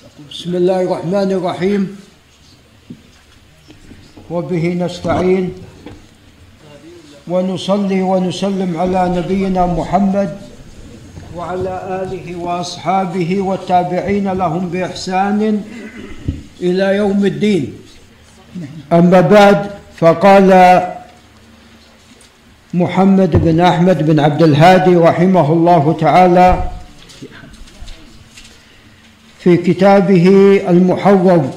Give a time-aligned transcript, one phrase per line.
[0.00, 1.82] بسم الله الرحمن الرحيم.
[4.30, 5.52] وبه نستعين
[7.28, 10.30] ونصلي ونسلم على نبينا محمد
[11.36, 15.62] وعلى آله وأصحابه والتابعين لهم بإحسان
[16.60, 17.64] إلى يوم الدين.
[18.92, 19.70] أما بعد
[20.00, 20.50] فقال
[22.74, 26.48] محمد بن أحمد بن عبد الهادي رحمه الله تعالى
[29.40, 30.28] في كتابه
[30.68, 31.50] المحرر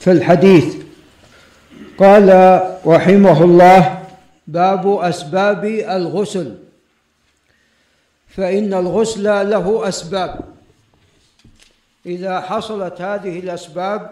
[0.00, 0.76] في الحديث.
[1.98, 2.28] قال
[2.86, 4.04] رحمه الله
[4.46, 6.58] باب أسباب الغسل.
[8.28, 10.40] فإن الغسل له أسباب.
[12.06, 14.10] إذا حصلت هذه الأسباب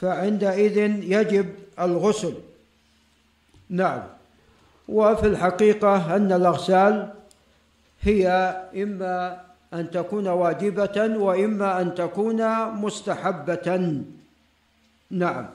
[0.00, 1.46] فعندئذ يجب
[1.80, 2.34] الغسل.
[3.70, 4.02] نعم.
[4.88, 7.14] وفي الحقيقة أن الأغسال
[8.02, 8.26] هي
[8.76, 9.40] إما
[9.74, 12.40] أن تكون واجبة وإما أن تكون
[12.74, 14.00] مستحبة.
[15.10, 15.46] نعم.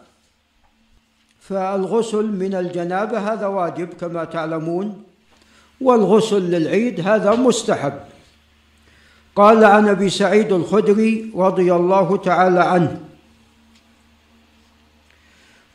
[1.39, 5.03] فالغسل من الجنابة هذا واجب كما تعلمون
[5.81, 7.93] والغسل للعيد هذا مستحب.
[9.35, 12.99] قال عن أبي سعيد الخدري رضي الله تعالى عنه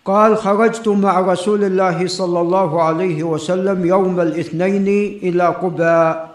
[0.05, 4.87] قال خرجت مع رسول الله صلى الله عليه وسلم يوم الاثنين
[5.23, 6.32] إلى قباء.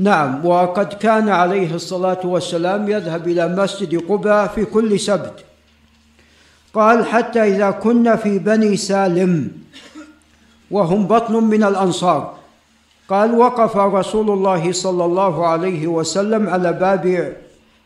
[0.00, 5.44] نعم وقد كان عليه الصلاة والسلام يذهب إلى مسجد قباء في كل سبت.
[6.74, 9.52] قال حتى إذا كنا في بني سالم
[10.70, 12.34] وهم بطن من الأنصار.
[13.08, 17.36] قال وقف رسول الله صلى الله عليه وسلم على باب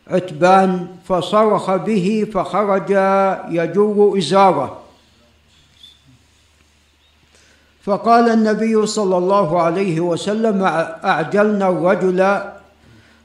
[0.07, 2.89] عتبان فصرخ به فخرج
[3.49, 4.84] يجر إزاره.
[7.85, 10.63] فقال النبي صلى الله عليه وسلم
[11.05, 12.39] اعجلنا الرجل؟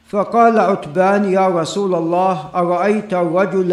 [0.08, 3.70] فقال عتبان يا رسول الله أرأيت الرجل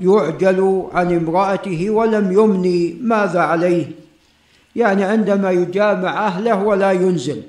[0.00, 3.86] يعجل عن امرأته ولم يمني ماذا عليه؟
[4.76, 7.42] يعني عندما يجامع أهله ولا ينزل.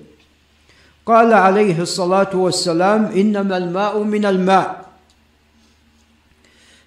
[1.06, 4.85] قال عليه الصلاة والسلام إنما الماء من الماء.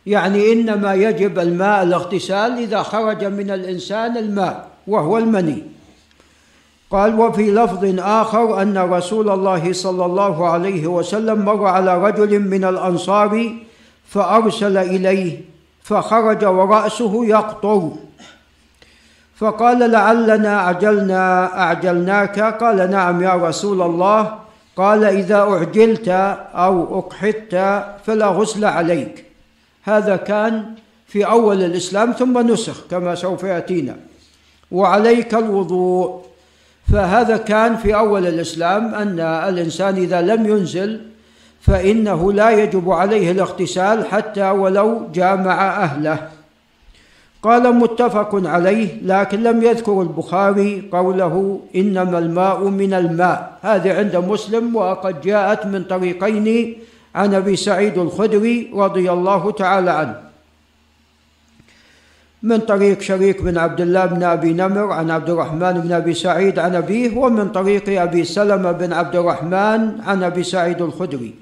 [0.06, 5.62] يعني إنما يجب الماء الاغتسال إذا خرج من الإنسان الماء وهو المني.
[6.92, 12.64] قال وفي لفظ آخر أن رسول الله صلى الله عليه وسلم مر على رجل من
[12.64, 13.53] الأنصار
[14.08, 15.41] فأرسل إليه
[15.82, 17.91] فخرج ورأسه يقطر.
[19.36, 24.38] فقال لعلنا اعجلنا أعجلناك؟ قال نعم يا رسول الله.
[24.76, 26.08] قال إذا أعجلت
[26.54, 29.25] أو أقحطت فلا غسل عليك.
[29.82, 30.64] هذا كان
[31.06, 33.97] في أول الإسلام ثم نسخ كما سوف يأتينا.
[34.70, 36.31] وعليك الوضوء.
[36.88, 41.00] فهذا كان في أول الإسلام أن الإنسان إذا لم ينزل
[41.60, 46.28] فإنه لا يجب عليه الاغتسال حتى ولو جامع أهله.
[47.43, 53.59] قال متفق عليه لكن لم يذكر البخاري قوله إنما الماء من الماء.
[53.62, 56.76] هذه عند مسلم وقد جاءت من طريقين
[57.14, 60.31] عن أبي سعيد الخدري رضي الله تعالى عنه.
[62.42, 66.58] من طريق شريك بن عبد الله بن أبي نمر عن عبد الرحمن بن أبي سعيد
[66.58, 71.34] عن أبيه ومن طريق أبي سلمة بن عبد الرحمن عن أبي سعيد الخدري.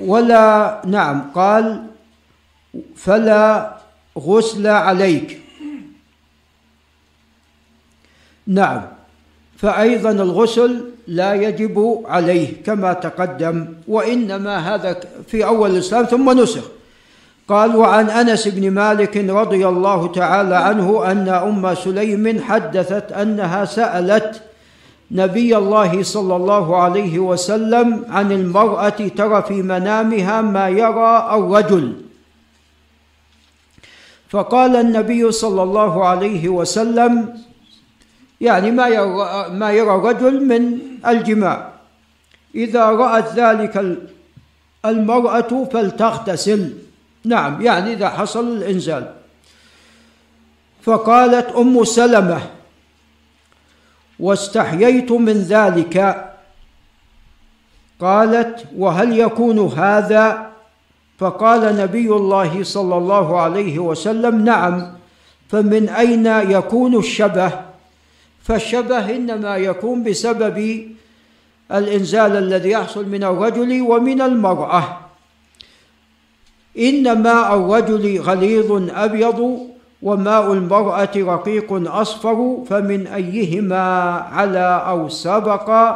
[0.00, 1.86] ولا نعم قال
[2.96, 3.76] فلا
[4.18, 5.40] غسل عليك.
[8.46, 8.82] نعم
[9.56, 16.70] فايضا الغسل لا يجب عليه كما تقدم وإنما هذا في أول الإسلام ثم نسخ.
[17.48, 24.42] قال وعن أنس بن مالك رضي الله تعالى عنه أن أم سليم حدثت أنها سألت
[25.10, 31.92] نبي الله صلى الله عليه وسلم عن المرأة ترى في منامها ما يرى الرجل.
[34.28, 37.38] فقال النبي صلى الله عليه وسلم
[38.40, 41.70] يعني ما يرى ما يرى الرجل من الجماع.
[42.54, 43.98] إذا رأت ذلك
[44.84, 46.83] المرأة فلتغتسل.
[47.24, 49.14] نعم يعني إذا حصل الإنزال.
[50.82, 52.40] فقالت أم سلمة
[54.20, 56.24] واستحييت من ذلك؟
[58.00, 60.50] قالت وهل يكون هذا؟
[61.18, 64.92] فقال نبي الله صلى الله عليه وسلم نعم
[65.48, 67.52] فمن أين يكون الشبه؟
[68.42, 70.88] فالشبه إنما يكون بسبب
[71.72, 75.03] الإنزال الذي يحصل من الرجل ومن المرأة.
[76.78, 79.68] إن ماء الرجل غليظ أبيض
[80.02, 83.82] وماء المرأة رقيق أصفر فمن أيهما
[84.32, 85.94] على أو سبق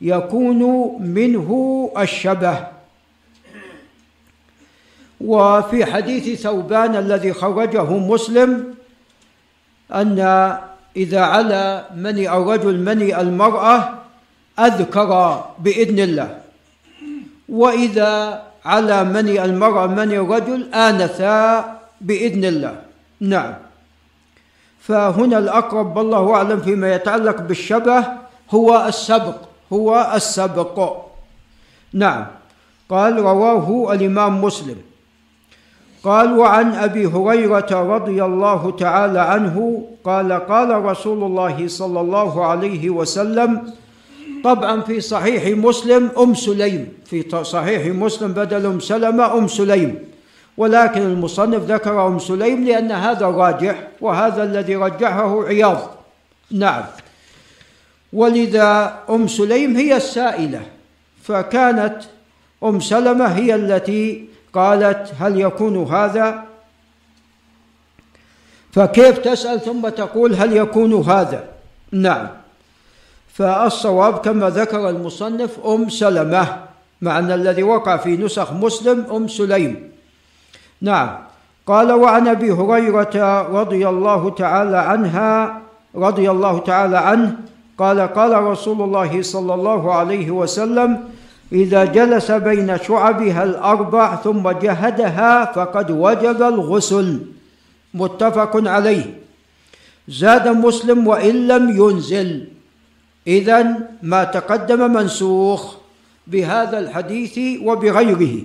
[0.00, 0.62] يكون
[1.00, 1.50] منه
[1.98, 2.66] الشبه.
[5.20, 8.74] وفي حديث ثوبان الذي خرجه مسلم
[9.94, 10.18] أن
[10.96, 13.94] إذا على مني الرجل مني المرأة
[14.58, 16.38] أذكر بإذن الله.
[17.48, 21.64] وإذا على مني المرأة مني الرجل آنثا
[22.00, 22.76] بإذن الله.
[23.20, 23.54] نعم.
[24.80, 28.04] فهنا الأقرب والله أعلم فيما يتعلق بالشبه
[28.50, 29.36] هو السبق
[29.72, 30.76] هو السبق.
[31.92, 32.26] نعم.
[32.88, 34.76] قال رواه الإمام مسلم.
[36.04, 42.90] قال وعن أبي هريرة رضي الله تعالى عنه قال قال رسول الله صلى الله عليه
[42.90, 43.72] وسلم
[44.44, 46.88] طبعا في صحيح مسلم أم سليم.
[47.06, 49.98] في صحيح مسلم بدل أم سلمة أم سليم.
[50.56, 55.90] ولكن المصنف ذكر أم سليم لأن هذا راجح وهذا الذي رجحه عياض.
[56.50, 56.84] نعم.
[58.12, 60.60] ولذا أم سليم هي السائلة.
[61.22, 61.96] فكانت
[62.64, 66.44] أم سلمة هي التي قالت هل يكون هذا؟
[68.72, 71.44] فكيف تسأل ثم تقول هل يكون هذا؟
[71.92, 72.28] نعم.
[73.38, 76.44] فالصواب كما ذكر المصنف أم سلمة
[77.02, 79.90] مع أن الذي وقع في نسخ مسلم أم سليم.
[80.82, 81.18] نعم.
[81.66, 85.60] قال وعن أبي هريرة رضي الله تعالى عنها
[85.94, 87.36] رضي الله تعالى عنه
[87.78, 91.04] قال قال رسول الله صلى الله عليه وسلم
[91.52, 97.20] إذا جلس بين شعبها الأربع ثم جهدها فقد وجب الغسل.
[97.94, 99.06] متفق عليه.
[100.08, 102.57] زاد مسلم وإن لم ينزل.
[103.26, 105.74] إذا ما تقدم منسوخ
[106.26, 108.44] بهذا الحديث وبغيره.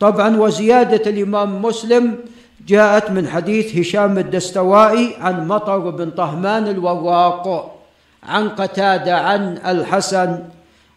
[0.00, 2.18] طبعا وزيادة الإمام مسلم
[2.66, 7.74] جاءت من حديث هشام الدستوائي عن مطر بن طهمان الوراق
[8.22, 10.42] عن قتادة عن الحسن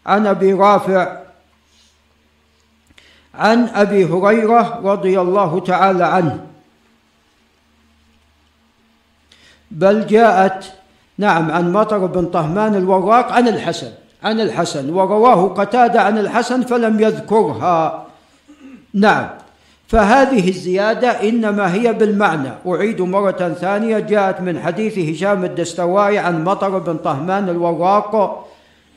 [0.06, 1.22] عن أبي رافع
[3.34, 6.46] عن أبي هريرة رضي الله تعالى عنه.
[9.72, 10.74] بل جاءت
[11.18, 13.92] نعم عن مطر بن طهمان الوراق عن الحسن
[14.24, 18.06] عن الحسن ورواه قتادة عن الحسن فلم يذكرها.
[18.94, 19.28] نعم
[19.88, 22.50] فهذه الزيادة إنما هي بالمعنى.
[22.68, 28.46] أعيد مرة ثانية جاءت من حديث هشام الدستوائي عن مطر بن طهمان الوراق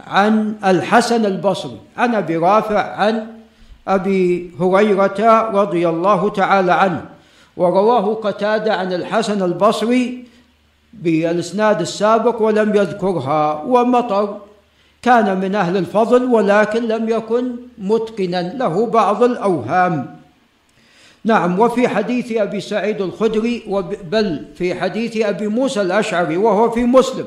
[0.06, 3.26] عن الحسن البصري عن أبي رافع عن
[3.88, 7.04] أبي هريرة رضي الله تعالى عنه
[7.56, 10.24] ورواه قتادة عن الحسن البصري
[11.02, 14.36] بالإسناد السابق ولم يذكرها ومطر
[15.02, 20.16] كان من أهل الفضل ولكن لم يكن متقنا له بعض الأوهام.
[21.24, 23.62] نعم وفي حديث أبي سعيد الخدري
[24.10, 27.26] بل في حديث أبي موسى الأشعري وهو في مسلم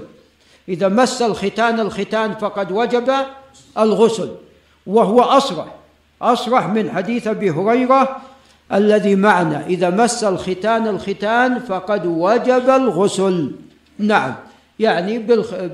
[0.69, 3.13] إذا مس الختان الختان فقد وجب
[3.77, 4.29] الغسل.
[4.87, 5.65] وهو أصرح
[6.21, 8.21] أصرح من حديث أبي هريرة
[8.73, 13.51] الذي معنا إذا مس الختان الختان فقد وجب الغسل.
[13.99, 14.33] نعم
[14.79, 15.19] يعني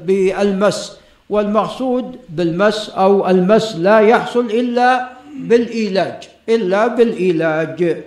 [0.05, 0.97] بالمس.
[1.29, 5.09] والمقصود بالمس أو المس لا يحصل إلا
[5.39, 8.03] بالإيلاج إلا بالإيلاج.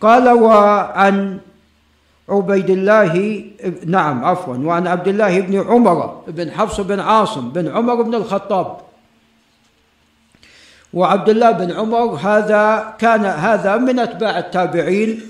[0.00, 1.38] قال وعن
[2.28, 3.44] عبيد الله
[3.86, 8.76] نعم عفوا وعن عبد الله بن عمر بن حفص بن عاصم بن عمر بن الخطاب.
[10.94, 15.20] وعبد الله بن عمر هذا كان هذا من أتباع التابعين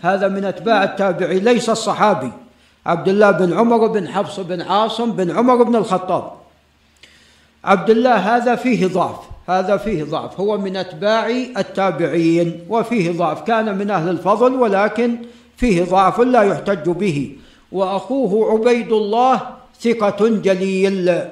[0.00, 2.32] هذا من أتباع التابعين ليس الصحابي.
[2.86, 6.32] عبد الله بن عمر بن حفص بن عاصم بن عمر بن الخطاب.
[7.64, 9.16] عبد الله هذا فيه ضعف
[9.48, 10.40] هذا فيه ضعف.
[10.40, 11.26] هو من أتباع
[11.58, 13.42] التابعين وفيه ضعف.
[13.42, 15.16] كان من أهل الفضل ولكن
[15.56, 17.36] فيه ضعف لا يحتج به.
[17.72, 19.40] وأخوه عبيد الله
[19.80, 21.22] ثقة جليل.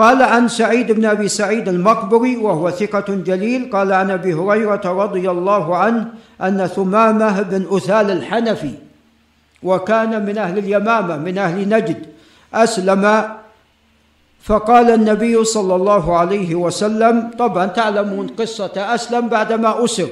[0.00, 3.70] قال عن سعيد بن أبي سعيد المقبري وهو ثقة جليل.
[3.72, 6.08] قال عن أبي هريرة رضي الله عنه
[6.40, 8.74] أن ثمامة بن أثال الحنفي
[9.62, 12.06] وكان من أهل اليمامة من أهل نجد
[12.54, 13.24] أسلم.
[14.42, 20.08] فقال النبي صلى الله عليه وسلم طبعا تعلمون قصة أسلم بعدما أسر.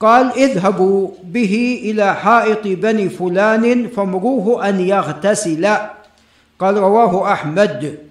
[0.00, 5.68] قال اذهبوا به إلى حائط بني فلان فامروه أن يغتسل.
[6.58, 8.07] قال رواه أحمد.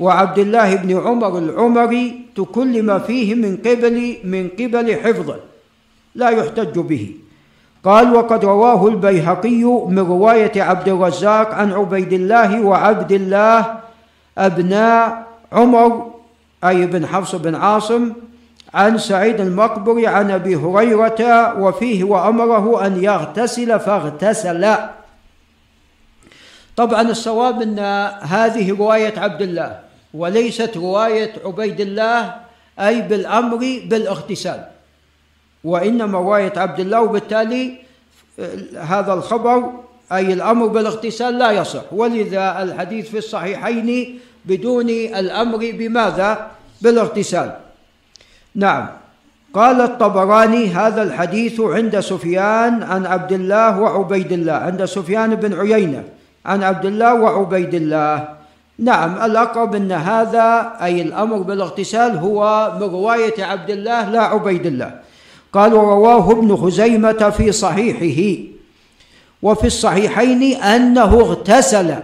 [0.00, 5.36] وعبد الله بن عمر العمري تكلم فيه من قبل من قبل حفظه
[6.14, 7.14] لا يحتج به.
[7.84, 13.78] قال وقد رواه البيهقي من رواية عبد الرزاق عن عبيد الله وعبد الله
[14.38, 16.10] أبناء عمر
[16.64, 18.12] أي بن حفص بن عاصم
[18.74, 21.20] عن سعيد المقبري عن أبي هريرة
[21.60, 24.74] وفيه وأمره أن يغتسل فاغتسل.
[26.76, 27.78] طبعا الصواب أن
[28.20, 29.89] هذه رواية عبد الله.
[30.14, 32.34] وليست رواية عبيد الله
[32.80, 34.60] أي بالأمر بالاغتسال.
[35.64, 37.74] وإنما رواية عبد الله وبالتالي
[38.80, 39.70] هذا الخبر
[40.12, 41.92] أي الأمر بالاغتسال لا يصح.
[41.92, 46.50] ولذا الحديث في الصحيحين بدون الأمر بماذا؟
[46.82, 47.56] بالاغتسال.
[48.54, 48.86] نعم.
[49.54, 54.52] قال الطبراني هذا الحديث عند سفيان عن عبد الله وعبيد الله.
[54.52, 56.04] عند سفيان بن عيينة
[56.46, 58.39] عن عبد الله وعبيد الله.
[58.80, 65.00] نعم الأقرب أن هذا أي الأمر بالاغتسال هو من رواية عبد الله لا عبيد الله.
[65.52, 68.42] قال ورواه ابن خزيمة في صحيحه.
[69.42, 71.94] وفي الصحيحين أنه اغتسل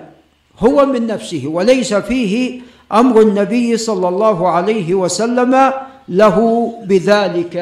[0.59, 2.61] هو من نفسه وليس فيه
[2.92, 5.73] أمر النبي صلى الله عليه وسلم
[6.09, 6.37] له
[6.85, 7.56] بذلك.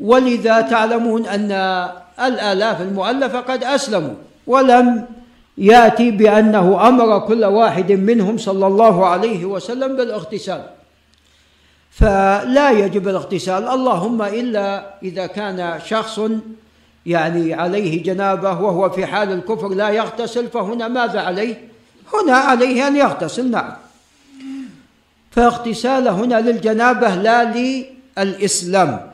[0.00, 1.52] ولذا تعلمون أن
[2.20, 4.14] الآلاف المؤلفة قد أسلموا
[4.46, 5.06] ولم
[5.58, 10.64] يأتي بأنه أمر كل واحد منهم صلى الله عليه وسلم بالاغتسال.
[11.90, 13.68] فلا يجب الاغتسال.
[13.68, 16.20] اللهم إلا إذا كان شخص
[17.06, 21.68] يعني عليه جنابة وهو في حال الكفر لا يغتسل فهنا ماذا عليه؟
[22.14, 23.72] هنا عليه أن يغتسل نعم.
[25.30, 27.44] فاغتسال هنا للجنابة لا
[28.18, 29.13] للإسلام.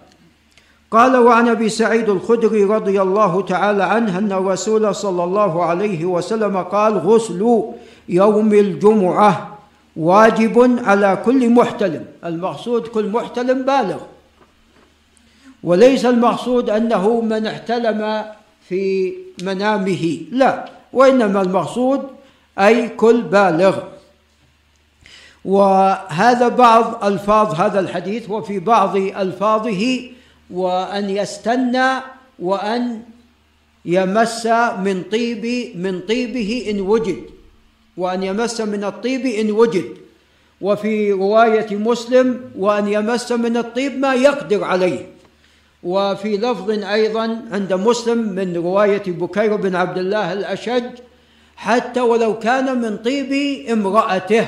[0.90, 6.56] قال وعن أبي سعيد الخدري رضي الله تعالى عنه أن الرسول صلى الله عليه وسلم
[6.56, 7.62] قال غسل
[8.08, 9.58] يوم الجمعة
[9.96, 12.04] واجب على كل محتلم.
[12.24, 13.98] المقصود كل محتلم بالغ.
[15.64, 18.24] وليس المقصود أنه من احتلم
[18.68, 20.20] في منامه.
[20.30, 22.02] لا وإنما المقصود
[22.58, 23.78] أي كل بالغ.
[25.44, 30.10] وهذا بعض ألفاظ هذا الحديث وفي بعض ألفاظه
[30.52, 31.90] وأن يستنى
[32.38, 33.02] وأن
[33.84, 34.46] يمس
[34.84, 37.22] من طيب من طيبه إن وجد.
[37.96, 39.84] وأن يمس من الطيب إن وجد.
[40.60, 45.06] وفي رواية مسلم وأن يمس من الطيب ما يقدر عليه.
[45.82, 50.84] وفي لفظ أيضا عند مسلم من رواية بكير بن عبد الله الأشج
[51.56, 53.32] حتى ولو كان من طيب
[53.70, 54.46] امرأته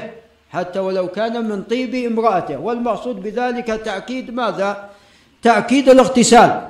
[0.51, 2.59] حتى ولو كان من طيب امرأته.
[2.61, 4.92] والمقصود بذلك تأكيد ماذا؟
[5.43, 6.69] تأكيد الاغتسال.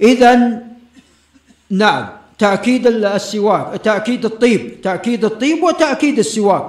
[0.00, 0.62] اذا
[1.70, 2.06] نعم
[2.38, 6.68] تأكيد السواك تأكيد الطيب تأكيد الطيب وتأكيد السواك.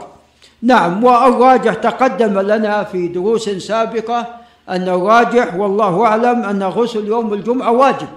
[0.62, 4.28] نعم والراجح تقدم لنا في دروس سابقة
[4.70, 8.08] أن الراجح والله أعلم أن غسل يوم الجمعة واجب.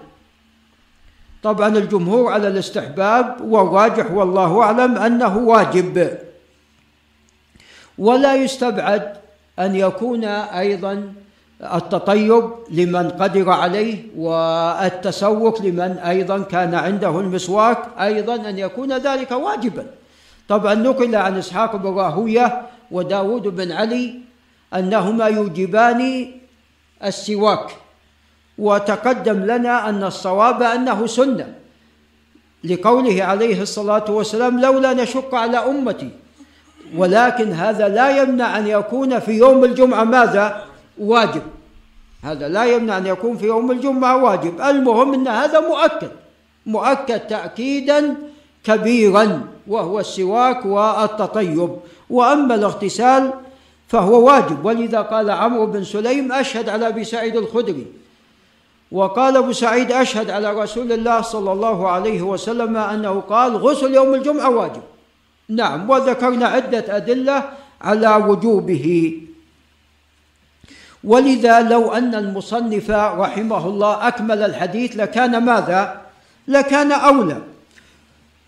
[1.43, 6.19] طبعا الجمهور على الاستحباب والراجح والله أعلم أنه واجب.
[7.99, 9.17] ولا يستبعد
[9.59, 11.13] أن يكون أيضا
[11.63, 19.87] التطيب لمن قدر عليه والتسوق لمن أيضا كان عنده المسواك أيضا أن يكون ذلك واجبا.
[20.49, 24.15] طبعا نقل عن إسحاق بن راهوية وداود بن علي
[24.75, 26.31] أنهما يوجبان
[27.05, 27.67] السواك
[28.59, 31.55] وتقدم لنا أن الصواب أنه سنة.
[32.65, 36.11] لقوله عليه الصلاة والسلام لولا نشق على أمتي
[36.97, 40.70] ولكن هذا لا يمنع أن يكون في يوم الجمعة ماذا؟
[41.01, 41.43] واجب.
[42.23, 44.61] هذا لا يمنع أن يكون في يوم الجمعة واجب.
[44.61, 46.11] المهم أن هذا مؤكد.
[46.67, 48.17] مؤكد تاكيدا
[48.65, 51.77] كبيرا وهو السواك والتطيب.
[52.11, 53.33] وأما الاغتسال
[53.89, 54.65] فهو واجب.
[54.65, 57.87] ولذا قال عمرو بن سليم أشهد على أبي سعيد الخدري.
[58.93, 64.15] وقال أبو سعيد أشهد على رسول الله صلى الله عليه وسلم أنه قال غسل يوم
[64.15, 64.83] الجمعة واجب.
[65.49, 67.45] نعم وذكرنا عدة أدلة
[67.81, 69.15] على وجوبه.
[71.05, 76.01] ولذا لو أن المصنف رحمه الله أكمل الحديث لكان ماذا؟
[76.49, 77.39] لكان أولى.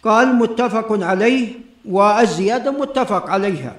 [0.05, 1.49] قال متفق عليه
[1.85, 3.77] والزياده متفق عليها.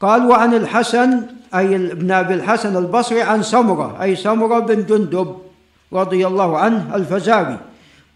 [0.00, 1.22] قال وعن الحسن
[1.54, 5.36] أي ابن أبي الحسن البصري عن سمرة أي سمرة بن جندب
[5.92, 7.58] رضي الله عنه الفزاري.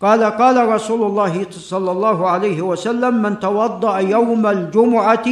[0.03, 5.29] قال قال رسول الله صلى الله عليه وسلم من توضأ يوم الجمعة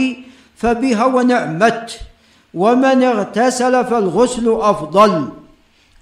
[0.57, 2.01] فبها ونعمت.
[2.54, 5.28] ومن اغتسل فالغسل أفضل.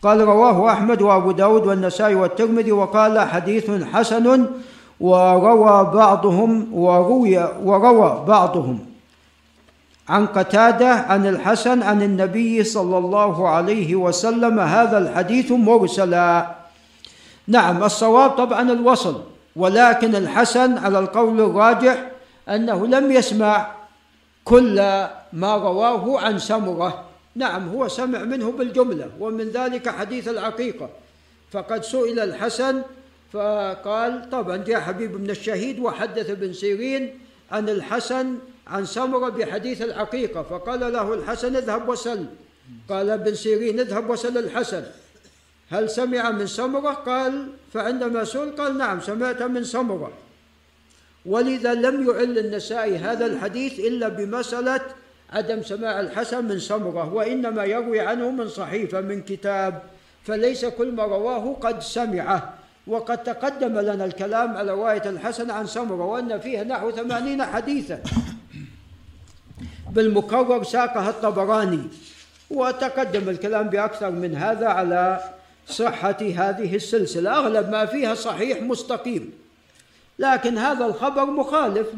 [0.02, 4.46] قال رواه أحمد وأبو داود والنسائي والترمذي وقال حديث حسن
[5.00, 8.78] وروى بعضهم وروي وروى بعضهم.
[10.08, 16.46] عن قتادة عن الحسن عن النبي صلى الله عليه وسلم هذا الحديث مرسلا.
[17.48, 19.22] نعم الصواب طبعا الوصل
[19.56, 21.96] ولكن الحسن على القول الراجح
[22.48, 23.66] أنه لم يسمع
[24.48, 24.76] كل
[25.32, 27.04] ما رواه عن سمرة.
[27.34, 30.90] نعم هو سمع منه بالجملة ومن ذلك حديث العقيقة.
[31.52, 32.82] فقد سئل الحسن
[33.32, 37.18] فقال طبعا جاء حبيب من الشهيد وحدث ابن سيرين
[37.52, 42.26] عن الحسن عن سمرة بحديث العقيقة فقال له الحسن اذهب وسل.
[42.88, 44.84] قال ابن سيرين اذهب وسل الحسن.
[45.70, 50.12] هل سمع من سمرة؟ قال فعندما سئل قال نعم سمعت من سمرة.
[51.26, 54.80] ولذا لم يعل النسائي هذا الحديث إلا بمسألة
[55.32, 59.82] عدم سماع الحسن من سمرة وإنما يروي عنه من صحيفة من كتاب
[60.24, 62.54] فليس كل ما رواه قد سمعه.
[62.86, 68.02] وقد تقدم لنا الكلام على رواية الحسن عن سمرة وأن فيها نحو ثمانين حديثا.
[69.92, 71.82] بالمكرر ساقها الطبراني.
[72.50, 75.20] وتقدم الكلام بأكثر من هذا على
[75.66, 77.38] صحة هذه السلسلة.
[77.38, 79.32] أغلب ما فيها صحيح مستقيم.
[80.18, 81.88] لكن هذا الخبر مخالف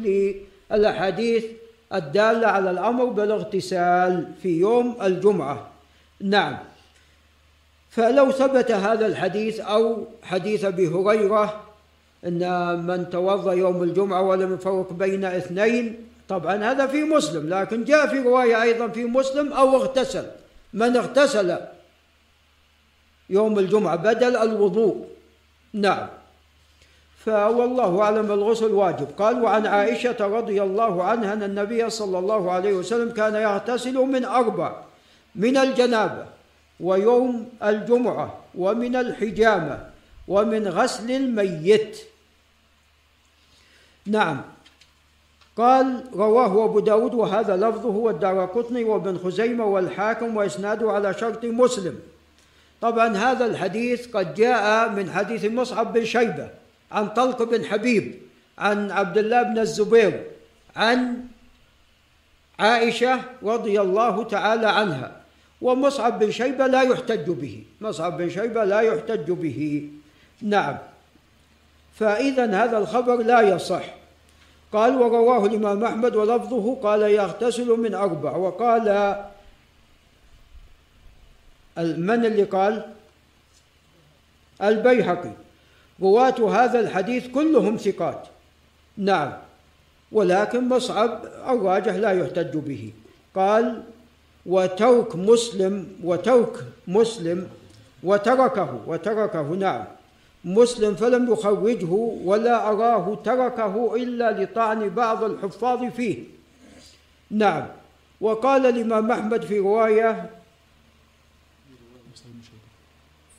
[0.71, 1.45] للأحاديث
[1.93, 5.67] الدالة على الأمر بالاغتسال في يوم الجمعة.
[6.21, 6.57] نعم.
[7.89, 11.63] فلو ثبت هذا الحديث أو حديث أبي هريرة
[12.25, 18.07] أن من توضأ يوم الجمعة ولم يفرق بين اثنين طبعا هذا في مسلم لكن جاء
[18.07, 20.25] في رواية أيضا في مسلم أو اغتسل.
[20.73, 21.57] من اغتسل
[23.29, 25.07] يوم الجمعة بدل الوضوء.
[25.73, 26.07] نعم.
[27.25, 29.07] فوالله أعلم الغسل واجب.
[29.17, 34.25] قال وعن عائشة رضي الله عنها أن النبي صلى الله عليه وسلم كان يغتسل من
[34.25, 34.75] أربع
[35.35, 36.25] من الجنابة
[36.79, 39.79] ويوم الجمعة ومن الحجامة
[40.27, 41.97] ومن غسل الميت.
[44.05, 44.41] نعم.
[45.57, 51.99] قال رواه أبو داود وهذا لفظه والدار قطني وابن خزيمة والحاكم وإسناده على شرط مسلم.
[52.81, 56.60] طبعا هذا الحديث قد جاء من حديث مصعب بن شيبة
[56.91, 58.21] عن طلق بن حبيب
[58.57, 60.23] عن عبد الله بن الزبير
[60.75, 61.25] عن
[62.59, 65.21] عائشة رضي الله تعالى عنها
[65.61, 69.89] ومصعب بن شيبة لا يحتج به مصعب بن شيبة لا يحتج به.
[70.41, 70.77] نعم.
[71.95, 73.83] فإذا هذا الخبر لا يصح.
[74.73, 79.15] قال ورواه الإمام أحمد ولفظه قال يغتسل من أربع وقال
[81.77, 82.93] من اللي قال؟
[84.61, 85.31] البيهقي.
[86.01, 88.27] رواة هذا الحديث كلهم ثقات.
[88.97, 89.33] نعم.
[90.11, 92.93] ولكن مصعب الراجح لا يحتج به.
[93.35, 93.83] قال
[94.45, 97.47] وترك مسلم وترك مسلم
[98.03, 99.85] وتركه وتركه نعم.
[100.45, 106.23] مسلم فلم يخرجه ولا أراه تركه إلا لطعن بعض الحفاظ فيه.
[107.31, 107.67] نعم.
[108.21, 110.29] وقال الإمام أحمد في رواية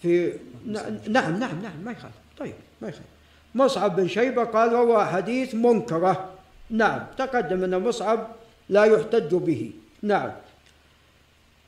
[0.03, 0.33] في
[0.67, 2.22] نعم نعم نعم ما يخالف.
[2.39, 3.07] طيب ما يخالف.
[3.55, 6.31] مصعب بن شيبة قال روى حديث منكرة.
[6.71, 8.27] نعم تقدم أن مصعب
[8.69, 9.71] لا يحتج به.
[10.03, 10.31] نعم.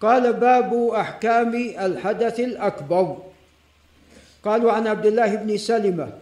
[0.00, 3.16] قال باب أحكام الحدث الأكبر.
[4.44, 6.12] قالوا عن عبد الله بن سلمة.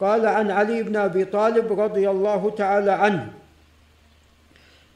[0.00, 3.32] قال عن علي بن أبي طالب رضي الله تعالى عنه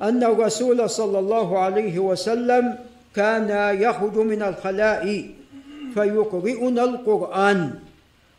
[0.02, 2.78] أن الرسول صلى الله عليه وسلم
[3.14, 5.30] كان يخرج من الخلاء
[5.94, 7.83] فيقرئنا القرآن.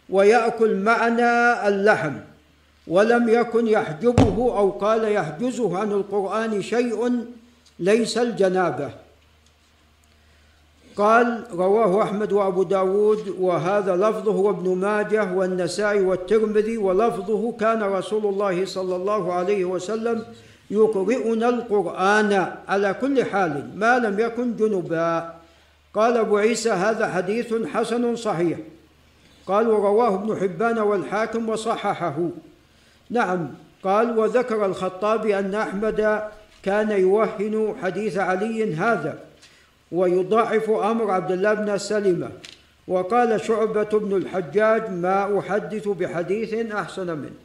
[0.10, 2.14] ويأكل معنا اللحم.
[2.88, 7.26] ولم يكن يحجبه أو قال يحجزه عن القرآن شيء
[7.80, 8.90] ليس الجنابة.
[10.96, 18.66] قال رواه أحمد وأبو داود وهذا لفظه وابن ماجه والنسائي والترمذي ولفظه كان رسول الله
[18.66, 20.26] صلى الله عليه وسلم
[20.72, 25.34] يقرئنا القرآن على كل حال ما لم يكن جنبا.
[25.94, 28.58] قال أبو عيسى هذا حديث حسن صحيح.
[29.48, 32.30] قال ورواه ابن حبان والحاكم وصححه.
[33.10, 33.48] نعم
[33.84, 36.22] قال وذكر الخطابي أن أحمد
[36.64, 39.20] كان يوهن حديث علي هذا
[39.92, 42.30] ويضاعف أمر عبد الله بن سلمة.
[42.88, 47.38] وقال شعبة بن الحجاج ما أحدث بحديث أحسن منه.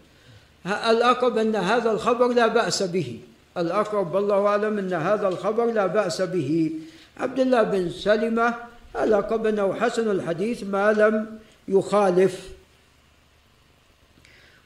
[0.91, 3.21] الأقرب أن هذا الخبر لا بأس به.
[3.57, 6.73] الأقرب والله أعلم أن هذا الخبر لا بأس به.
[7.21, 8.55] عبد الله بن سلمة
[9.03, 11.27] الأقرب أنه حسن الحديث ما لم
[11.69, 12.51] يخالف.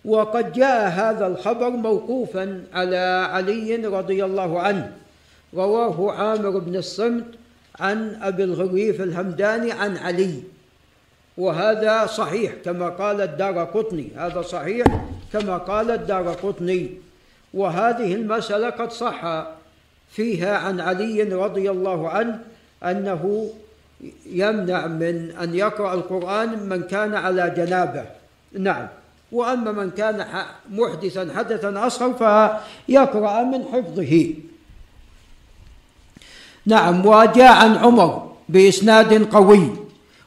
[0.04, 4.92] وقد جاء هذا الخبر موقوفا على علي رضي الله عنه
[5.54, 7.24] رواه عامر بن الصمت
[7.80, 10.42] عن أبي الغريف الهمداني عن علي.
[11.36, 14.86] وهذا صحيح كما قال الدار قطني هذا صحيح
[15.32, 16.90] كما قال الدار قطني.
[17.54, 19.46] وهذه المسألة قد صح
[20.10, 22.38] فيها عن علي رضي الله عنه
[22.82, 23.50] أنه
[24.26, 28.04] يمنع من أن يقرأ القرآن من كان على جنابه.
[28.58, 28.86] نعم.
[29.32, 30.26] وأما من كان
[30.70, 34.34] محدثا حدثا أصغر فيقرأ من حفظه.
[36.66, 37.06] نعم.
[37.06, 39.76] وجاء عن عمر بإسناد قوي.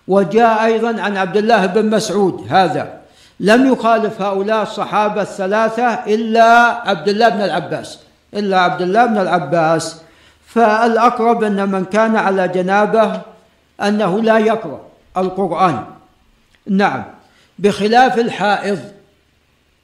[0.07, 3.01] وجاء أيضا عن عبد الله بن مسعود هذا.
[3.39, 6.49] لم يخالف هؤلاء الصحابة الثلاثة إلا
[6.89, 7.99] عبد الله بن العباس.
[8.33, 10.01] إلا عبد الله بن العباس.
[10.47, 13.21] فالأقرب أن من كان على جنابه
[13.81, 14.81] أنه لا يقرأ
[15.17, 15.85] القرآن.
[16.67, 17.03] نعم
[17.59, 18.79] بخلاف الحائض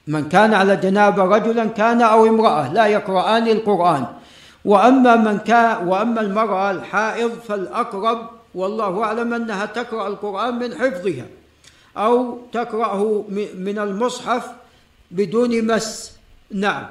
[0.07, 4.05] من كان على جنابة رجلا كان أو امرأة لا يقرآن القرآن.
[4.65, 11.25] وأما من كان وأما المرأة الحائض فالأقرب والله أعلم أنها تقرأ القرآن من حفظها
[11.97, 13.25] أو تقرأه
[13.57, 14.51] من المصحف
[15.11, 16.11] بدون مس.
[16.51, 16.85] نعم.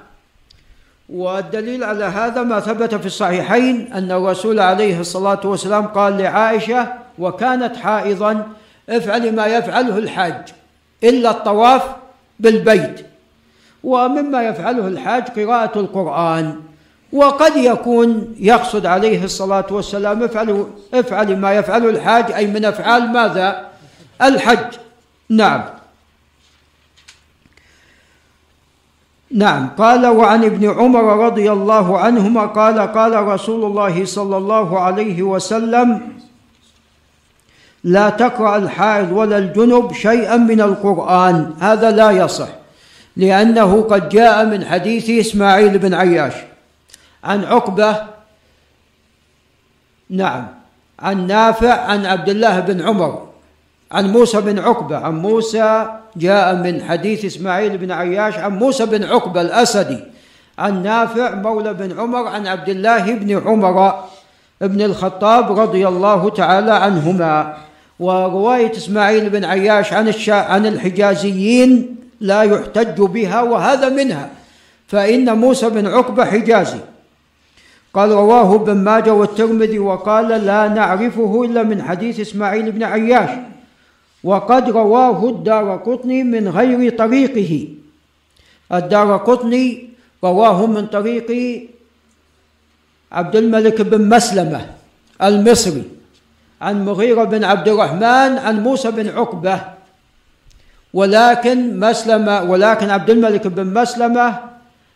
[1.12, 7.76] والدليل على هذا ما ثبت في الصحيحين أن الرسول عليه الصلاة والسلام قال لعائشة وكانت
[7.76, 8.46] حائضا
[8.88, 10.48] افعلي ما يفعله الحاج
[11.04, 11.82] إلا الطواف
[12.40, 13.06] بالبيت.
[13.84, 16.60] ومما يفعله الحاج قراءة القرآن.
[17.12, 23.68] وقد يكون يقصد عليه الصلاة والسلام افعلوا افعل ما يفعله الحاج أي من أفعال ماذا؟
[24.22, 24.74] الحج.
[25.28, 25.64] نعم.
[29.32, 29.68] نعم.
[29.78, 36.00] قال وعن ابن عمر رضي الله عنهما قال قال رسول الله صلى الله عليه وسلم
[37.84, 42.48] لا تقرأ الحائض ولا الجنب شيئا من القرآن هذا لا يصح
[43.16, 46.32] لأنه قد جاء من حديث إسماعيل بن عياش
[47.24, 47.96] عن عقبة
[50.10, 50.46] نعم
[50.98, 53.28] عن نافع عن عبد الله بن عمر
[53.92, 59.04] عن موسى بن عقبة عن موسى جاء من حديث إسماعيل بن عياش عن موسى بن
[59.04, 59.98] عقبة الأسدي
[60.58, 63.94] عن نافع مولى بن عمر عن عبد الله بن عمر
[64.60, 67.56] بن الخطاب رضي الله تعالى عنهما.
[68.00, 74.30] ورواية إسماعيل بن عياش عن عن الحجازيين لا يحتج بها وهذا منها
[74.88, 76.78] فإن موسى بن عقبة حجازي.
[77.94, 83.30] قال رواه ابن ماجه والترمذي وقال لا نعرفه إلا من حديث إسماعيل بن عياش.
[84.24, 87.68] وقد رواه الدار قطني من غير طريقه.
[88.72, 89.88] الدار قطني
[90.24, 91.28] رواه من طريق
[93.12, 94.60] عبد الملك بن مسلمة
[95.22, 95.84] المصري
[96.60, 99.60] عن مغيرة بن عبد الرحمن عن موسى بن عقبة.
[100.94, 104.40] ولكن مسلمة ولكن عبد الملك بن مسلمة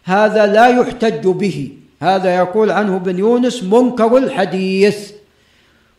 [0.05, 1.73] هذا لا يحتج به.
[2.01, 5.13] هذا يقول عنه بن يونس منكر الحديث.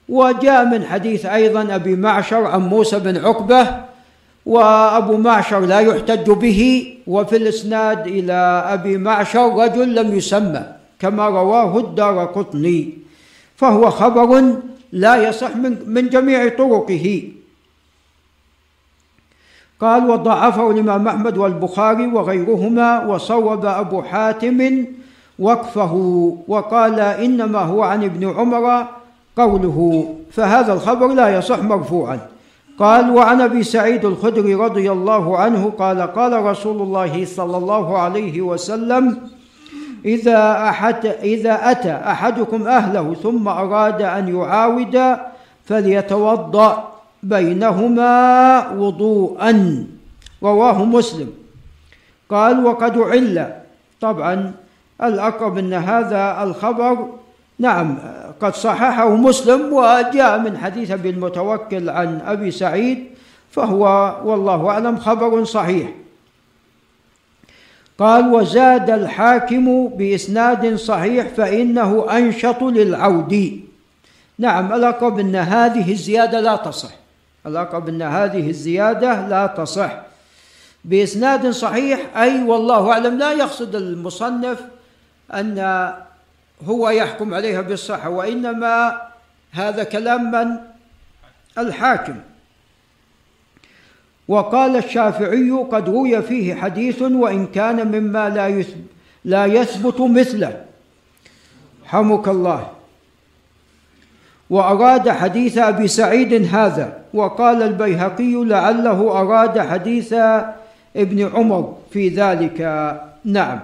[0.09, 3.67] وجاء من حديث أيضا أبي معشر عن موسى بن عقبة
[4.45, 8.33] وأبو معشر لا يحتج به وفي الإسناد إلى
[8.67, 10.63] أبي معشر رجل لم يسمى
[10.99, 12.93] كما رواه الدار قطني
[13.55, 14.53] فهو خبر
[14.91, 17.23] لا يصح من, من جميع طرقه.
[19.79, 24.85] قال وضعفه الإمام أحمد والبخاري وغيرهما وصوب أبو حاتم
[25.39, 25.93] وقفه
[26.47, 28.87] وقال إنما هو عن ابن عمر
[29.37, 29.77] قوله
[30.31, 32.19] فهذا الخبر لا يصح مرفوعا.
[32.79, 38.41] قال وعن أبي سعيد الخدري رضي الله عنه قال قال رسول الله صلى الله عليه
[38.41, 39.17] وسلم
[40.05, 45.17] إذا أحد إذا أتى أحدكم أهله ثم أراد أن يعاود
[45.65, 46.87] فليتوضأ
[47.23, 48.13] بينهما
[48.71, 49.85] وضوءا.
[50.43, 51.29] رواه مسلم.
[52.29, 53.53] قال وقد عل.
[54.01, 54.51] طبعا
[55.03, 57.07] الأقرب إن هذا الخبر
[57.59, 57.97] نعم
[58.41, 63.07] قد صححه مسلم وجاء من حديث أبي المتوكل عن أبي سعيد
[63.51, 65.89] فهو والله أعلم خبر صحيح.
[67.99, 73.61] قال وزاد الحاكم بإسناد صحيح فإنه أنشط للعود.
[74.39, 76.91] نعم الاقرب إن هذه الزيادة لا تصح.
[77.45, 79.91] الاقرب إن هذه الزيادة لا تصح.
[80.85, 84.61] بإسناد صحيح أي والله أعلم لا يقصد المصنف
[85.33, 85.57] أن
[86.65, 89.01] هو يحكم عليها بالصحة وإنما
[89.51, 90.57] هذا كلام من؟
[91.57, 92.15] الحاكم.
[94.27, 98.85] وقال الشافعي قد روي فيه حديث وإن كان مما لا يثبت
[99.25, 100.65] لا يثبت مثله.
[101.85, 102.71] حمك الله.
[104.49, 110.13] وأراد حديث أبي سعيد هذا وقال البيهقي لعله أراد حديث
[110.95, 112.61] ابن عمر في ذلك.
[113.25, 113.59] نعم.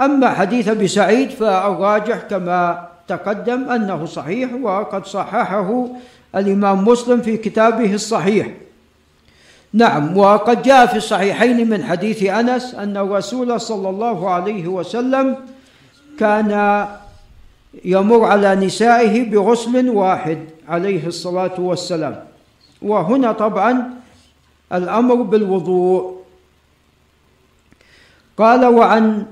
[0.00, 5.86] أما حديث أبي سعيد فالراجح كما تقدم أنه صحيح وقد صححه
[6.36, 8.48] الإمام مسلم في كتابه الصحيح.
[9.72, 15.36] نعم وقد جاء في الصحيحين من حديث أنس أن الرسول صلى الله عليه وسلم
[16.18, 16.50] كان
[17.84, 22.24] يمر على نسائه بغسل واحد عليه الصلاة والسلام.
[22.82, 23.90] وهنا طبعا
[24.72, 26.16] الأمر بالوضوء.
[28.36, 29.26] قال وعن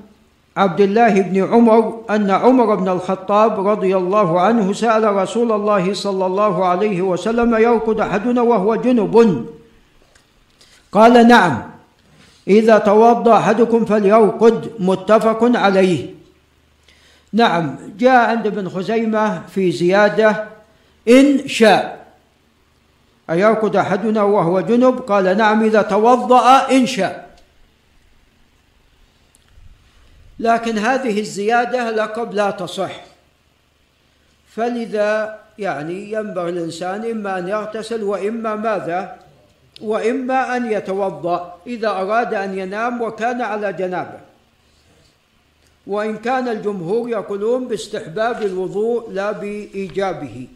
[0.57, 6.27] عبد الله بن عمر أن عمر بن الخطاب رضي الله عنه سأل رسول الله صلى
[6.27, 9.47] الله عليه وسلم يرقد أحدنا وهو جنب.
[10.93, 11.63] قال نعم
[12.49, 16.15] إذا توضأ أحدكم فليرقد متفق عليه.
[17.33, 20.45] نعم جاء عند ابن خزيمة في زيادة
[21.09, 22.05] إن شاء.
[23.31, 27.24] أيرقد أحدنا وهو جنب؟ قال نعم إذا توضأ إن شاء.
[30.39, 33.05] لكن هذه الزيادة لقب لا تصح.
[34.49, 39.19] فلذا يعني ينبغي الإنسان إما أن يغتسل وإما ماذا؟
[39.81, 44.21] وإما أن يتوضأ إذا أراد أن ينام وكان على جنابه.
[45.87, 50.49] وإن كان الجمهور يقولون باستحباب الوضوء لا بإيجابه.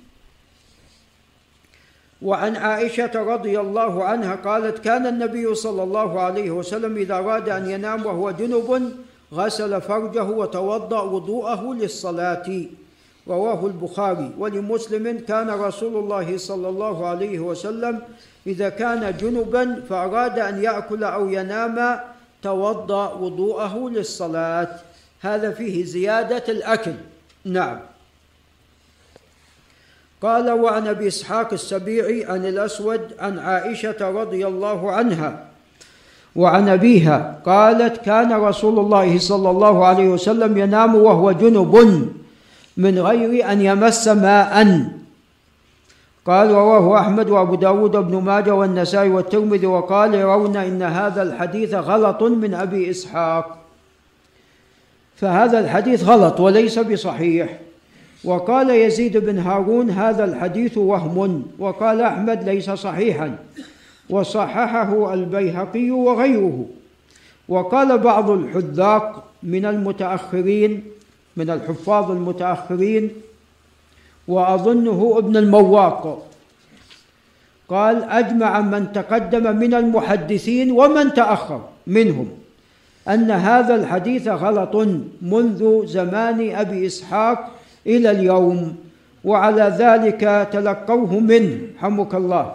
[2.23, 7.71] وعن عائشة رضي الله عنها قالت كان النبي صلى الله عليه وسلم إذا أراد أن
[7.71, 8.93] ينام وهو جنب
[9.33, 12.65] غسل فرجه وتوضأ وضوءه للصلاة.
[13.29, 14.31] رواه البخاري.
[14.39, 18.01] ولمسلم كان رسول الله صلى الله عليه وسلم
[18.47, 22.01] إذا كان جنبا فأراد أن يأكل أو ينام
[22.43, 24.69] توضأ وضوءه للصلاة.
[25.21, 26.95] هذا فيه زيادة الأكل.
[27.45, 27.81] نعم.
[30.23, 35.48] قال وعن أبي إسحاق السبيعي عن الأسود عن عائشة رضي الله عنها
[36.39, 41.75] وعن أبيها قالت كان رسول الله صلى الله عليه وسلم ينام وهو جنب
[42.77, 44.55] من غير أن يمس ماء.
[46.27, 52.23] قال رواه أحمد وأبو داود بن ماجه والنسائي والترمذي وقال يرون إن هذا الحديث غلط
[52.23, 53.59] من أبي إسحاق.
[55.17, 57.59] فهذا الحديث غلط وليس بصحيح.
[58.25, 61.43] وقال يزيد بن هارون هذا الحديث وهم.
[61.59, 63.35] وقال أحمد ليس صحيحا.
[64.11, 66.67] وصححه البيهقي وغيره.
[67.49, 70.85] وقال بعض الحذاق من المتأخرين
[71.37, 73.11] من الحفاظ المتأخرين
[74.29, 76.29] وأظنه ابن المواق.
[77.69, 82.29] قال أجمع من تقدم من المحدثين ومن تأخر منهم
[83.09, 84.77] أن هذا الحديث غلط
[85.23, 87.51] منذ زمان أبي إسحاق
[87.87, 88.77] إلى اليوم
[89.25, 92.55] وعلى ذلك تلقوه منه حمك الله.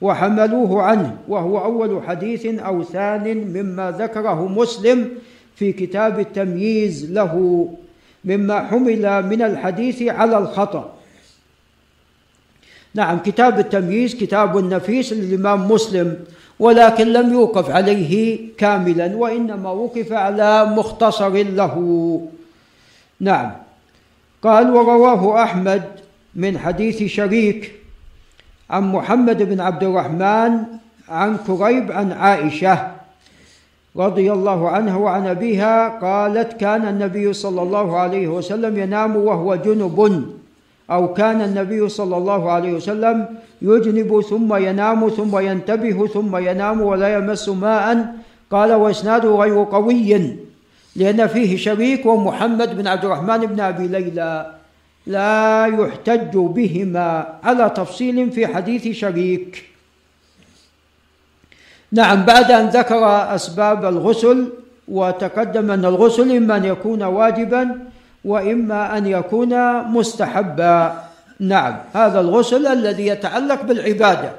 [0.00, 5.08] وحملوه عنه وهو أول حديث أو ثان مما ذكره مسلم
[5.56, 7.68] في كتاب التمييز له
[8.24, 10.92] مما حمل من الحديث على الخطأ.
[12.94, 16.16] نعم كتاب التمييز كتاب نفيس للإمام مسلم
[16.58, 21.76] ولكن لم يوقف عليه كاملا وإنما وقف على مختصر له.
[23.20, 23.52] نعم.
[24.42, 25.82] قال ورواه أحمد
[26.34, 27.79] من حديث شريك
[28.70, 30.52] عن محمد بن عبد الرحمن
[31.08, 32.90] عن كريب عن عائشة
[33.96, 39.98] رضي الله عنها وعن أبيها قالت كان النبي صلى الله عليه وسلم ينام وهو جنب
[40.90, 43.26] أو كان النبي صلى الله عليه وسلم
[43.62, 48.14] يجنب ثم ينام ثم ينتبه ثم ينام ولا يمس ماء.
[48.50, 50.36] قال وإسناده غير قوي
[50.96, 54.59] لأن فيه شريك ومحمد بن عبد الرحمن بن أبي ليلى.
[55.06, 57.38] لا يحتج بهما.
[57.44, 59.64] على تفصيل في حديث شريك
[61.92, 64.48] نعم بعد أن ذكر أسباب الغسل
[64.88, 67.78] وتقدم أن الغسل إما أن يكون واجبا
[68.24, 71.02] وإما أن يكون مستحبا.
[71.40, 74.32] نعم هذا الغسل الذي يتعلق بالعبادة.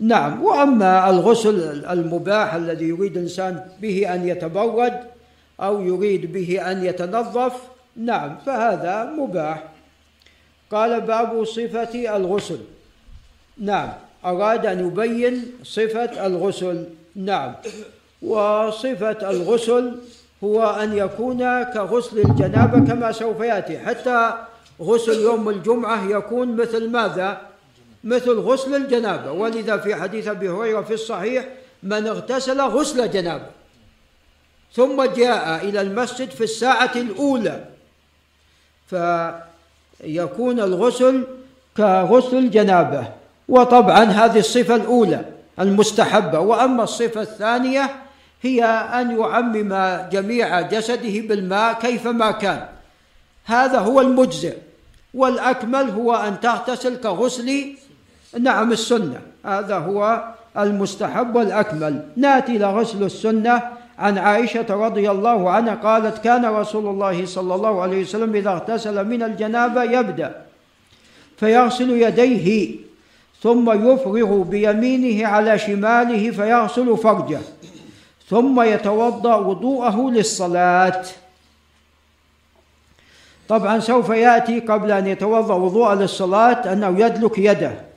[0.00, 5.00] نعم وأما الغسل المباح الذي يريد الإنسان به أن يتبرد
[5.60, 7.52] أو يريد به أن يتنظف
[7.98, 9.64] نعم فهذا مباح.
[10.70, 12.58] قال باب صفة الغسل.
[13.58, 13.92] نعم
[14.24, 16.84] أراد أن يبين صفة الغسل.
[17.16, 17.54] نعم
[18.22, 19.96] وصفة الغسل
[20.44, 24.34] هو أن يكون كغسل الجنابة كما سوف يأتي حتى
[24.80, 27.40] غسل يوم الجمعة يكون مثل ماذا؟
[28.04, 29.32] مثل غسل الجنابة.
[29.32, 31.48] ولذا في حديث أبي هريرة في الصحيح
[31.82, 33.46] من اغتسل غسل جنابة
[34.72, 37.64] ثم جاء إلى المسجد في الساعة الأولى
[38.88, 41.24] فيكون الغسل
[41.76, 43.08] كغسل الجنابة
[43.48, 45.24] وطبعا هذه الصفة الأولى
[45.60, 46.40] المستحبة.
[46.40, 47.90] وأما الصفة الثانية
[48.42, 52.64] هي أن يعمم جميع جسده بالماء كيفما كان.
[53.44, 54.56] هذا هو المجزئ.
[55.14, 57.74] والأكمل هو أن تغتسل كغسل
[58.40, 59.20] نعم السنة.
[59.44, 60.24] هذا هو
[60.58, 62.02] المستحب والأكمل.
[62.16, 63.77] نأتي إلى غسل السنة.
[63.98, 69.06] عن عائشة رضي الله عنها قالت كان رسول الله صلى الله عليه وسلم إذا اغتسل
[69.06, 70.42] من الجنابة يبدأ
[71.36, 72.76] فيغسل يديه
[73.42, 77.40] ثم يفرغ بيمينه على شماله فيغسل فرجه
[78.28, 81.04] ثم يتوضأ وضوءه للصلاة.
[83.48, 87.87] طبعا سوف يأتي قبل أن يتوضأ وضوء للصلاة أنه يدلك يده.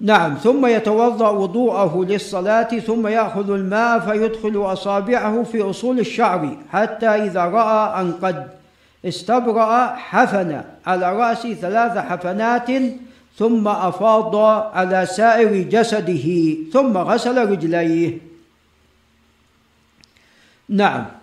[0.00, 7.44] نعم ثم يتوضأ وضوءه للصلاة ثم يأخذ الماء فيدخل أصابعه في أصول الشعر حتى إذا
[7.44, 8.48] رأى أن قد
[9.04, 12.70] استبرأ حفن على رأسه ثلاث حفنات
[13.38, 14.36] ثم أفاض
[14.74, 18.18] على سائر جسده ثم غسل رجليه.
[20.68, 21.17] نعم.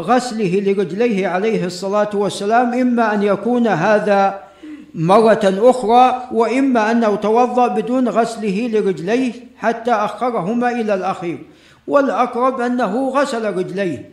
[0.00, 4.40] غسله لرجليه عليه الصلاة والسلام إما أن يكون هذا
[4.94, 11.38] مرة أخرى وإما أنه توضأ بدون غسله لرجليه حتى أخرهما إلى الأخير.
[11.86, 14.10] والأقرب أنه غسل رجليه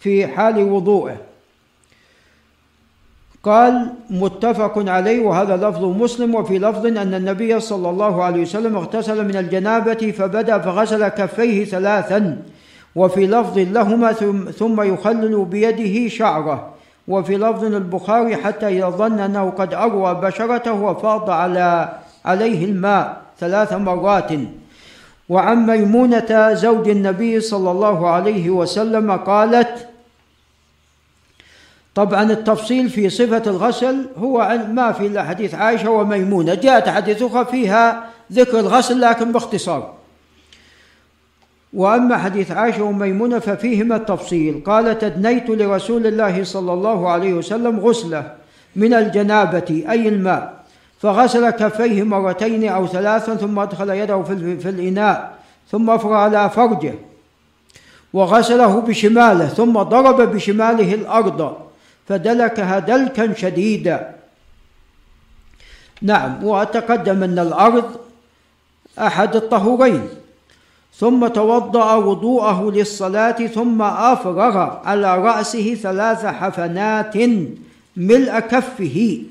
[0.00, 1.16] في حال وضوءه
[3.42, 9.24] قال متفق عليه وهذا لفظ مسلم وفي لفظ أن النبي صلى الله عليه وسلم اغتسل
[9.24, 12.42] من الجنابة فبدأ فغسل كفيه ثلاثا.
[12.96, 14.12] وفي لفظ لهما
[14.52, 16.74] ثم يخلل بيده شعره.
[17.08, 23.72] وفي لفظ البخاري حتى إذا ظن أنه قد أروى بشرته وفاض على عليه الماء ثلاث
[23.72, 24.30] مرات.
[25.28, 29.88] وعن ميمونة زوج النبي صلى الله عليه وسلم قالت
[31.94, 37.44] طبعا التفصيل في صفة الغسل هو ما في إلا حديث عائشة وميمونة جاءت حديث أخرى
[37.44, 39.99] فيها ذكر الغسل لكن باختصار.
[41.72, 44.62] وأما حديث عائشة وميمونة ففيهما التفصيل.
[44.66, 48.34] قالت أدنيت لرسول الله صلى الله عليه وسلم غسله
[48.76, 50.64] من الجنابة أي الماء
[51.00, 55.38] فغسل كفيه مرتين أو ثلاثا ثم أدخل يده في الإناء
[55.70, 56.94] ثم أفرغ على فرجه
[58.12, 61.56] وغسله بشماله ثم ضرب بشماله الأرض
[62.08, 64.14] فدلكها دلكا شديدا.
[66.02, 67.96] نعم وأتقدم أن الأرض
[68.98, 70.08] أحد الطهورين.
[70.94, 77.16] ثم توضأ وضوءه للصلاة ثم أفرغ على رأسه ثلاث حفنات
[77.96, 79.22] ملء كفه.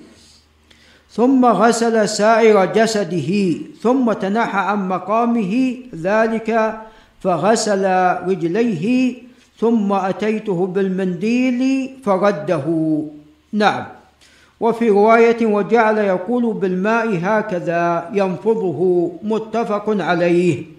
[1.11, 6.79] ثم غسل سائر جسده ثم تنحى عن مقامه ذلك
[7.21, 7.85] فغسل
[8.29, 9.13] رجليه
[9.59, 12.65] ثم أتيته بالمنديل فرده.
[13.53, 13.85] نعم.
[14.59, 20.78] وفي رواية وجعل يقول بالماء هكذا ينفضه متفق عليه.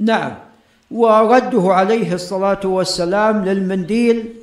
[0.00, 0.32] نعم.
[0.90, 4.34] ورده عليه الصلاة والسلام للمنديل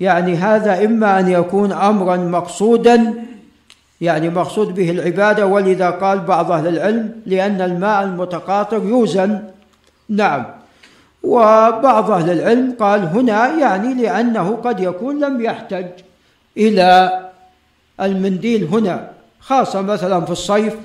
[0.00, 3.14] يعني هذا إما أن يكون أمرا مقصودا
[4.00, 9.42] يعني مقصود به العبادة ولذا قال بعض أهل العلم لأن الماء المتقاطر يوزن.
[10.08, 10.44] نعم.
[11.22, 15.86] وبعض أهل العلم قال هنا يعني لأنه قد يكون لم يحتج
[16.56, 17.20] إلى
[18.00, 20.76] المنديل هنا خاصة مثلا في الصيف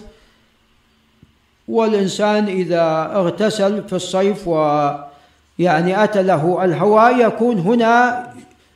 [1.68, 8.28] والإنسان إذا اغتسل في الصيف ويعني أتى له الهواء يكون هنا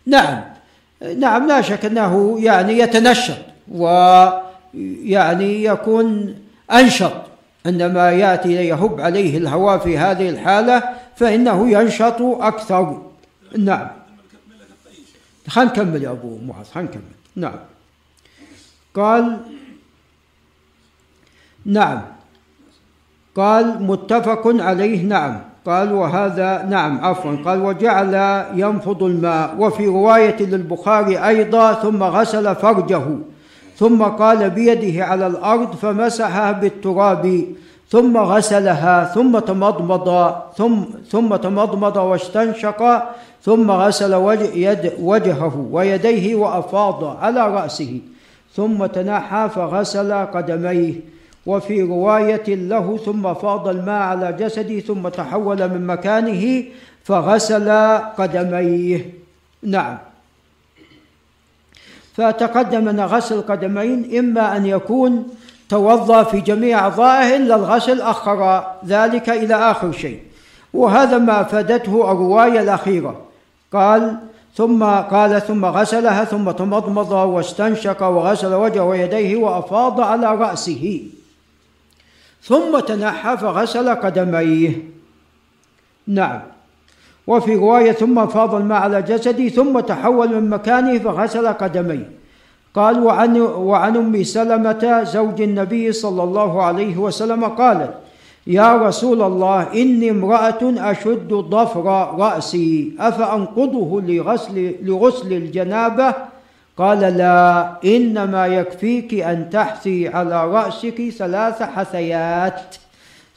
[0.06, 0.44] نعم.
[1.18, 3.38] نعم لا شك أنه يعني يتنشط
[3.72, 6.36] ويعني يكون
[6.72, 7.14] أنشط.
[7.66, 10.84] عندما يأتي يهب عليه الهواء في هذه الحالة
[11.16, 13.02] فإنه ينشط أكثر.
[13.58, 13.88] نعم.
[15.48, 17.02] خلينا نكمل يا أبو معاذ خلينا نكمل.
[17.36, 17.60] نعم.
[18.96, 19.38] قال
[21.66, 22.02] نعم.
[23.36, 25.40] قال متفق عليه نعم.
[25.66, 27.36] قال وهذا نعم عفوا.
[27.46, 29.56] قال وجعل ينفض الماء.
[29.60, 33.04] وفي رواية للبخاري أيضا ثم غسل فرجه.
[33.78, 37.46] ثم قال بيده على الأرض فمسحها بالتراب.
[37.90, 40.76] ثم غسلها ثم تمضمض ثم
[41.12, 43.04] ثم تمضمض واستنشق.
[43.44, 48.00] ثم غسل وجه يد وجهه ويديه وأفاض على رأسه.
[48.56, 51.15] ثم تنحى فغسل قدميه.
[51.46, 56.64] وفي رواية له ثم فاض الماء على جسده ثم تحول من مكانه
[57.04, 57.70] فغسل
[58.18, 59.14] قدميه.
[59.64, 59.98] نعم.
[62.14, 65.28] فتقدم أن غسل القدمين إما أن يكون
[65.70, 70.20] توضأ في جميع أعضائه إلا الغسل أخر ذلك إلى آخر شيء.
[70.74, 73.22] وهذا ما أفادته الرواية الأخيرة.
[73.74, 74.18] قال
[74.56, 81.02] ثم قال ثم غسلها ثم تمضمض واستنشق وغسل وجهه ويديه وأفاض على رأسه.
[82.46, 84.72] ثم تنحى فغسل قدميه.
[86.08, 86.40] نعم.
[87.28, 92.10] وفي رواية ثم فاض الماء على جسده ثم تحول من مكانه فغسل قدميه.
[92.76, 97.94] قال وعن وعن أم سلمة زوج النبي صلى الله عليه وسلم قالت
[98.48, 101.86] يا رسول الله إني امرأة أشد ضفر
[102.20, 106.14] رأسي أفأنقضه لغسل لغسل الجنابة
[106.78, 112.76] قال لا إنما يكفيك أن تحثي على رأسك ثلاث حثيات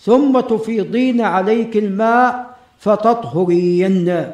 [0.00, 2.46] ثم تفيضين عليك الماء
[2.78, 4.30] فتطهرين.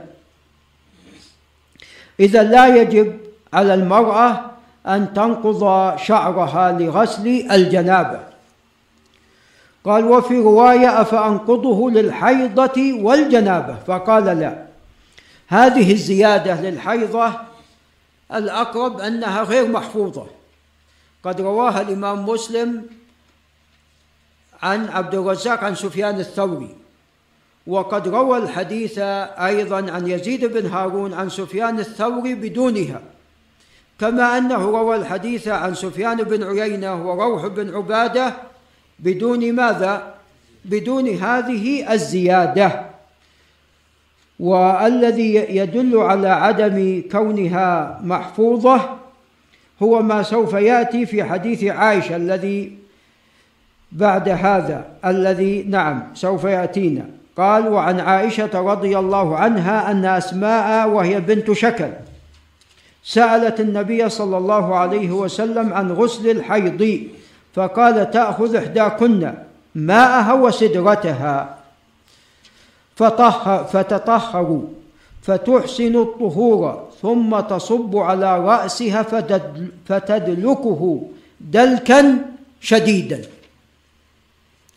[2.20, 3.18] إذا لا يجب
[3.52, 4.40] على المرأة
[4.86, 8.20] أن تنقض شعرها لغسل الجنابة.
[9.84, 14.64] قال وفي رواية أفأنقضه للحيضة والجنابة؟ فقال لا.
[15.48, 17.32] هذه الزيادة للحيضة
[18.32, 20.26] الأقرب أنها غير محفوظة.
[21.24, 22.86] قد رواها الإمام مسلم
[24.62, 26.76] عن عبد الرزاق عن سفيان الثوري.
[27.66, 28.98] وقد روى الحديث
[29.38, 33.02] أيضا عن يزيد بن هارون عن سفيان الثوري بدونها.
[34.00, 38.34] كما أنه روى الحديث عن سفيان بن عيينة وروح بن عبادة
[38.98, 40.14] بدون ماذا؟
[40.64, 42.93] بدون هذه الزيادة.
[44.40, 48.80] والذي يدل على عدم كونها محفوظة
[49.82, 52.76] هو ما سوف يأتي في حديث عائشة الذي
[53.92, 57.06] بعد هذا الذي نعم سوف يأتينا.
[57.36, 61.88] قال وعن عائشة رضي الله عنها أن أسماء وهي بنت شكل
[63.04, 67.00] سألت النبي صلى الله عليه وسلم عن غسل الحيض
[67.54, 69.32] فقال تأخذ إحداكن
[69.74, 71.56] ماءها وسدرتها.
[72.96, 74.62] فطهر فتطهر
[75.22, 79.02] فتحسن الطهور ثم تصب على رأسها
[79.86, 81.08] فتدلكه
[81.40, 82.18] دلكا
[82.60, 83.20] شديدا.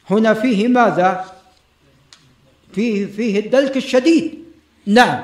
[0.10, 1.26] هنا فيه ماذا؟
[2.74, 4.34] فيه فيه الدلك الشديد.
[4.86, 5.24] نعم.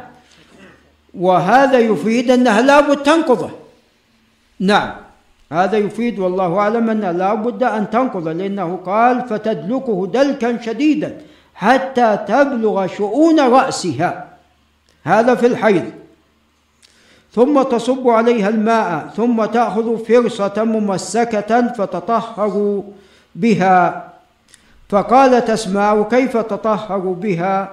[1.13, 3.51] وهذا يفيد أنها لابد تنقضه.
[4.59, 4.93] نعم.
[5.51, 11.21] هذا يفيد والله أعلم أنها لابد أن تنقضه لأنه قال فتدلكه دلكا شديدا.
[11.55, 14.25] حتى تبلغ شؤون رأسها.
[15.03, 15.91] هذا في الحيض.
[17.33, 22.83] ثم تصب عليها الماء ثم تأخذ فرصة ممسكة فتطهر
[23.35, 24.09] بها.
[24.89, 27.69] فقالت أسماء كيف تطهر بها؟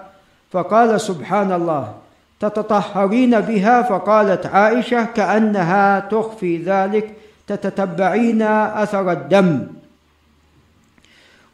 [0.50, 1.94] فقال سبحان الله
[2.40, 7.14] تتطهرين بها؟ فقالت عائشة كأنها تخفي ذلك
[7.46, 9.79] تتتبعين أثر الدم.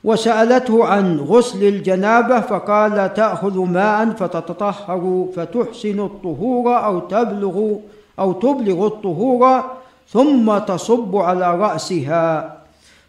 [0.05, 7.77] وسألته عن غسل الجنابة فقال تأخذ ماء فتتطهر فتحسن الطهور أو تبلغ
[8.19, 9.65] أو تبلغ الطهور
[10.09, 12.57] ثم تصب على رأسها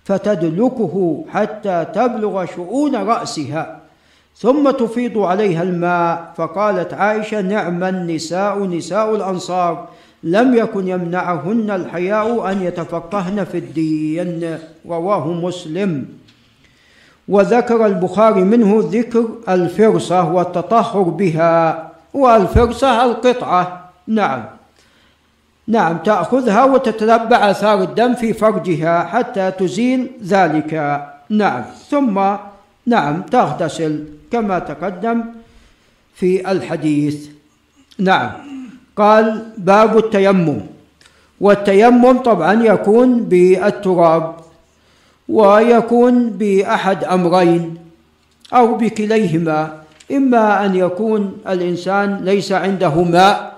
[0.04, 3.80] فتدلكه حتى تبلغ شؤون رأسها
[4.36, 9.88] ثم تفيض عليها الماء فقالت عائشة نعم النساء نساء الأنصار
[10.24, 14.58] لم يكن يمنعهن الحياء أن يتفقهن في الدين
[14.90, 16.06] رواه مسلم
[17.28, 23.89] وذكر البخاري منه ذكر الفرصة والتطهر بها والفرصة القطعة.
[24.07, 24.45] نعم.
[25.67, 30.73] نعم تأخذها وتتتبع آثار الدم في فرجها حتى تزيل ذلك.
[31.30, 31.63] نعم.
[31.89, 32.21] ثم
[32.86, 35.23] نعم تغتسل كما تقدم
[36.15, 37.28] في الحديث.
[37.99, 38.32] نعم.
[38.95, 40.59] قال باب التيمم.
[41.41, 44.47] والتيمم طبعا يكون بالتراب.
[45.30, 47.75] ويكون بأحد أمرين
[48.53, 53.57] أو بكليهما إما أن يكون الإنسان ليس عنده ماء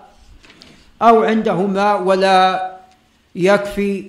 [1.02, 2.72] أو عنده ماء ولا
[3.36, 4.04] يكفي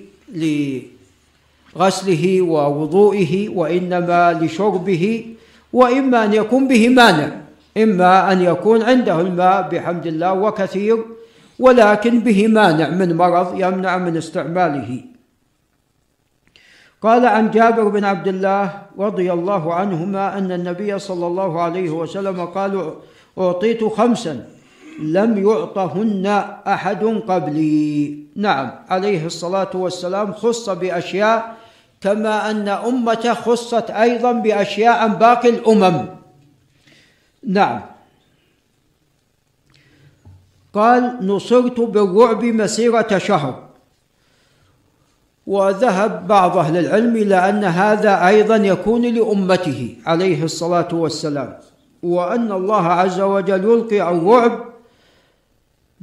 [1.75, 5.25] لغسله ووضوئه وإنما لشربه
[5.73, 7.31] وإما أن يكون به مانع
[7.77, 10.97] إما أن يكون عنده الماء بحمد الله وكثير
[11.59, 15.10] ولكن به مانع من مرض يمنع من استعماله.
[17.01, 22.45] قال عن جابر بن عبد الله رضي الله عنهما أن النبي صلى الله عليه وسلم
[22.45, 22.93] قال
[23.37, 24.45] أعطيت خمسا
[25.01, 26.25] لم يعطهن
[26.67, 28.17] أحد قبلي.
[28.35, 31.57] نعم عليه الصلاة والسلام خص بأشياء
[32.01, 36.05] كما أن امته خصت أيضا بأشياء عن باقي الأمم.
[37.47, 37.81] نعم.
[40.73, 43.70] قال نصرت بالرعب مسيرة شهر.
[45.47, 51.57] وذهب بعض أهل العلم إلى أن هذا أيضا يكون لأمته عليه الصلاة والسلام
[52.03, 54.59] وأن الله عز وجل يلقي الرعب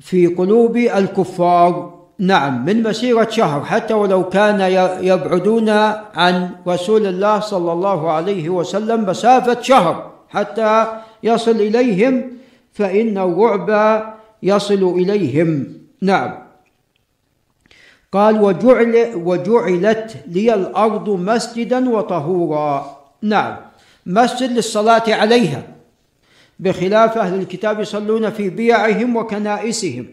[0.01, 1.99] في قلوب الكفار.
[2.19, 4.61] نعم من مسيرة شهر حتى ولو كان
[5.03, 5.69] يبعدون
[6.15, 10.87] عن رسول الله صلى الله عليه وسلم مسافة شهر حتى
[11.23, 12.31] يصل إليهم
[12.73, 14.03] فإن الرعب
[14.43, 15.67] يصل إليهم.
[16.03, 16.48] نعم.
[18.13, 22.99] قال وجعل وجعلت لي الأرض مسجدا وطهورا.
[23.23, 23.57] نعم
[24.07, 25.63] مسجد للصلاة عليها
[26.61, 30.07] بخلاف أهل الكتاب يصلون في بيعهم وكنائسهم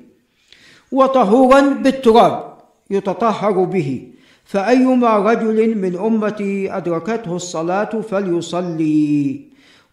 [0.92, 2.54] وطهورا بالتراب
[2.90, 4.08] يتطهر به.
[4.46, 9.42] فأيما رجل من أمتي أدركته الصلاة فليصلي.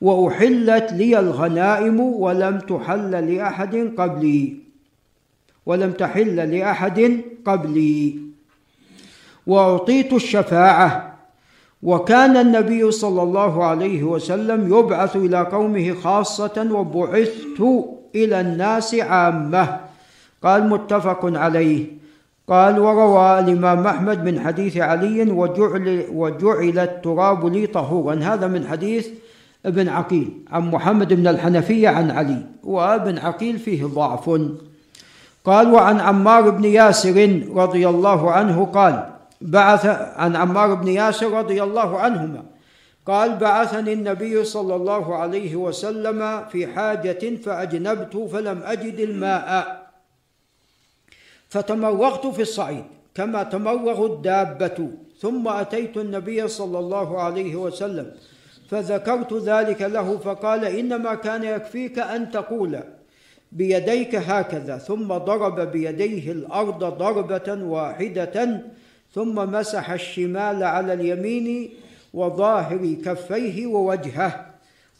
[0.01, 4.57] وأحلت لي الغنائم ولم تحل لأحد قبلي.
[5.67, 8.19] ولم تحل لأحد قبلي.
[9.47, 11.19] وأعطيت الشفاعة.
[11.83, 17.61] وكان النبي صلى الله عليه وسلم يبعث إلى قومه خاصة وبعثت
[18.15, 19.81] إلى الناس عامة.
[20.43, 21.87] قال متفق عليه.
[22.49, 28.15] قال وروى الإمام أحمد من حديث علي وجعل وجعل التراب لي طهورا.
[28.15, 29.09] هذا من حديث
[29.67, 32.47] ابن عقيل عن محمد بن الحنفية عن علي.
[32.65, 34.31] وابن عقيل فيه ضعف.
[35.45, 39.87] قال وعن عمار بن ياسر رضي الله عنه قال بعث
[40.17, 42.43] عن عمار بن ياسر رضي الله عنهما
[43.07, 49.83] قال بعثني النبي صلى الله عليه وسلم في حاجة فأجنبت فلم أجد الماء.
[51.49, 52.85] فتمرغت في الصعيد
[53.15, 54.91] كما تمرغ الدابة.
[55.19, 58.11] ثم أتيت النبي صلى الله عليه وسلم
[58.71, 62.81] فذكرت ذلك له فقال إنما كان يكفيك أن تقول.
[63.53, 68.61] بيديك هكذا ثم ضرب بيديه الأرض ضربة واحدة
[69.15, 71.71] ثم مسح الشمال على اليمين
[72.15, 74.47] وظاهر كفيه ووجهه.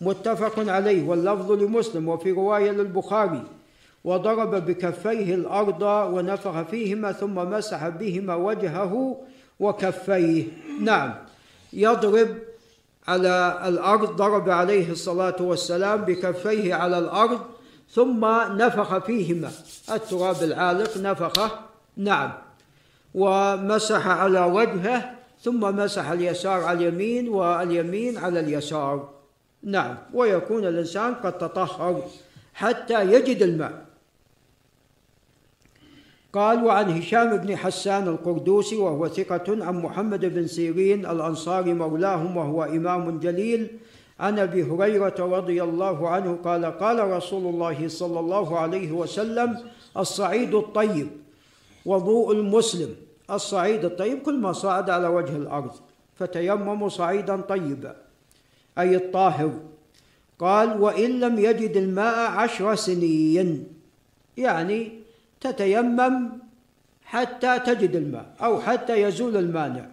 [0.01, 3.43] متفق عليه واللفظ لمسلم وفي رواية للبخاري.
[4.05, 9.17] وضرب بكفيه الأرض ونفخ فيهما ثم مسح بهما وجهه
[9.61, 10.45] وكفيه.
[10.81, 11.15] نعم.
[11.73, 12.29] يضرب
[13.09, 17.41] على الأرض ضرب عليه الصلاة والسلام بكفيه على الأرض
[17.93, 18.25] ثم
[18.57, 19.51] نفخ فيهما.
[19.93, 21.51] التراب العالق نفخه
[21.97, 22.33] نعم.
[23.15, 29.09] ومسح على وجهه ثم مسح اليسار على اليمين واليمين على اليسار.
[29.63, 29.97] نعم.
[30.15, 32.03] ويكون الإنسان قد تطهر
[32.55, 33.85] حتى يجد الماء.
[36.33, 42.65] قال وعن هشام بن حسان القردوسي وهو ثقة عن محمد بن سيرين الأنصاري مولاهم وهو
[42.65, 43.69] إمام جليل
[44.23, 49.51] عن أبي هريرة رضي الله عنه قال قال رسول الله صلى الله عليه وسلم
[49.97, 51.09] الصعيد الطيب
[51.87, 52.95] وضوء المسلم.
[53.31, 55.75] الصعيد الطيب كل ما صعد على وجه الأرض
[56.15, 57.97] فتيمموا صعيدا طيبا
[58.79, 59.53] أي الطاهر.
[60.39, 63.67] قال وإن لم يجد الماء عشر سنين.
[64.37, 64.93] يعني
[65.41, 66.15] تتيمم
[67.05, 69.87] حتى تجد الماء أو حتى يزول المانع.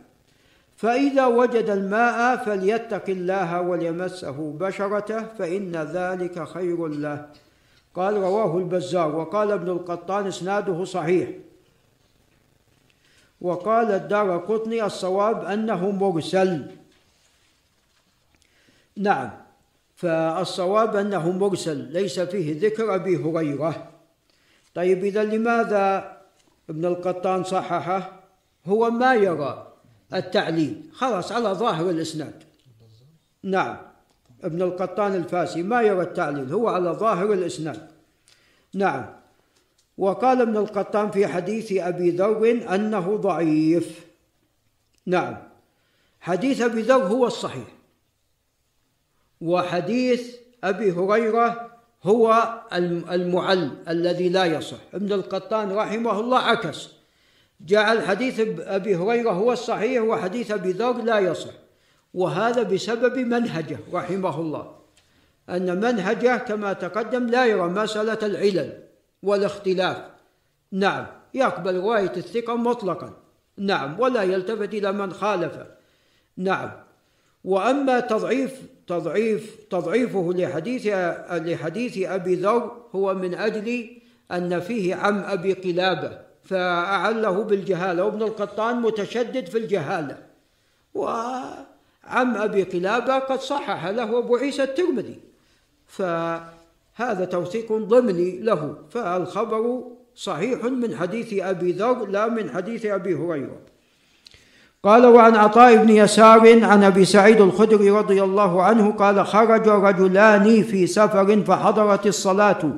[0.80, 7.30] فإذا وجد الماء فليتق الله وليمسه بشرته فإن ذلك خير له.
[7.96, 11.30] قال رواه البزار وقال ابن القطان إسناده صحيح.
[13.42, 16.72] وقال الدار قطني الصواب أنه مرسل.
[18.98, 19.30] نعم
[19.96, 23.90] فالصواب أنه مرسل ليس فيه ذكر أبي هريرة.
[24.76, 26.18] طيب إذا لماذا
[26.70, 28.12] ابن القطان صححه؟
[28.66, 29.69] هو ما يرى.
[30.14, 30.82] التعليل.
[30.94, 32.44] خلاص على ظاهر الإسناد.
[33.44, 33.78] نعم.
[34.44, 37.88] ابن القطان الفاسي ما يرى التعليل هو على ظاهر الإسناد.
[38.74, 39.06] نعم.
[39.98, 44.06] وقال ابن القطان في حديث أبي ذر أنه ضعيف.
[45.06, 45.38] نعم.
[46.20, 47.68] حديث أبي ذر هو الصحيح.
[49.42, 51.72] وحديث أبي هريرة
[52.04, 52.54] هو
[53.12, 54.78] المعل الذي لا يصح.
[54.94, 56.99] ابن القطان رحمه الله عكس.
[57.62, 61.52] جعل حديث أبي هريرة هو الصحيح وحديث أبي ذر لا يصح.
[62.14, 64.76] وهذا بسبب منهجه رحمه الله
[65.50, 68.84] أن منهجه كما تقدم لا يرى مسألة العلل
[69.24, 69.98] والاختلاف
[70.72, 73.14] نعم يقبل رواية الثقة مطلقا.
[73.58, 75.68] نعم ولا يلتفت إلى من خالفه.
[76.38, 76.72] نعم.
[77.44, 80.88] وأما تضعيف تضعيف تضعيفه لحديث
[81.32, 83.90] لحديث أبي ذر هو من أجل
[84.32, 86.29] أن فيه عم أبي قلابة.
[86.50, 90.18] فأعله بالجهالة وابن القطان متشدد في الجهالة.
[90.94, 95.20] وعم أبي قلابة قد صحح له أبو عيسى الترمذي.
[95.88, 96.02] ف
[96.96, 98.76] هذا توثيق ضمني له.
[98.90, 99.84] فالخبر
[100.16, 103.60] صحيح من حديث أبي ذر لا من حديث أبي هريرة.
[104.84, 110.64] قال وعن عطاء بن يسار عن أبي سعيد الخدري رضي الله عنه قال خرج رجلان
[110.64, 112.74] في سفر فحضرت الصلاة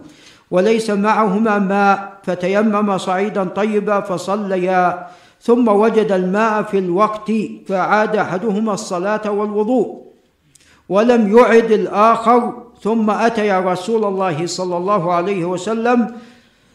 [0.52, 5.08] وليس معهما ماء فتيمم صعيدا طيبا فصليا.
[5.41, 7.32] ثم وجد الماء في الوقت
[7.68, 10.02] فعاد أحدهما الصلاة والوضوء.
[10.89, 16.16] ولم يعد الآخر ثم اتيا رسول الله صلى الله عليه وسلم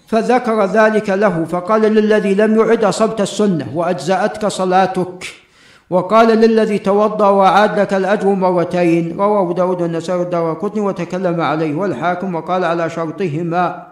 [0.09, 5.46] فذكر ذلك له فقال للذي لم يعد أصبت السنة وأجزأتك صلاتك.
[5.91, 12.65] وقال للذي توضأ وعاد لك الأجر مرتين رواه داود النسائي والدارقطني وتكلم عليه والحاكم وقال
[12.65, 13.87] على شرطهما.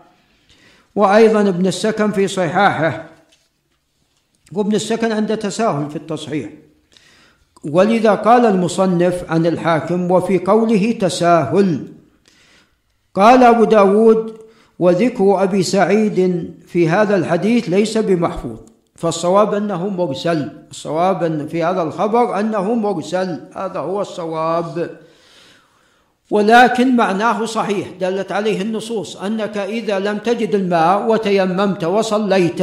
[0.94, 3.04] وأيضا ابن السكن في صحاحه.
[4.52, 6.50] وابن السكن عند تساهل في التصحيح.
[7.64, 11.88] ولذا قال المصنف عن الحاكم وفي قوله تساهل.
[13.14, 14.36] قال أبو داود
[14.78, 18.73] وذكر أبي سعيد في هذا الحديث ليس بمحفوظ.
[18.96, 20.52] فالصواب أنه مرسل.
[20.70, 23.40] الصواب أن في هذا الخبر أنه مرسل.
[23.56, 24.90] هذا هو الصواب.
[26.30, 27.88] ولكن معناه صحيح.
[28.00, 32.62] دلت عليه النصوص أنك إذا لم تجد الماء وتيممت وصليت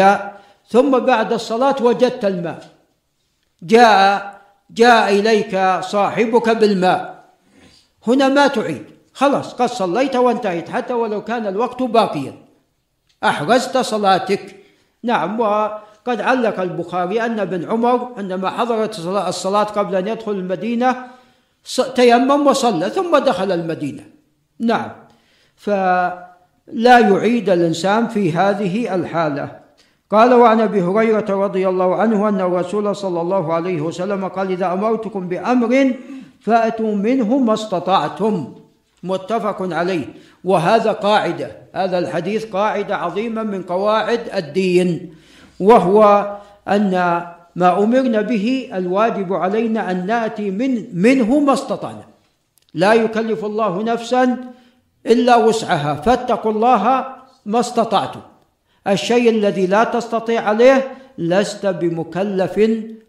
[0.69, 2.63] ثم بعد الصلاة وجدت الماء.
[3.63, 7.23] جاء جاء إليك صاحبك بالماء.
[8.07, 8.85] هنا ما تعيد.
[9.13, 12.33] خلاص قد صليت وانتهيت حتى ولو كان الوقت باقيا.
[13.23, 14.55] أحرزت صلاتك.
[15.03, 15.37] نعم
[16.07, 20.95] وقد علق البخاري أن ابن عمر عندما حضرت الصلاة قبل أن يدخل المدينة
[21.95, 24.03] تيمم وصلى ثم دخل المدينة.
[24.59, 24.91] نعم.
[25.55, 26.29] فلا
[26.83, 29.61] يعيد الإنسان في هذه الحالة.
[30.11, 34.73] قال وعن أبي هريرة رضي الله عنه أن الرسول صلى الله عليه وسلم قال إذا
[34.73, 35.93] أمرتكم بأمر
[36.41, 38.53] فأتوا منه ما استطعتم.
[39.03, 40.05] متفق عليه.
[40.43, 41.51] وهذا قاعدة.
[41.75, 45.20] هذا الحديث قاعدة عظيمة من قواعد الدين.
[45.61, 46.27] وهو
[46.67, 46.91] أن
[47.55, 52.05] ما أمرنا به الواجب علينا أن نأتي من منه ما استطعنا.
[52.73, 54.37] لا يكلف الله نفسا
[55.05, 55.93] إلا وسعها.
[55.95, 57.05] فاتقوا الله
[57.45, 58.19] ما استطعتم.
[58.87, 60.87] الشيء الذي لا تستطيع عليه
[61.17, 62.55] لست بمكلف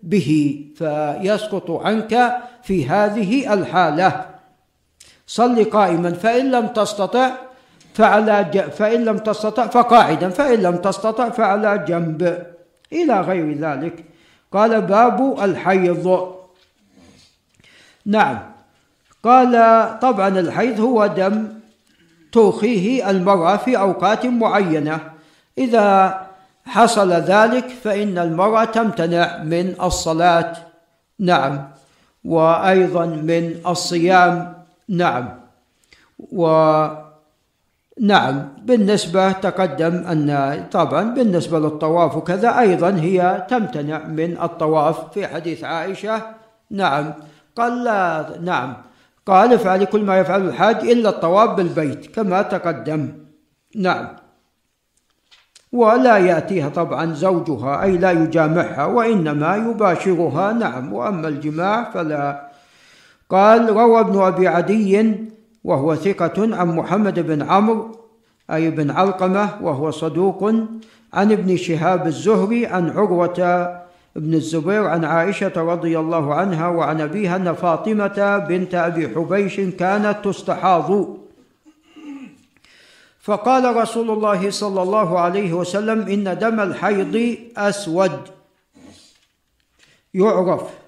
[0.02, 0.30] به.
[0.76, 4.26] فيسقط عنك في هذه الحالة.
[5.26, 6.12] صل قائما.
[6.12, 7.30] فإن لم تستطع
[7.94, 12.46] فعلى فإن لم تستطع فقاعدا فإن لم تستطع فعلى جنب.
[12.92, 14.04] إلى غير ذلك
[14.52, 16.34] قال باب الحيض.
[18.06, 18.38] نعم.
[19.24, 19.52] قال
[20.00, 21.48] طبعا الحيض هو دم
[22.32, 25.00] توخيه المرأة في أوقات معينة.
[25.58, 26.20] إذا
[26.66, 30.52] حصل ذلك فإن المرأة تمتنع من الصلاة.
[31.18, 31.68] نعم.
[32.24, 34.54] وأيضا من الصيام.
[34.88, 35.28] نعم.
[36.32, 36.46] و
[38.00, 40.28] نعم بالنسبة تقدم أن
[40.72, 46.22] طبعا بالنسبة للطواف وكذا أيضا هي تمتنع من الطواف في حديث عائشة.
[46.70, 47.14] نعم
[47.56, 48.76] قال لا نعم
[49.26, 53.12] قال افعلي كل ما يفعل الحاج إلا الطواف بالبيت كما تقدم.
[53.76, 54.08] نعم.
[55.72, 60.52] ولا يأتيها طبعا زوجها أي لا يجامعها وإنما يباشرها.
[60.52, 62.50] نعم وأما الجماع فلا.
[63.30, 65.22] قال روى ابن أبي عدي
[65.64, 67.98] وهو ثقة عن محمد بن عمرو
[68.50, 70.44] أي بن علقمة وهو صدوق
[71.12, 73.38] عن ابن شهاب الزهري عن عروة
[74.16, 80.16] بن الزبير عن عائشة رضي الله عنها وعن أبيها أن فاطمة بنت أبي حبيش كانت
[80.24, 81.06] تستحاض.
[83.20, 88.20] فقال رسول الله صلى الله عليه وسلم إن دم الحيض أسود.
[90.14, 90.81] يعرف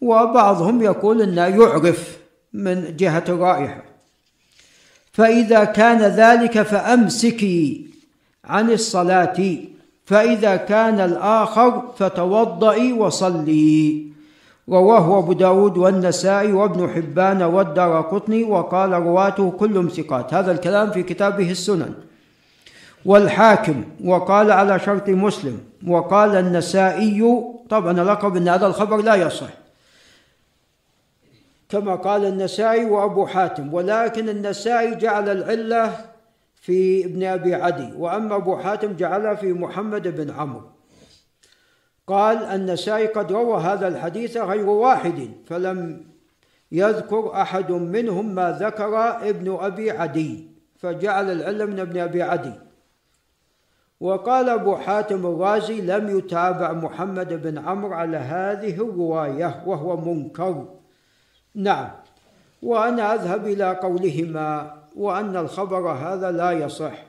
[0.00, 2.18] وبعضهم يقول إنه يعرف
[2.52, 3.88] من جهة الرائحه
[5.12, 7.86] فإذا كان ذلك فأمسكي
[8.44, 9.56] عن الصلاة.
[10.06, 14.06] فإذا كان الآخر فتوضئي وصلي.
[14.68, 20.34] رواه أبو داود والنسائي وابن حبان والدار قطني وقال رواته كلهم ثقات.
[20.34, 21.94] هذا الكلام في كتابه السنن.
[23.04, 25.58] والحاكم وقال على شرط مسلم.
[25.86, 29.50] وقال النسائي طبعا لقب إن هذا الخبر لا يصح.
[31.68, 35.96] كما قال النسائي وأبو حاتم ولكن النسائي جعل العلة
[36.54, 40.62] في ابن أبي عدي وأما أبو حاتم جعلها في محمد بن عمرو.
[42.06, 46.06] قال النسائي قد روى هذا الحديث غير واحد فلم
[46.72, 48.98] يذكر أحد منهم ما ذكر
[49.28, 52.52] ابن أبي عدي فجعل العلم من ابن أبي عدي.
[54.00, 60.78] وقال أبو حاتم الرازي لم يتابع محمد بن عمرو على هذه الرواية وهو منكر.
[61.58, 61.90] نعم.
[62.62, 67.04] وأنا أذهب إلى قولهما وأن الخبر هذا لا يصح.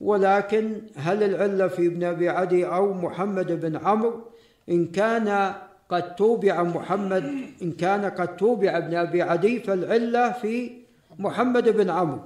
[0.00, 4.20] ولكن هل العلة في ابن أبي عدي أو محمد بن عمرو؟
[4.68, 5.54] إن كان
[5.88, 7.24] قد توبع محمد
[7.62, 10.72] إن كان قد توبع ابن أبي عدي فالعلة في
[11.18, 12.20] محمد بن عمرو.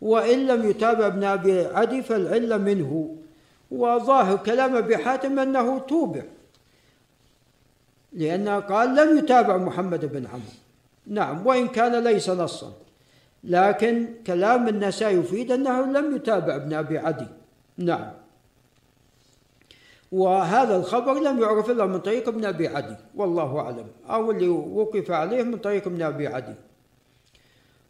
[0.00, 3.16] وإن لم يتابع ابن أبي عدي فالعلة منه.
[3.70, 6.22] وظاهر كلام أبي حاتم أنه توبع.
[8.12, 10.65] لأنه قال لم يتابع محمد بن عمرو.
[11.06, 12.72] نعم وإن كان ليس نصا.
[13.44, 17.26] لكن كلام النسائي يفيد أنه لم يتابع ابن أبي عدي.
[17.78, 18.10] نعم.
[20.12, 23.86] وهذا الخبر لم يعرف إلا من طريق ابن أبي عدي والله أعلم.
[24.10, 26.54] أو اللي وقف عليه من طريق ابن أبي عدي.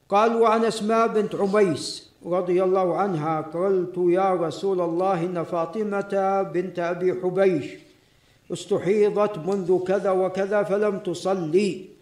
[0.09, 6.79] قال وعن أسماء بنت عميس رضي الله عنها قلت يا رسول الله إن فاطمة بنت
[6.79, 7.67] أبي حبيش
[8.53, 11.96] استحيضت منذ كذا وكذا فلم تصلي.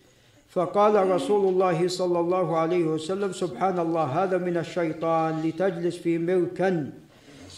[0.54, 6.90] فقال رسول الله صلى الله عليه وسلم سبحان الله هذا من الشيطان لتجلس في مركن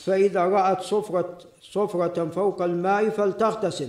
[0.05, 3.89] فإذا رأت صفرة صفرة فوق الماء فلتغتسل.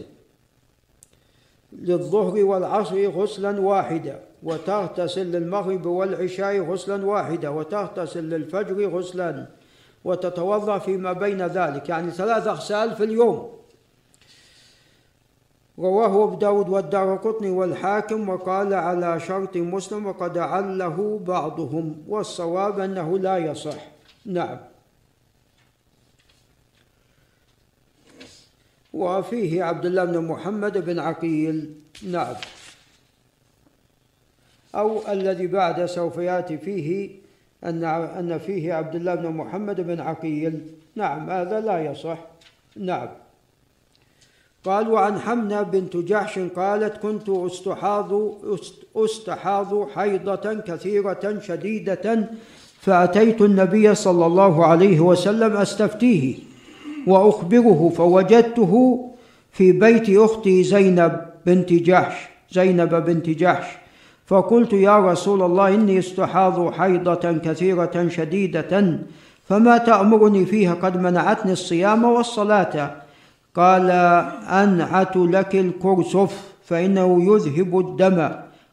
[1.74, 9.48] للظهر والعصر غسلا واحدا وتغتسل للمغرب والعشاء غسلا واحدا وتغتسل للفجر غسلا
[10.04, 13.57] وتتوضأ فيما بين ذلك يعني ثلاث أغسال في اليوم.
[15.80, 23.20] رواه ابو داود والدار قطني والحاكم وقال على شرط مسلم وقد عله بعضهم والصواب أنه
[23.20, 23.88] لا يصح.
[24.26, 24.58] نعم.
[28.94, 31.74] وفيه عبد الله بن محمد بن عقيل.
[32.04, 32.36] نعم.
[34.76, 37.10] أو الذي بعد سوف يأتي فيه
[37.64, 40.74] أن أن فيه عبد الله بن محمد بن عقيل.
[40.96, 42.18] نعم هذا لا يصح.
[42.76, 43.27] نعم.
[44.68, 48.12] قال وعن حمنة بنت جحش قالت كنت استحاض
[48.96, 52.30] أستحاض حيضة كثيرة شديدة
[52.82, 56.36] فأتيت النبي صلى الله عليه وسلم أستفتيه
[57.08, 59.04] وأخبره فوجدته
[59.52, 63.68] في بيت أختي زينب بنت جحش زينب بنت جحش.
[64.26, 69.00] فقلت يا رسول الله إني أستحاض حيضة كثيرة شديدة
[69.50, 73.07] فما تأمرني فيها؟ قد منعتني الصيام والصلاة.
[73.58, 73.90] قال
[74.64, 76.32] أنعت لك الكرسف
[76.66, 78.30] فإنه يذهب الدم.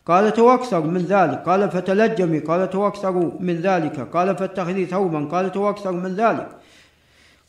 [0.06, 1.42] قالت وأكثر من ذلك.
[1.46, 2.38] قال فتلجمي.
[2.38, 4.00] قالت وأكثر من ذلك.
[4.12, 5.24] قال فاتخذي ثوبا.
[5.24, 6.48] قالت وأكثر من ذلك.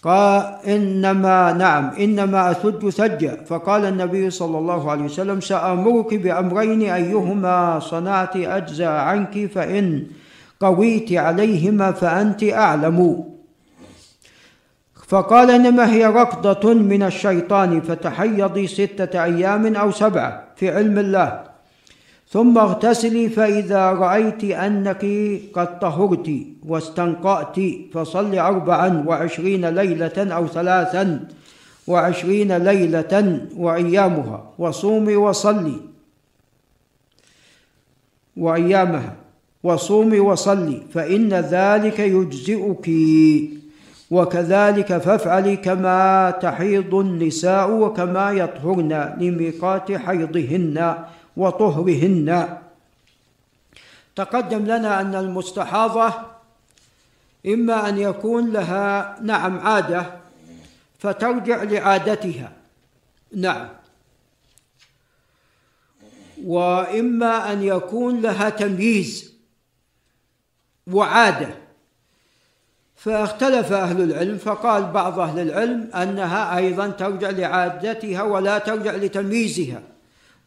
[0.03, 7.79] قال إنما نعم إنما أثج ثجا فقال النبي صلى الله عليه وسلم سأمرك بأمرين أيهما
[7.79, 10.03] صنعت أجزى عنك فإن
[10.59, 13.25] قويت عليهما فأنت أعلم.
[15.07, 21.43] فقال إنما هي ركضة من الشيطان فتحيضي ستة أيام أو سبعة في علم الله.
[22.29, 25.05] ثم اغتسلي فإذا رأيت أنك
[25.53, 26.31] قد طهرت
[26.67, 27.55] واستنقأت
[27.93, 31.27] فصل أربعا وعشرين ليلة أو ثلاثا
[31.87, 35.77] وعشرين ليلة وأيامها وصومي وصلي.
[38.37, 39.15] وأيامها
[39.63, 42.89] وصومي وصلي فإن ذلك يجزئك.
[44.11, 51.05] وكذلك فافعلي كما تحيض النساء وكما يطهرن لميقات حيضهن
[51.37, 52.57] وطهرهن.
[54.15, 56.13] تقدم لنا أن المستحاضة
[57.45, 60.05] إما أن يكون لها نعم عادة
[60.99, 62.51] فترجع لعادتها.
[63.35, 63.67] نعم.
[66.43, 69.33] وإما أن يكون لها تمييز
[70.87, 71.64] وعادة
[73.05, 79.81] فاختلف أهل العلم فقال بعض أهل العلم أنها أيضا ترجع لعادتها ولا ترجع لتمييزها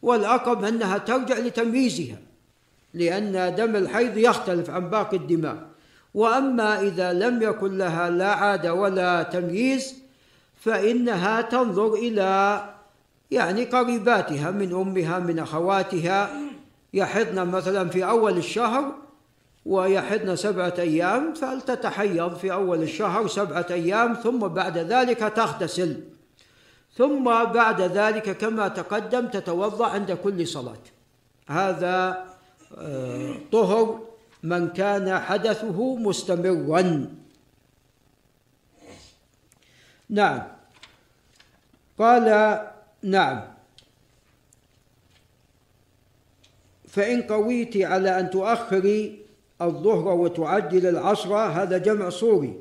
[0.01, 2.17] والأقرب أنها ترجع لتمييزها
[2.93, 5.57] لأن دم الحيض يختلف عن باقي الدماء.
[6.13, 9.95] وأما إذا لم يكن لها لا عادة ولا تمييز
[10.61, 12.63] فإنها تنظر إلى
[13.31, 16.29] يعني قريباتها من أمها من أخواتها.
[16.93, 19.08] يحضن مثلا في أول الشهر
[19.69, 26.03] ويحضن سبعة أيام فلتتحيض في أول الشهر سبعة أيام ثم بعد ذلك تغتسل.
[26.97, 30.83] ثم بعد ذلك كما تقدم تتوضأ عند كل صلاة.
[31.47, 32.25] هذا
[32.77, 33.99] آه، طهر
[34.43, 37.05] من كان حدثه مستمرا.
[40.09, 40.41] نعم.
[41.99, 42.25] قال
[43.03, 43.41] نعم.
[46.87, 49.28] فإن قويت على أن تؤخري
[49.61, 52.53] الظهر وتعجل العصر هذا جمع صوري.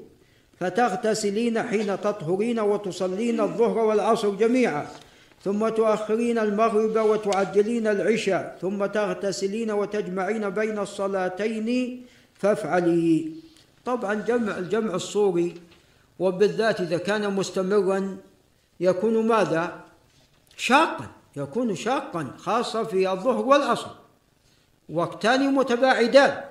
[0.61, 4.87] فتغتسلين حين تطهرين وتصلين الظهر والعصر جميعا
[5.45, 11.69] ثم تؤخرين المغرب وتعجلين العشاء ثم تغتسلين وتجمعين بين الصلاتين
[12.35, 13.33] فافعلي.
[13.85, 15.55] طبعا جمع الجمع الصوري
[16.19, 18.17] وبالذات إذا كان مستمرا
[18.81, 19.81] يكون ماذا؟
[20.57, 23.91] شاقا يكون شاقا خاصة في الظهر والعصر.
[24.89, 26.48] وقتان متباعدان.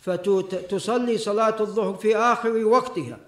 [0.00, 3.18] فتصلي صلاة الظهر في آخر وقتها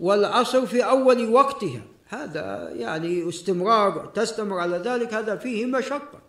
[0.00, 1.80] والعصر في أول وقتها.
[2.08, 6.20] هذا يعني استمرار تستمر على ذلك هذا فيه مشقة.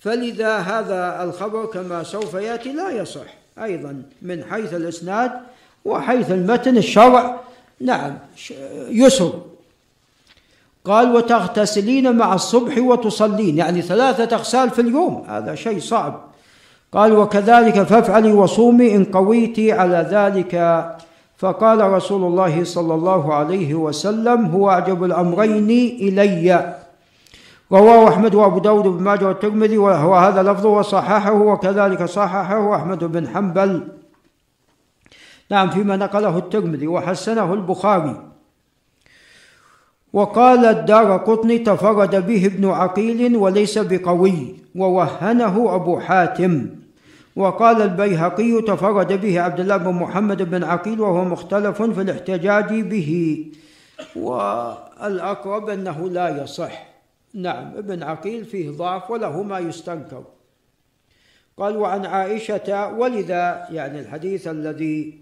[0.00, 5.32] فلذا هذا الخبر كما سوف يأتي لا يصح أيضا من حيث الإسناد
[5.84, 7.40] وحيث المتن الشرع.
[7.80, 8.18] نعم
[8.88, 9.42] يسر.
[10.84, 13.58] قال وتغتسلين مع الصبح وتصلين.
[13.58, 16.27] يعني ثلاثة أغسال في اليوم هذا شيء صعب.
[16.92, 20.54] قال وكذلك فافعلي وصومي إن قويت على ذلك.
[21.36, 25.70] فقال رسول الله صلى الله عليه وسلم هو أعجب الأمرين
[26.00, 26.74] إلي.
[27.72, 33.28] رواه أحمد وأبو داود بن ماجه والترمذي وهو هذا لفظه وصححه وكذلك صححه أحمد بن
[33.28, 33.88] حنبل.
[35.50, 38.16] نعم فيما نقله الترمذي وحسنه البخاري.
[40.12, 44.56] وقال الدار قطني تفرد به ابن عقيل وليس بقوي.
[44.76, 46.66] ووهنه أبو حاتم.
[47.38, 53.10] وقال البيهقي تفرد به عبد الله بن محمد بن عقيل وهو مختلف في الاحتجاج به.
[54.16, 56.86] والأقرب أنه لا يصح.
[57.34, 60.24] نعم ابن عقيل فيه ضعف وله ما يستنكر.
[61.56, 65.18] قال وعن عائشة ولذا يعني الحديث الذي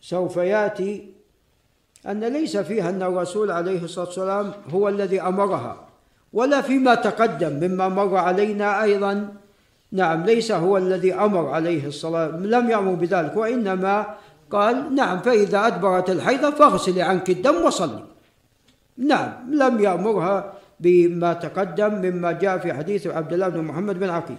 [0.00, 1.12] سوف يأتي
[2.06, 5.88] أن ليس فيها أن الرسول عليه الصلاة والسلام هو الذي أمرها
[6.32, 9.34] ولا فيما تقدم مما مر علينا أيضا
[9.92, 14.06] نعم ليس هو الذي أمر عليه الصلاة لم يأمر بذلك وإنما
[14.50, 18.04] قال نعم فإذا أدبرت الحيضة فاغسلي عنك الدم وصلي.
[18.98, 24.36] نعم لم يأمرها بما تقدم مما جاء في حديث عبد الله بن محمد بن عقيل.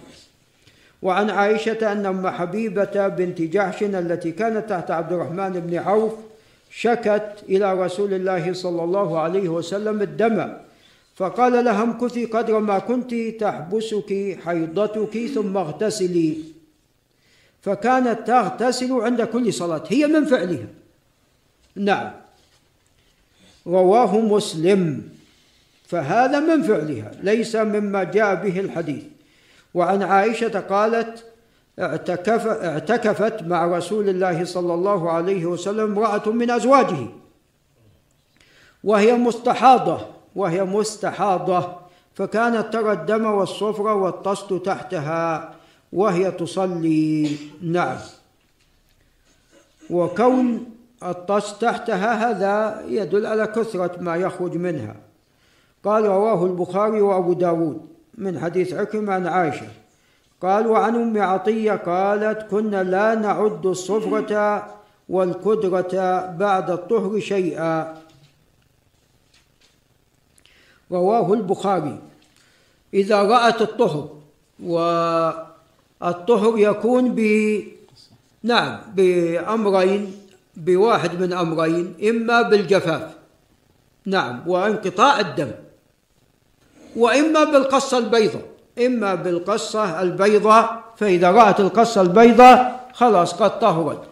[1.02, 6.12] وعن عائشة أن أم حبيبة بنت جحش التي كانت تحت عبد الرحمن بن عوف
[6.70, 10.52] شكت إلى رسول الله صلى الله عليه وسلم الدم.
[11.20, 16.36] فقال لها امكثي قدر ما كنت تحبسك حيضتك ثم اغتسلي.
[17.62, 20.66] فكانت تغتسل عند كل صلاة هي من فعلها.
[21.76, 22.10] نعم.
[23.66, 25.08] رواه مسلم.
[25.86, 29.04] فهذا من فعلها ليس مما جاء به الحديث.
[29.74, 31.24] وعن عائشة قالت
[31.78, 37.06] اعتكف اعتكفت مع رسول الله صلى الله عليه وسلم امرأة من أزواجه
[38.84, 40.19] وهي مستحاضة.
[40.36, 41.76] وهي مستحاضة
[42.14, 45.54] فكانت ترى الدم والصفر والطست تحتها
[45.92, 47.36] وهي تصلي.
[47.62, 47.98] نعم.
[49.90, 50.66] وكون
[51.02, 54.96] الطست تحتها هذا يدل على كثرة ما يخرج منها.
[55.84, 59.68] قال رواه البخاري وأبو داود من حديث عكرمة عن عائشة.
[60.42, 64.66] قال وعن أم عطية قالت كنا لا نعد الصفرة
[65.08, 67.94] والكدرة بعد الطهر شيئا
[70.92, 71.98] رواه البخاري.
[72.94, 74.08] إذا رأت الطهر
[74.62, 77.20] والطهر يكون ب
[78.42, 80.16] نعم بأمرين
[80.56, 83.10] بواحد من أمرين إما بالجفاف.
[84.06, 85.50] نعم وانقطاع الدم.
[86.96, 88.42] وإما بالقصة البيضاء.
[88.86, 94.02] إما بالقصة البيضاء فإذا رأت القصة البيضاء خلاص قد طهرت.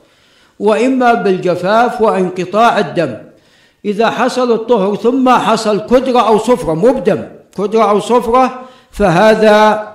[0.58, 3.27] وإما بالجفاف وانقطاع الدم.
[3.88, 7.22] إذا حصل الطهر ثم حصل كدرة أو صفرة مبدم
[7.58, 8.60] كدرة أو صفرة
[8.90, 9.88] فهذا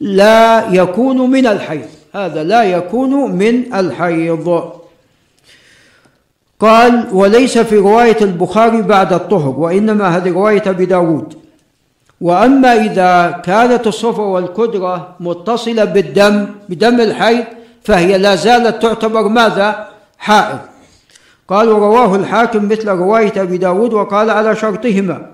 [0.00, 1.88] لا يكون من الحيض.
[2.14, 4.70] هذا لا يكون من الحيض.
[6.60, 11.34] قال وليس في رواية البخاري بعد الطهر وإنما هذه رواية أبي داود.
[12.20, 17.44] وأما إذا كانت الصفرة والكدرة متصلة بالدم بدم الحيض
[17.84, 19.88] فهي لا زالت تعتبر ماذا؟
[20.18, 20.69] حائض.
[21.50, 25.26] قال ورواه الحاكم مثل رواية أبي داود وقال على شرطهما.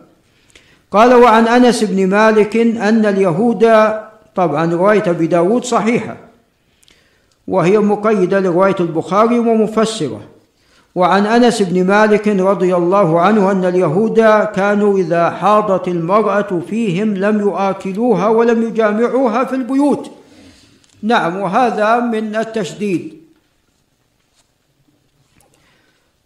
[0.91, 3.67] قال وعن أنس بن مالك أن اليهود
[4.35, 6.17] طبعا رواية أبي داود صحيحة
[7.49, 10.21] وهي مقيدة لرواية البخاري ومفسرة.
[10.95, 14.21] وعن أنس بن مالك رضي الله عنه أن اليهود
[14.55, 20.11] كانوا إذا حاضت المرأة فيهم لم يؤكلوها ولم يجامعوها في البيوت.
[21.03, 23.26] نعم وهذا من التشديد.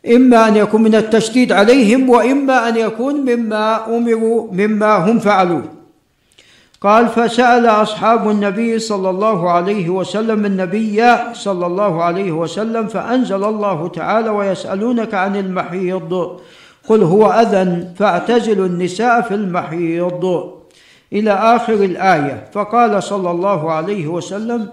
[0.06, 5.80] إما أن يكون من التشديد عليهم وإما أن يكون مما أمروا مما هم فعلوه
[6.80, 13.88] قال فسأل أصحاب النبي صلى الله عليه وسلم النبي صلى الله عليه وسلم فأنزل الله
[13.88, 16.40] تعالى ويسألونك عن المحيض.
[16.88, 20.50] قل هو أذى فاعتزلوا النساء في المحيض.
[21.12, 22.44] إلى آخر الآية.
[22.52, 24.68] فقال صلى الله عليه وسلم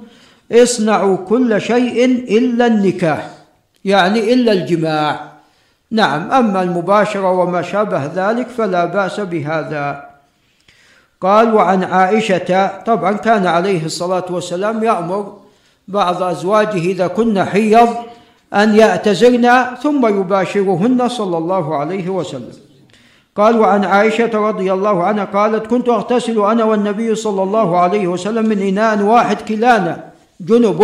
[0.52, 2.06] اصنعوا كل شيء
[2.38, 3.37] إلا النكاح.
[3.88, 5.20] يعني إلا الجماع.
[5.92, 10.04] نعم أما المباشرة وما شابه ذلك فلا بأس بهذا.
[11.22, 15.34] قال وعن عائشة طبعا كان عليه الصلاة والسلام يأمر
[15.88, 17.90] بعض أزواجه إذا كن حيض
[18.54, 22.52] أن يأتزرن ثم يباشرهن صلى الله عليه وسلم.
[23.36, 28.46] قال وعن عائشة رضي الله عنها قالت كنت أغتسل أنا والنبي صلى الله عليه وسلم
[28.50, 30.04] من إناء واحد كلانا
[30.42, 30.82] جنب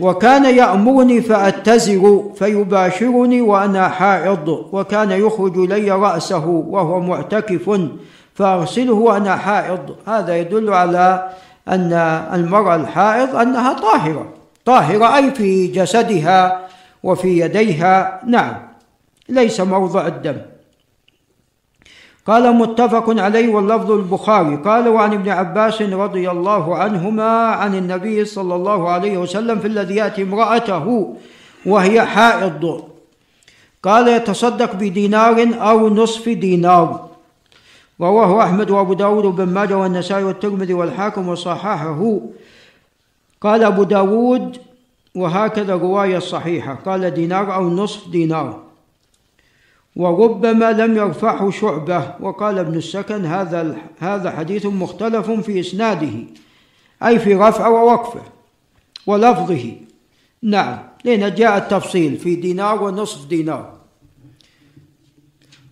[0.00, 7.80] وكان يأمرني فأتزر فيباشرني وأنا حائض وكان يخرج لي رأسه وهو معتكف
[8.34, 9.96] فأغسله وأنا حائض.
[10.06, 11.30] هذا يدل على
[11.68, 11.92] أن
[12.32, 14.32] المرأة الحائض أنها طاهرة.
[14.64, 16.60] طاهرة أي في جسدها
[17.02, 18.20] وفي يديها.
[18.26, 18.54] نعم
[19.28, 20.36] ليس موضع الدم.
[22.26, 24.56] قال متفق عليه واللفظ البخاري.
[24.56, 29.94] قال وعن ابن عباس رضي الله عنهما عن النبي صلى الله عليه وسلم في الذي
[29.94, 31.16] يأتي امرأته
[31.66, 32.82] وهي حائض.
[33.82, 37.06] قال يتصدق بدينار أو نصف دينار.
[38.00, 42.20] رواه أحمد وأبو داود وابن ماجه والنسائي والترمذي والحاكم وصححه.
[43.40, 44.56] قال أبو داود
[45.14, 46.78] وهكذا رواية صحيحة.
[46.86, 48.65] قال دينار أو نصف دينار.
[49.96, 52.14] وربما لم يرفعه شعبة.
[52.20, 56.12] وقال ابن السكن هذا هذا حديث مختلف في إسناده
[57.02, 58.22] أي في رفعه ووقفه
[59.06, 59.72] ولفظه.
[60.42, 63.72] نعم لأن جاء التفصيل في دينار ونصف دينار.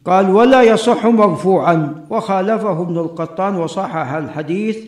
[0.04, 2.06] قال ولا يصح مرفوعا.
[2.10, 4.78] وخالفه ابن القطان وصحح الحديث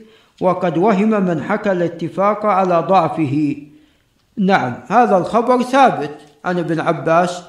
[0.41, 3.57] وقد وهم من حكى الاتفاق على ضعفه.
[4.39, 7.43] نعم هذا الخبر ثابت عن ابن عباس.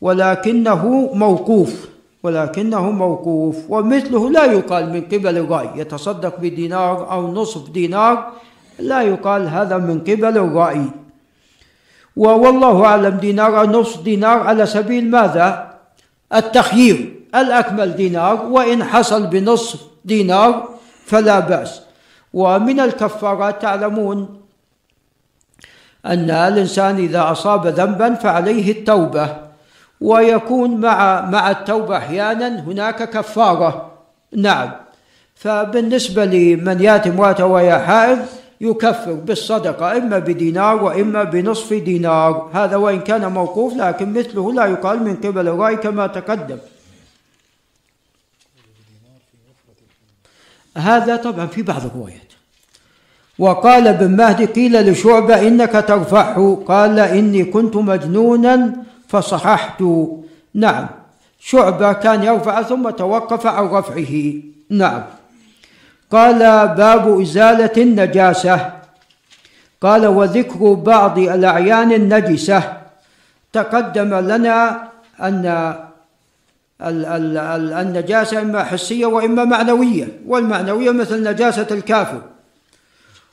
[0.00, 1.88] ولكنه موقوف.
[2.22, 3.56] ولكنه موقوف.
[3.68, 8.32] ومثله لا يقال من قبل الرأي يتصدق بدينار أو نصف دينار.
[8.78, 10.84] لا يقال هذا من قبل الرأي
[12.16, 15.74] والله أعلم دينار أو نصف دينار على سبيل ماذا؟
[16.34, 17.14] التخيير.
[17.34, 18.46] الأكمل دينار.
[18.46, 20.68] وإن حصل بنصف دينار
[21.06, 21.80] فلا بأس.
[22.34, 24.40] ومن الكفارات تعلمون
[26.06, 29.43] أن الإنسان إذا أصاب ذنبا فعليه التوبة.
[30.04, 33.90] ويكون مع مع التوبة أحيانا هناك كفارة.
[34.36, 34.70] نعم.
[35.34, 38.18] فبالنسبة لمن يأتي امرأته وهي حائض
[38.60, 42.50] يكفر بالصدقة إما بدينار وإما بنصف دينار.
[42.52, 46.58] هذا وإن كان موقوف لكن مثله لا يقال من قبل الرأي كما تقدم.
[50.76, 52.20] هذا طبعا في بعض الروايات.
[53.38, 59.82] وقال ابن مهدي قيل لشعبة إنك ترفعه قال إني كنت مجنونا فصححت.
[60.54, 60.86] نعم.
[61.40, 64.34] شعبة كان يرفع ثم توقف عن رفعه.
[64.70, 65.02] نعم.
[66.10, 66.38] قال
[66.68, 68.72] باب إزالة النجاسة.
[69.80, 72.72] قال وذكر بعض الأعيان النجسة.
[73.52, 74.88] تقدم لنا
[75.20, 75.74] أن
[77.80, 80.08] النجاسة إما حسية وإما معنوية.
[80.26, 82.22] والمعنوية مثل نجاسة الكافر.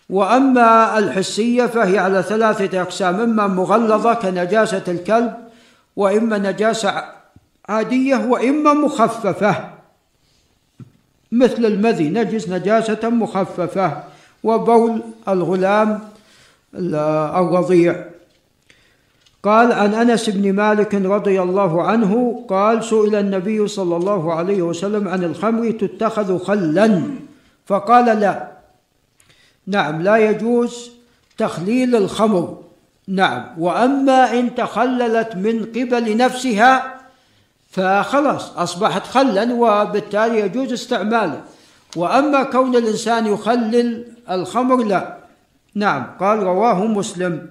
[0.10, 5.34] وأما الحسية فهي على ثلاثة أقسام إما مغلظة كنجاسة الكلب
[6.02, 7.04] وإما نجاسة
[7.70, 9.70] عادية وإما مخففة.
[11.32, 14.04] مثل المذي نجس نجاسة مخففة.
[14.44, 16.00] وبول الغلام
[16.76, 18.06] الرضيع
[19.44, 25.08] قال عن أنس بن مالك رضي الله عنه قال سئل النبي صلى الله عليه وسلم
[25.08, 27.04] عن الخمر تتخذ خلا؟
[27.66, 28.52] فقال لا.
[29.68, 30.92] نعم لا يجوز
[31.38, 32.58] تخليل الخمر.
[33.12, 33.46] نعم.
[33.58, 37.02] وأما إن تخللت من قبل نفسها
[37.72, 41.42] فخلاص أصبحت خلا وبالتالي يجوز استعماله.
[41.96, 45.18] وأما كون الإنسان يخلل الخمر لا.
[45.76, 46.06] نعم.
[46.20, 47.48] قال رواه مسلم.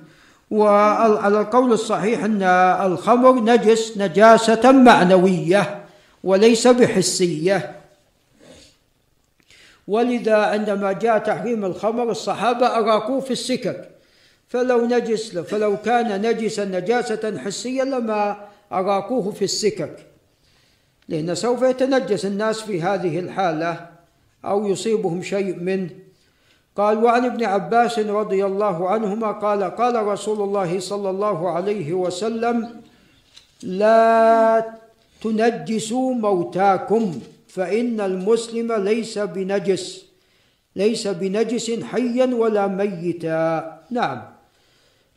[0.51, 2.43] وعلى القول الصحيح أن
[2.93, 5.85] الخمر نجس نجاسة معنوية
[6.25, 7.77] وليس بحسية.
[9.89, 14.00] ولذا عندما جاء تحريم الخمر الصحابة أراقوه في السكك.
[14.51, 20.07] فلو نجس فلو كان نجسا نجاسة حسيه لما اراقوه في السكك.
[21.09, 23.91] لأن سوف يتنجس الناس في هذه الحالة
[24.45, 25.91] أو يصيبهم شيء منه
[26.77, 32.81] قال وعن ابن عباس رضي الله عنهما قال قال رسول الله صلى الله عليه وسلم
[33.63, 34.65] لا
[35.23, 40.05] تنجسوا موتاكم فإن المسلم ليس بنجس
[40.77, 43.79] ليس بنجس حيا ولا ميتا.
[43.91, 44.23] نعم.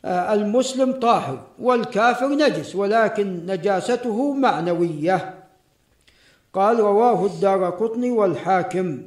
[0.04, 5.34] المسلم طاهر والكافر نجس ولكن نجاسته معنوية.
[6.54, 9.02] قال رواه الدار قطني والحاكم.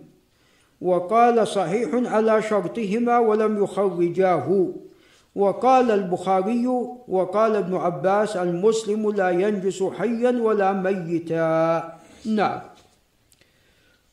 [0.81, 4.67] وقال صحيح على شرطهما ولم يخرجاه.
[5.35, 6.67] وقال البخاري
[7.07, 11.93] وقال ابن عباس المسلم لا ينجس حيا ولا ميتا.
[12.25, 12.59] نعم.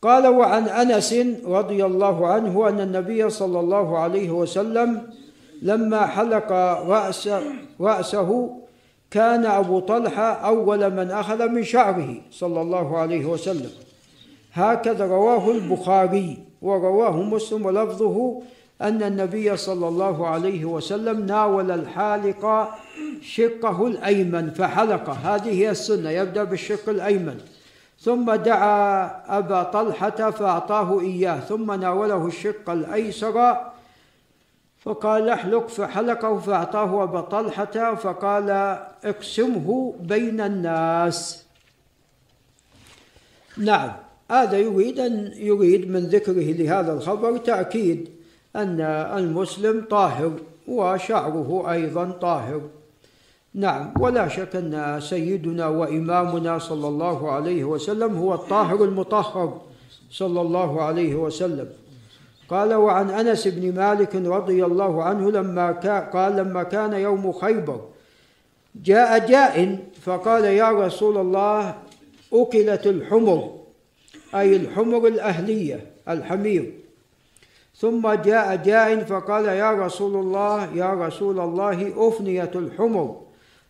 [0.01, 1.15] قال وعن أنس
[1.45, 5.01] رضي الله عنه أن النبي صلى الله عليه وسلم
[5.61, 6.51] لما حلق
[6.87, 7.29] رأس
[7.81, 8.57] رأسه
[9.11, 13.71] كان أبو طلحة أول من أخذ من شعره صلى الله عليه وسلم.
[14.53, 18.41] هكذا رواه البخاري ورواه مسلم ولفظه
[18.81, 22.69] أن النبي صلى الله عليه وسلم ناول الحالق
[23.21, 25.09] شقه الأيمن فحلق.
[25.09, 27.37] هذه هي السنة يبدأ بالشق الأيمن.
[27.99, 33.57] ثم دعا أبا طلحة فأعطاه إياه ثم ناوله الشق الأيسر
[34.85, 38.49] فقال احلق فحلقه فأعطاه أبا طلحة فقال
[39.03, 41.45] اقسمه بين الناس.
[43.57, 43.91] نعم
[44.31, 48.09] هذا يريد أن يريد من ذكره لهذا الخبر تأكيد
[48.55, 48.81] أن
[49.17, 50.31] المسلم طاهر
[50.67, 52.61] وشعره أيضا طاهر.
[53.53, 59.61] نعم ولا شك أن سيدنا وإمامنا صلى الله عليه وسلم هو الطاهر المطهر
[60.11, 61.69] صلى الله عليه وسلم.
[62.49, 65.71] قال وعن أنس بن مالك رضي الله عنه لما
[66.13, 67.81] قال لما كان يوم خيبر
[68.75, 71.75] جاء جاء فقال يا رسول الله
[72.33, 73.55] أكلت الحمر
[74.35, 76.73] أي الحمر الأهلية الحمير.
[77.75, 83.21] ثم جاء جاء فقال يا رسول الله يا رسول الله أفنيت الحمر.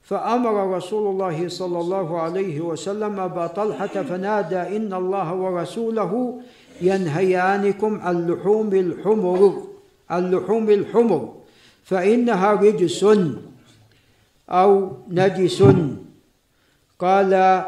[0.03, 6.39] فأمر رسول الله صلى الله عليه وسلم أبا طلحة فنادى إن الله ورسوله
[6.82, 9.63] ينهيانكم عن لحوم الحمر
[10.09, 11.34] عن لحوم الحمر.
[11.84, 13.05] فإنها رجس
[14.49, 15.63] أو نجس.
[16.99, 17.63] قال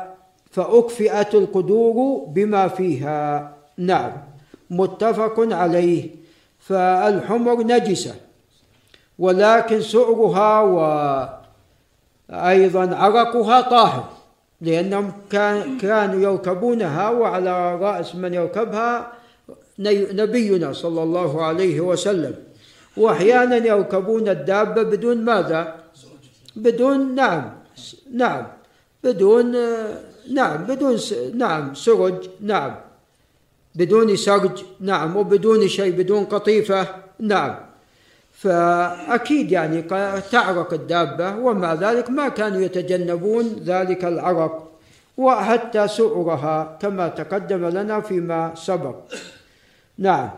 [0.51, 3.53] فأكفئت القدور بما فيها.
[3.78, 4.12] نعم
[4.70, 6.10] متفق عليه.
[6.60, 8.16] فالحمر نجسة
[9.20, 10.62] ولكن سؤرها
[12.30, 14.16] وأيضا عرقها طاهر.
[14.62, 19.12] لأنهم كان كانوا يركبونها وعلى رأس من يركبها
[19.80, 22.36] نبينا صلى الله عليه وسلم.
[22.97, 25.76] وأحيانا يركبون الدابة بدون ماذا؟
[26.55, 27.53] بدون نعم.
[28.14, 28.47] نعم.
[29.03, 29.55] بدون
[30.34, 30.64] نعم.
[30.64, 30.97] بدون
[31.34, 31.74] نعم.
[31.74, 32.30] سرج.
[32.41, 32.76] نعم.
[33.76, 34.64] بدون سرج.
[34.80, 35.18] نعم.
[35.18, 36.88] وبدون شيء بدون قطيفة.
[37.20, 37.66] نعم.
[38.38, 39.81] فأكيد يعني
[40.31, 44.71] تعرق الدابة ومع ذلك ما كانوا يتجنبون ذلك العرق
[45.17, 48.95] وحتى سؤرها كما تقدم لنا فيما سبق.
[49.97, 50.29] نعم.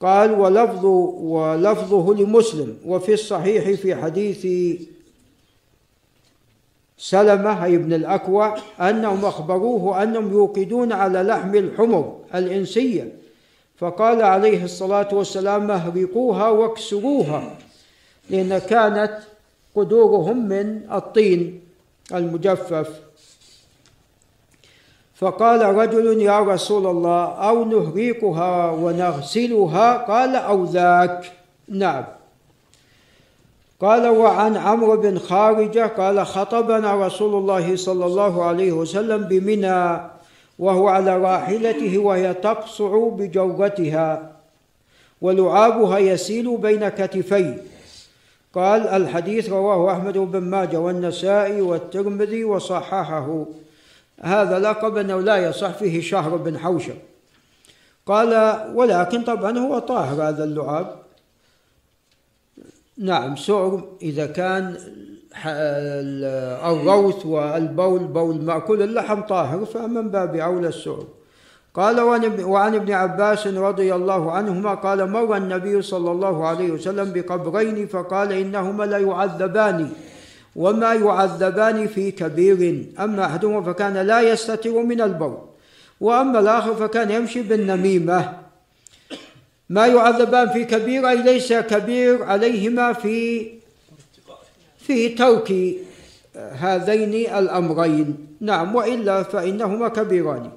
[0.00, 2.76] قال ولفظ ولفظه لمسلم.
[2.86, 4.46] وفي الصحيح في حديث
[6.98, 13.12] سلمة أي ابن الأكوع أنهم أخبروه أنهم يوقدون على لحم الحمر الإنسية
[13.80, 17.56] فقال عليه الصلاة والسلام أهرقوها واكسروها.
[18.30, 19.18] لأن كانت
[19.76, 21.60] قدورهم من الطين
[22.14, 23.00] المجفف.
[25.14, 31.32] فقال رجل يا رسول الله أو نهريقها ونغسلها؟ قال أو ذاك.
[31.68, 32.04] نعم.
[33.80, 40.00] قال وعن عمرو بن خارجة قال خطبنا رسول الله صلى الله عليه وسلم بمنى
[40.60, 44.32] وهو على راحلته وهي تقصع بجوتها
[45.20, 47.62] ولعابها يسيل بين كتفيه.
[48.54, 53.46] قال الحديث رواه أحمد بن ماجه والنسائي والترمذي وصححه.
[54.20, 56.96] هذا لقب أنه لا يصح فيه شهر بن حوشب.
[58.06, 60.96] قال ولكن طبعا هو طاهر هذا اللعاب.
[62.98, 64.76] نعم سعر إذا كان
[66.64, 71.04] الروث والبول بول مأكول اللحم طاهر فمن باب أولى السعر
[71.74, 72.00] قال
[72.44, 78.32] وعن ابن عباس رضي الله عنهما قال مر النبي صلى الله عليه وسلم بقبرين فقال
[78.32, 79.90] إنهما لا يعذبان
[80.56, 82.84] وما يعذبان في كبير.
[82.98, 85.38] أما أحدهما فكان لا يستتر من البول
[86.00, 88.32] وأما الآخر فكان يمشي بالنميمة.
[89.70, 93.46] ما يعذبان في كبير أي ليس كبير عليهما في
[94.90, 95.48] في ترك
[96.36, 98.26] هذين الأمرين.
[98.40, 100.50] نعم وإلا فإنهما كبيران.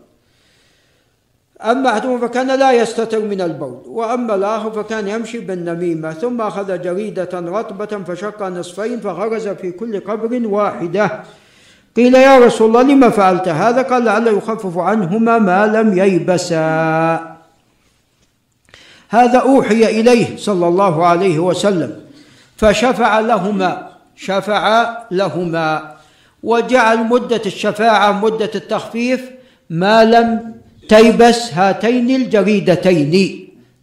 [1.62, 7.30] أما أحدهما فكان لا يستتر من البول وأما الآخر فكان يمشي بالنميمة ثم أخذ جريدة
[7.34, 11.24] رطبة فشق نصفين فغرز في كل قبر واحدة.
[11.96, 17.38] قيل يا رسول الله لما فعلت هذا؟ قال لعل يخفف عنهما ما لم ييبسا.
[19.10, 22.02] هذا أوحي إليه صلى الله عليه وسلم
[22.58, 23.93] فشفع لهما.
[24.16, 25.94] شفع لهما.
[26.44, 29.22] وجعل مدة الشفاعة مدة التخفيف
[29.70, 30.56] ما لم
[30.90, 33.40] تيبس هاتين الجريدتين.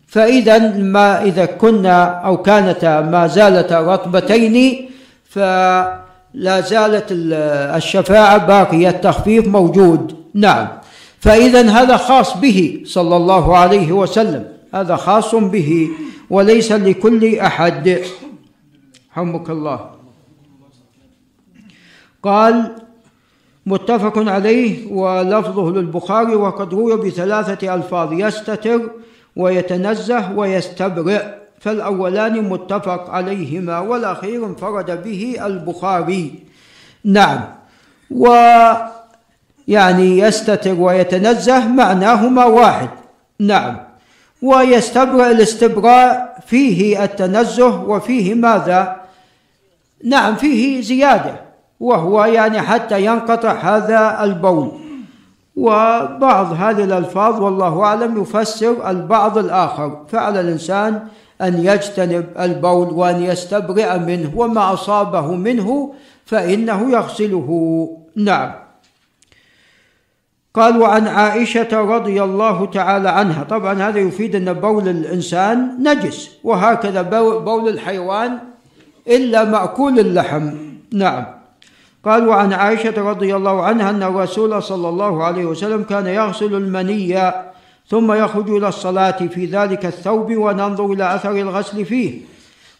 [0.06, 4.88] فإذا ما إذا كنا أو كانتا ما زالتا رطبتين
[5.24, 10.16] فلا زالت الشفاعة باقيه التخفيف موجود.
[10.34, 10.68] نعم.
[11.20, 14.44] فإذا هذا خاص به صلى الله عليه وسلم.
[14.74, 15.88] هذا خاص به
[16.30, 18.00] وليس لكل أحد.
[19.10, 19.99] حمك الله.
[22.22, 22.76] قال
[23.66, 28.90] متفق عليه ولفظه للبخاري وقد روي بثلاثة ألفاظ يستتر
[29.36, 31.24] ويتنزه ويستبرئ
[31.60, 36.34] فالأولان متفق عليهما والأخير انفرد به البخاري.
[37.04, 37.40] نعم.
[38.10, 38.28] و
[39.68, 42.88] يعني يستتر ويتنزه معناهما واحد.
[43.38, 43.76] نعم.
[44.42, 48.96] ويستبرأ الاستبراء فيه التنزه وفيه ماذا؟
[50.04, 51.49] نعم فيه زيادة.
[51.80, 54.72] وهو يعني حتى ينقطع هذا البول.
[55.56, 60.04] وبعض هذه الألفاظ والله أعلم يفسر البعض الآخر.
[60.08, 61.02] فعلى الإنسان
[61.42, 65.94] أن يجتنب البول وأن يستبرئ منه وما أصابه منه
[66.26, 67.88] فإنه يغسله.
[68.16, 68.52] نعم.
[70.54, 73.42] قال وعن عائشة رضي الله تعالى عنها.
[73.44, 77.02] طبعا هذا يفيد أن بول الإنسان نجس وهكذا
[77.38, 78.38] بول الحيوان
[79.08, 80.50] إلا مأكول اللحم.
[80.92, 81.39] نعم.
[82.04, 87.32] قال وعن عائشة رضي الله عنها أن الرسول صلى الله عليه وسلم كان يغسل المني
[87.88, 92.20] ثم يخرج إلى الصلاة في ذلك الثوب وننظر إلى أثر الغسل فيه.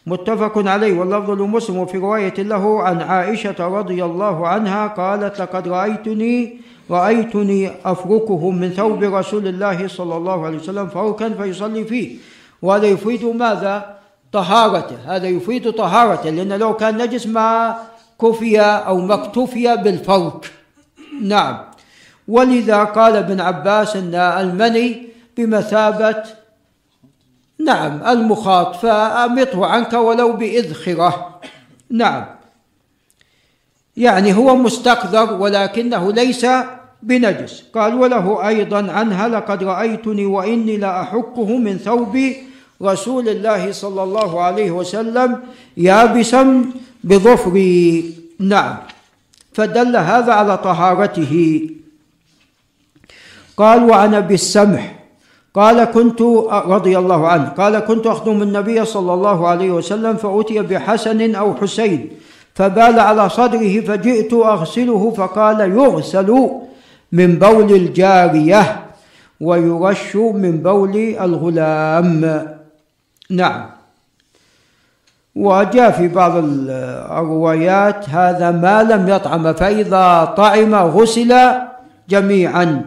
[0.07, 6.59] متفق عليه واللفظ لمسلم وفي رواية له عن عائشة رضي الله عنها قالت لقد رأيتني
[6.91, 12.17] رأيتني أفركه من ثوب رسول الله صلى الله عليه وسلم فركا فيصلي فيه.
[12.61, 13.97] وهذا يفيد ماذا؟
[14.31, 14.95] طهارته.
[15.05, 17.75] هذا يفيد طهارته لأن لو كان نجس ما
[18.21, 20.51] كفي أو ما اكتفي بالفرك
[21.21, 21.57] نعم.
[22.27, 25.07] ولذا قال ابن عباس أن المني
[25.37, 26.23] بمثابة
[27.65, 31.41] نعم المخاط فأمطه عنك ولو بإذخرة.
[31.89, 32.25] نعم.
[33.97, 36.45] يعني هو مستقذر ولكنه ليس
[37.03, 37.63] بنجس.
[37.73, 42.17] قال وله أيضا عنها لقد رأيتني وإني لأحكه من ثوب
[42.83, 45.39] رسول الله صلى الله عليه وسلم
[45.77, 46.65] يابسا
[47.03, 48.77] بظفري نعم
[49.53, 51.61] فدل هذا على طهارته
[53.57, 54.95] قال وعن ابي السمح
[55.53, 56.21] قال كنت
[56.51, 62.09] رضي الله عنه قال كنت اخدم النبي صلى الله عليه وسلم فاتي بحسن أو حسين
[62.55, 66.49] فبال على صدره فجئت اغسله فقال يغسل
[67.11, 68.85] من بول الجاريه
[69.41, 72.60] ويرش من بول الغلام
[73.31, 73.65] نعم.
[75.35, 81.33] وجاء في بعض الروايات هذا ما لم يطعم فإذا طعم غسل
[82.09, 82.85] جميعا.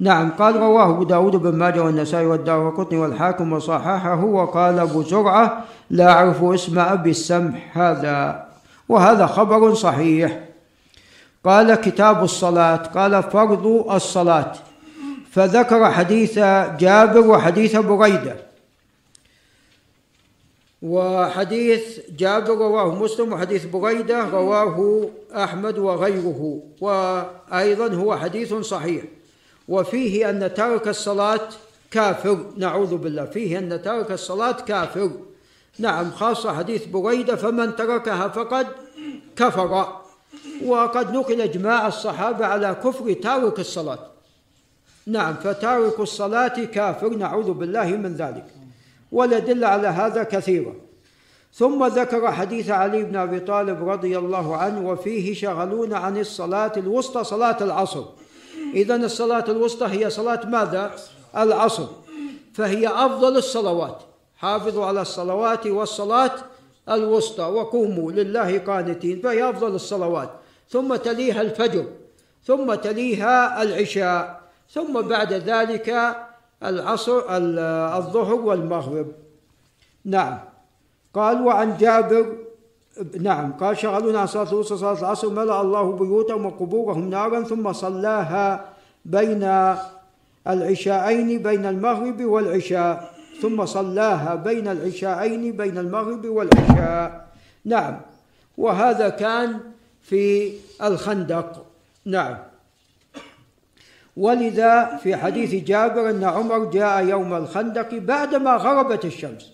[0.00, 5.64] نعم قال رواه أبو داود بن ماجه والنسائي والدار وقطني والحاكم وصححه وقال أبو زرعة
[5.90, 8.44] لا أعرف اسم أبي السمح هذا.
[8.88, 10.38] وهذا خبر صحيح.
[11.44, 14.52] قال كتاب الصلاة قال فرض الصلاة.
[15.32, 16.38] فذكر حديث
[16.78, 18.47] جابر وحديث بريدة.
[20.82, 29.04] وحديث جابر رواه مسلم وحديث بريده رواه أحمد وغيره وأيضا هو حديث صحيح.
[29.68, 31.48] وفيه أن ترك الصلاة
[31.90, 33.24] كافر نعوذ بالله.
[33.24, 35.10] فيه أن ترك الصلاة كافر.
[35.78, 38.66] نعم خاصة حديث بريده فمن تركها فقد
[39.36, 39.86] كفر.
[40.64, 43.98] وقد نقل إجماع الصحابة على كفر تارك الصلاة.
[45.06, 48.57] نعم فتارك الصلاة كافر نعوذ بالله من ذلك.
[49.12, 50.74] والأدلة على هذا كثيرة
[51.54, 57.24] ثم ذكر حديث علي بن أبي طالب رضي الله عنه وفيه شغلون عن الصلاة الوسطى
[57.24, 58.04] صلاة العصر.
[58.74, 60.94] إذا الصلاة الوسطى هي صلاة ماذا؟
[61.36, 61.86] العصر.
[62.54, 64.02] فهي أفضل الصلوات.
[64.36, 66.32] حافظوا على الصلوات والصلاة
[66.88, 70.30] الوسطى وقوموا لله قانتين فهي أفضل الصلوات.
[70.68, 71.84] ثم تليها الفجر
[72.44, 74.40] ثم تليها العشاء
[74.70, 76.16] ثم بعد ذلك
[76.62, 77.22] العصر
[77.98, 79.06] الظهر والمغرب.
[80.04, 80.38] نعم.
[81.14, 82.26] قال وعن جابر
[83.20, 83.52] نعم.
[83.52, 88.64] قال شغلونا عن صلاة الوسطى صلاة العصر ملأ الله بيوتهم وقبورهم نارا ثم صلاها
[89.04, 89.42] بين
[90.46, 93.14] العشاءين بين المغرب والعشاء.
[93.42, 97.28] ثم صلاها بين العشاءين بين المغرب والعشاء.
[97.64, 98.00] نعم.
[98.58, 99.60] وهذا كان
[100.02, 100.52] في
[100.82, 101.66] الخندق.
[102.04, 102.47] نعم.
[104.18, 109.52] ولذا في حديث جابر أن عمر جاء يوم الخندق بعدما غربت الشمس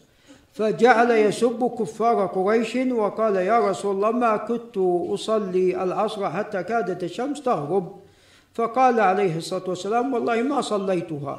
[0.53, 4.77] فجعل يسب كفار قريش وقال يا رسول الله ما كنت
[5.15, 7.97] أصلي العصر حتى كادت الشمس تغرب؟
[8.55, 11.39] فقال عليه الصلاة والسلام والله ما صليتها.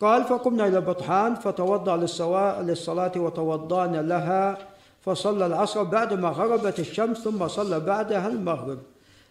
[0.00, 1.96] قال فقمنا إلى بطحان فتوضأ
[2.62, 4.58] للصلاة وتوضأنا لها
[5.00, 8.78] فصلى العصر بعدما غربت الشمس ثم صلى بعدها المغرب.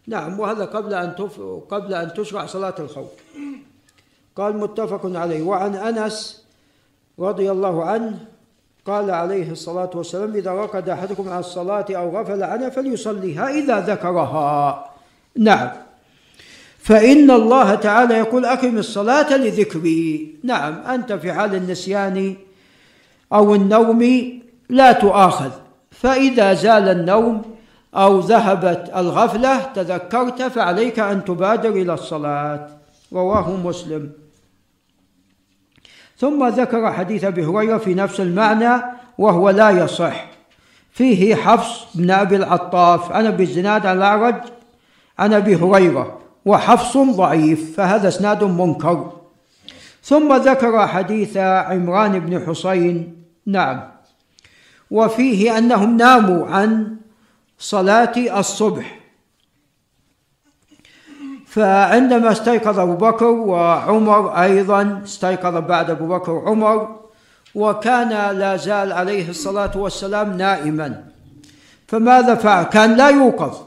[0.07, 1.41] نعم وهذا قبل أن تف...
[1.69, 3.09] قبل أن تشرع صلاة الخوف.
[4.35, 5.41] قال متفق عليه.
[5.41, 6.43] وعن أنس
[7.19, 8.19] رضي الله عنه
[8.85, 14.85] قال عليه الصلاة والسلام إذا رقد أحدكم على الصلاة أو غفل عنها فليصليها إذا ذكرها.
[15.37, 15.69] نعم.
[16.79, 20.35] فإن الله تعالى يقول أقم الصلاة لذكري.
[20.43, 22.35] نعم أنت في حال النسيان
[23.33, 24.01] أو النوم
[24.69, 25.51] لا تؤاخذ.
[25.91, 27.41] فإذا زال النوم
[27.95, 32.67] أو ذهبت الغفلة تذكرت فعليك أن تبادر إلى الصلاة.
[33.13, 34.11] رواه مسلم.
[36.17, 38.83] ثم ذكر حديث أبي هريرة في نفس المعنى
[39.17, 40.25] وهو لا يصح.
[40.91, 43.11] فيه حفص بن أبي العطاف.
[43.11, 44.35] عن أبي الزناد عن الأعرج
[45.19, 49.11] عن أبي هريرة وحفص ضعيف فهذا إسناد منكر.
[50.03, 53.23] ثم ذكر حديث عمران بن حسين.
[53.45, 53.91] نعم.
[54.91, 57.00] وفيه أنهم ناموا عن
[57.61, 58.99] صلاة الصبح.
[61.47, 66.99] فعندما استيقظ أبو بكر وعمر أيضا استيقظ بعد أبو بكر وعمر
[67.55, 71.03] وكان لا زال عليه الصلاة والسلام نائما.
[71.87, 73.57] فماذا فعل؟ كان لا يوقظ.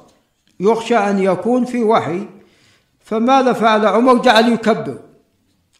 [0.61, 2.27] يخشى أن يكون في وحي.
[3.05, 4.99] فماذا فعل؟ عمر؟ جعل يكبر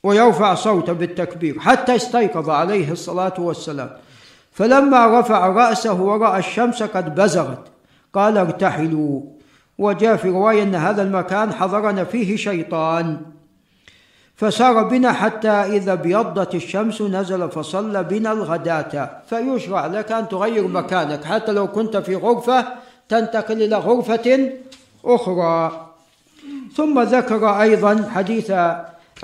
[0.03, 3.91] ويرفع صوته بالتكبير حتى استيقظ عليه الصلاة والسلام.
[4.53, 7.74] فلما رفع رأسه ورأى الشمس قد بزغت.
[8.15, 9.21] قال ارتحلوا
[9.79, 13.21] وجاء في رواية أن هذا المكان حضرنا فيه شيطان.
[14.37, 19.23] فسار بنا حتى إذا ابيضت الشمس نزل فصلى بنا الغداة.
[19.27, 21.25] فيشرع لك أن تغير مكانك.
[21.25, 22.67] حتى لو كنت في غرفة
[23.09, 24.53] تنتقل إلى غرفة
[25.05, 25.87] أخرى.
[26.75, 28.51] ثم ذكر أيضا حديث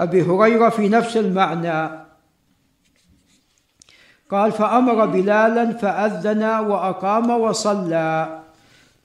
[0.01, 1.91] أبي هريرة في نفس المعنى.
[4.31, 8.40] قال فأمر بلالا فأذن وأقام وصلى.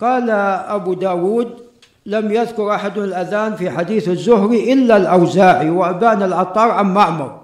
[0.02, 1.66] قال أبو داود
[2.06, 7.42] لم يذكر أحد الأذان في حديث الزهري إلا الأوزاعي وأبان العطار عن معمر.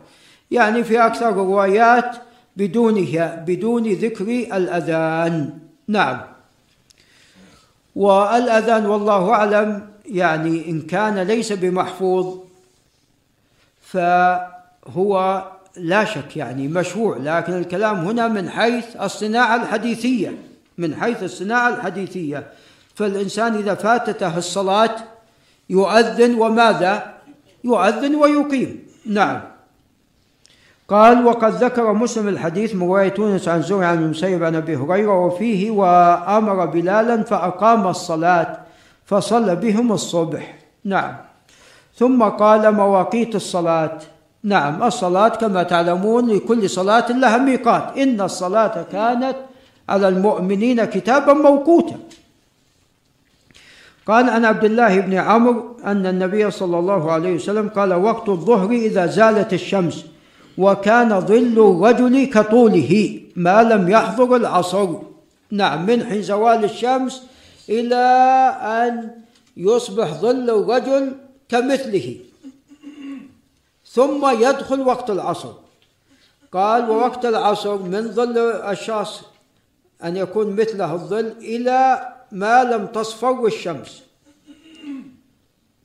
[0.51, 2.15] يعني في أكثر الروايات
[2.57, 5.59] بدونها بدون ذكر الأذان.
[5.87, 6.21] نعم.
[7.95, 12.37] والأذان والله أعلم يعني إن كان ليس بمحفوظ
[13.81, 15.43] فهو
[15.77, 20.50] لا شك يعني مشروع لكن الكلام هنا من حيث الصناعة الحديثية.
[20.77, 22.47] من حيث الصناعة الحديثية.
[22.95, 24.95] فالإنسان إذا فاتته الصلاة
[25.69, 27.13] يؤذن وماذا؟
[27.63, 28.87] يؤذن ويقيم.
[29.05, 29.41] نعم.
[30.87, 35.25] قال وقد ذكر مسلم الحديث من رواية تونس عن زهري عن المسيب عن أبي هريرة
[35.25, 38.59] وفيه وأمر بلالا فأقام الصلاة
[39.05, 40.55] فصلى بهم الصبح.
[40.83, 41.15] نعم.
[41.95, 43.99] ثم قال مواقيت الصلاة.
[44.43, 44.83] نعم.
[44.83, 47.97] الصلاة كما تعلمون لكل صلاة لها ميقات.
[47.97, 49.35] إن الصلاة كانت
[49.91, 51.99] على المؤمنين كتابا موقوتا.
[54.07, 58.71] قال عن عبد الله بن عمرو أن النبي صلى الله عليه وسلم قال وقت الظهر
[58.71, 60.05] إذا زالت الشمس
[60.57, 64.89] وكان ظل الرجل كطوله ما لم يحضر العصر.
[65.51, 67.23] نعم من حين زوال الشمس
[67.69, 68.05] إلى
[68.81, 69.11] أن
[69.57, 71.03] يصبح ظل الرجل
[71.49, 72.15] كمثله.
[73.85, 75.53] ثم يدخل وقت العصر.
[76.51, 78.37] قال ووقت العصر من ظل
[78.73, 79.30] الشخص
[80.03, 84.03] أن يكون مثله الظل إلى ما لم تصفر الشمس.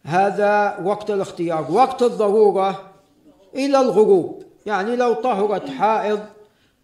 [0.05, 2.93] هذا وقت الاختيار وقت الضرورة
[3.55, 4.43] إلى الغروب.
[4.67, 6.21] يعني لو طهرت حائض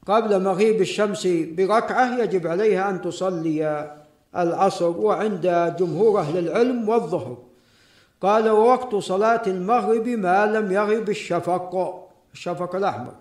[0.06, 3.90] قبل مغيب الشمس بركعة يجب عليها أن تصلي
[4.36, 7.36] العصر وعند جمهور أهل العلم والظهر.
[8.20, 12.02] قال ووقت صلاة المغرب ما لم يغرب الشفق
[12.32, 13.14] الشفق الأحمر.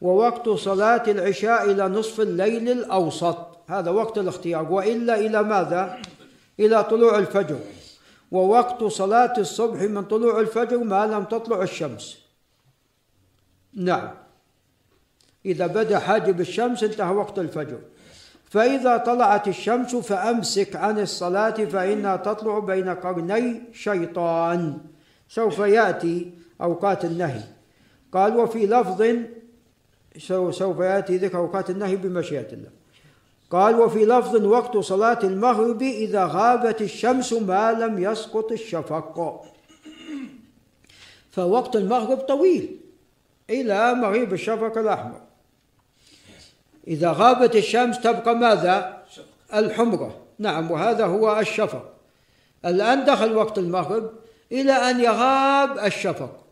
[0.00, 3.36] ووقت صلاة العشاء إلى نصف الليل الأوسط.
[3.68, 4.72] هذا وقت الاختيار.
[4.72, 6.02] وإلا إلى ماذا؟
[6.60, 7.58] إلى طلوع الفجر.
[8.30, 12.18] ووقت صلاة الصبح من طلوع الفجر ما لم تطلع الشمس.
[13.74, 14.10] نعم.
[15.46, 17.78] إذا بدأ حاجب الشمس انتهى وقت الفجر.
[18.44, 24.78] فإذا طلعت الشمس فأمسك عن الصلاة فإنها تطلع بين قرني شيطان.
[25.28, 27.42] سوف يأتي أوقات النهي.
[28.12, 29.02] قال وفي لفظ
[30.18, 32.70] سوف يأتي ذكر أوقات النهي بمشيئة الله.
[33.50, 39.42] قال وفي لفظ وقت صلاة المغرب إذا غابت الشمس ما لم يسقط الشفق.
[41.30, 42.80] فوقت المغرب طويل
[43.50, 45.20] إلى مغيب الشفق الأحمر.
[46.88, 49.02] إذا غابت الشمس تبقى ماذا؟
[49.54, 50.18] الحمرة.
[50.38, 51.92] نعم وهذا هو الشفق.
[52.64, 54.10] الآن دخل وقت المغرب
[54.52, 56.44] إلى أن يغاب الشفق.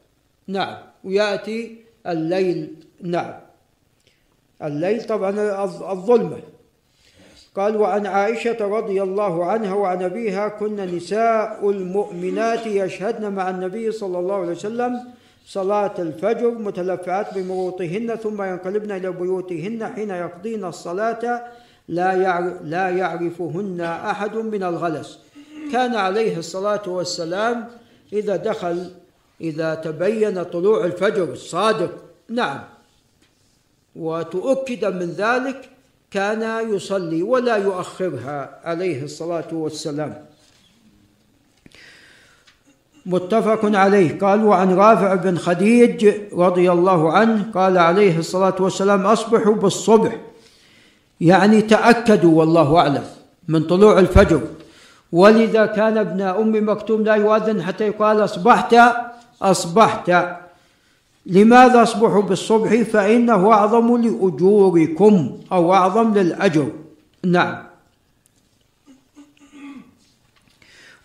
[0.46, 2.74] نعم ويأتي الليل.
[3.00, 3.47] نعم.
[4.62, 5.30] الليل طبعا
[5.92, 6.38] الظلمة.
[7.56, 14.18] قال وعن عائشة رضي الله عنها وعن أبيها كن نساء المؤمنات يشهدن مع النبي صلى
[14.18, 15.00] الله عليه وسلم
[15.46, 21.42] صلاة الفجر متلفعات بمروطهن ثم ينقلبن إلى بيوتهن حين يقضين الصلاة
[21.88, 25.18] لا لا يعرفهن أحد من الغلس.
[25.72, 27.68] كان عليه الصلاة والسلام
[28.12, 28.90] إذا دخل
[29.40, 31.92] إذا تبين طلوع الفجر الصادق.
[32.28, 32.60] نعم.
[33.98, 35.68] وتؤكد من ذلك
[36.10, 40.24] كان يصلي ولا يؤخرها عليه الصلاة والسلام.
[43.06, 44.18] متفق عليه.
[44.18, 50.16] قال وعن رافع بن خديج رضي الله عنه قال عليه الصلاة والسلام أصبحوا بالصبح.
[51.20, 53.04] يعني تأكدوا والله أعلم
[53.48, 54.40] من طلوع الفجر.
[55.12, 58.76] ولذا كان ابن أم مكتوم لا يؤذن حتى يقال أصبحت
[59.42, 60.10] أصبحت.
[61.28, 66.68] لماذا أصبحوا بالصبح؟ فإنه أعظم لأجوركم أو أعظم للأجر.
[67.24, 67.62] نعم.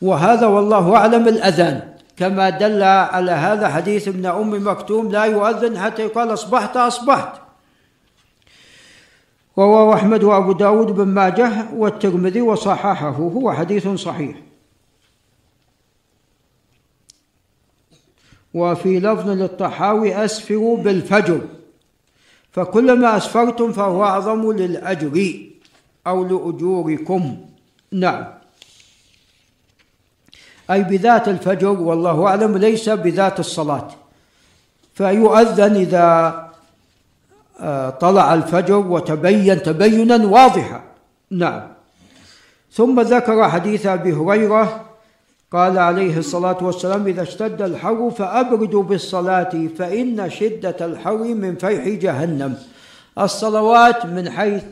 [0.02, 1.94] وهذا والله أعلم الأذان.
[2.18, 7.42] كما دل على هذا حديث ابن أم مكتوم لا يؤذن حتى يقال أصبحت أصبحت.
[9.58, 14.36] رواه أحمد وأبو داود بن ماجه والترمذي وصححه هو حديث صحيح.
[18.54, 21.42] وفي لفظ للطحاوي أسفروا بالفجر.
[22.52, 25.34] فكلما أسفرتم فهو أعظم للأجر
[26.08, 27.38] أو لأجوركم.
[27.92, 28.26] نعم.
[30.72, 33.88] أي بذات الفجر والله أعلم ليس بذات الصلاة.
[34.94, 36.50] فيؤذن إذا
[37.60, 40.82] آه، طلع الفجر وتبين تبينا واضحا.
[41.32, 41.74] نعم.
[42.72, 44.83] ثم ذكر حديث أبي هريرة
[45.54, 52.58] قال عليه الصلاة والسلام إذا اشتد الحر فأبردوا بالصلاة فإن شدة الحر من فيح جهنم.
[53.20, 54.64] الصلوات من حيث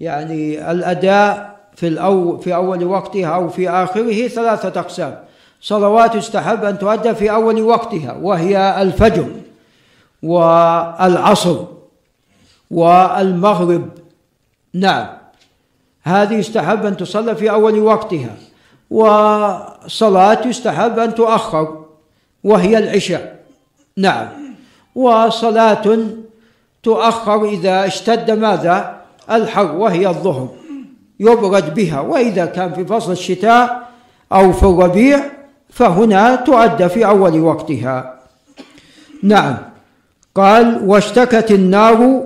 [0.00, 5.18] يعني الأداء في الأو في أول وقتها أو في آخره ثلاثة أقسام.
[5.60, 9.28] صلوات يستحب أن تؤدى في أول وقتها وهي الفجر
[10.22, 11.64] والعصر
[12.70, 13.88] والمغرب.
[14.74, 15.06] نعم
[16.02, 18.36] هذه يستحب أن تصلى في أول وقتها.
[18.90, 21.84] وصلاة يستحب أن تؤخر
[22.44, 23.36] وهي العشاء.
[23.96, 24.28] نعم.
[24.94, 25.98] وصلاة
[26.82, 29.00] تؤخر إذا اشتد ماذا؟
[29.30, 30.48] الحر وهي الظهر.
[31.20, 33.88] يبرد بها وإذا كان في فصل الشتاء
[34.32, 35.20] أو في الربيع
[35.70, 38.20] فهنا تؤدى في أول وقتها.
[39.22, 39.56] نعم.
[40.34, 42.22] قال واشتكت النار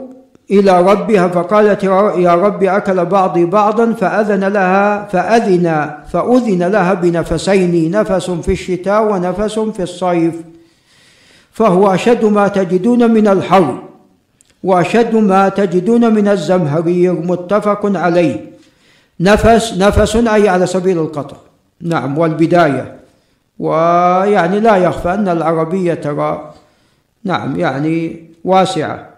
[0.51, 8.31] إلى ربها فقالت يا رب أكل بعضي بعضا فأذن لها فأذن فأذن لها بنفسين نفس
[8.31, 10.35] في الشتاء ونفس في الصيف.
[11.53, 13.83] فهو أشد ما تجدون من الحر
[14.65, 18.51] وأشد ما تجدون من الزمهرير متفق عليه.
[19.21, 21.37] نفس نفس أي على سبيل القطع.
[21.81, 22.97] نعم والبداية.
[23.59, 26.55] ويعني لا يخفى أن العربية ترى.
[27.25, 29.10] نعم يعني واسعة.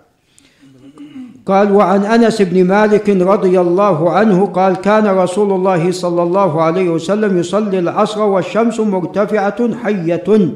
[1.46, 6.88] قال وعن أنس بن مالك رضي الله عنه قال كان رسول الله صلى الله عليه
[6.88, 10.52] وسلم يصلي العصر والشمس مرتفعة حية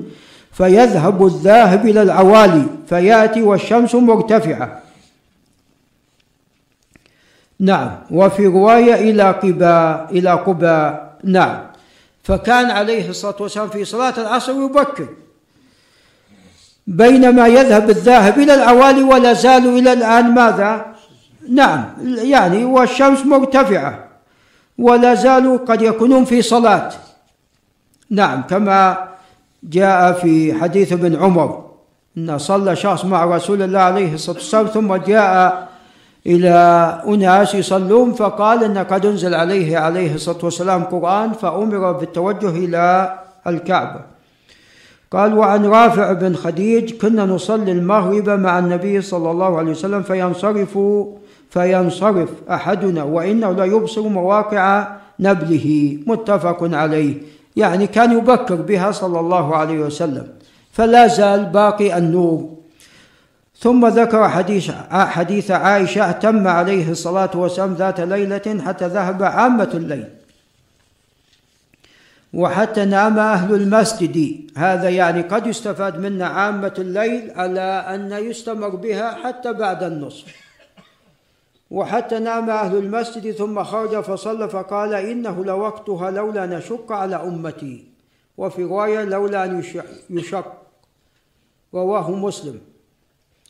[0.52, 4.82] فيذهب الذاهب إلى العوالي فيأتي والشمس مرتفعة.
[7.60, 7.90] نعم.
[8.10, 11.16] وفي رواية إلى قباء إلى قباء.
[11.24, 11.58] نعم.
[12.22, 15.08] فكان عليه الصلاة والسلام في صلاة العصر يبكر.
[16.86, 20.86] بينما يذهب الذاهب إلى العوالي ولا زالوا إلى الآن ماذا؟
[21.48, 23.98] نعم يعني والشمس مرتفعة
[24.78, 26.92] ولا زالوا قد يكونون في صلاة.
[28.10, 29.08] نعم كما
[29.62, 31.66] جاء في حديث ابن عمر
[32.16, 35.68] أن صلى شخص مع رسول الله عليه الصلاة والسلام ثم جاء
[36.26, 36.54] إلى
[37.08, 43.14] أناس يصلون فقال أن قد أنزل عليه عليه الصلاة والسلام قرآن فأمر بالتوجه إلى
[43.46, 44.15] الكعبة.
[45.12, 50.78] قال وعن رافع بن خديج كنا نصلي المغرب مع النبي صلى الله عليه وسلم فينصرف
[51.50, 55.98] فينصرف أحدنا وإنه لا يبصر مواقع نبله.
[56.06, 57.14] متفق عليه.
[57.56, 60.26] يعني كان يبكر بها صلى الله عليه وسلم.
[60.72, 62.48] فلا زال باقي النور.
[63.58, 70.04] ثم ذكر حديث حديث عائشة تم عليه الصلاة والسلام ذات ليلة حتى ذهب عامة الليل.
[72.34, 74.46] وحتى نام أهل المسجد.
[74.56, 80.46] هذا يعني قد يستفاد منا عامة الليل على أن يستمر بها حتى بعد النصف.
[81.70, 87.84] وحتى نام أهل المسجد ثم خرج فصلى فقال إنه لوقتها لولا نشق على أمتي.
[88.36, 89.62] وفي رواية لولا أن
[90.10, 90.52] يشق
[91.74, 92.60] رواه مسلم.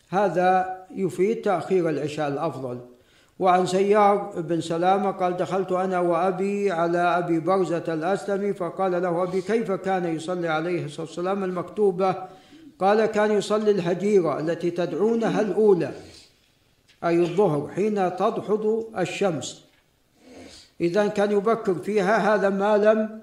[0.09, 2.81] هذا يفيد تأخير العشاء الأفضل.
[3.39, 9.41] وعن سيار بن سلامة قال دخلت أنا وأبي على أبي برزة الأسلمي فقال له أبي
[9.41, 12.15] كيف كان يصلي عليه الصلاة والسلام المكتوبة؟
[12.79, 15.93] قال كان يصلي الهجيرة التي تدعونها الأولى
[17.05, 19.65] أي الظهر حين تدحض الشمس.
[20.81, 23.21] إذا كان يبكر فيها هذا ما لم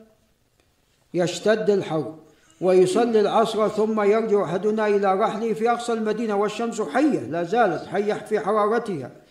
[1.13, 2.15] يشتد الحر
[2.61, 8.13] ويصلي العصر ثم يرجع أحدنا إلى رحله في أقصى المدينة والشمس حية لا زالت حية
[8.13, 9.22] في حرارتها.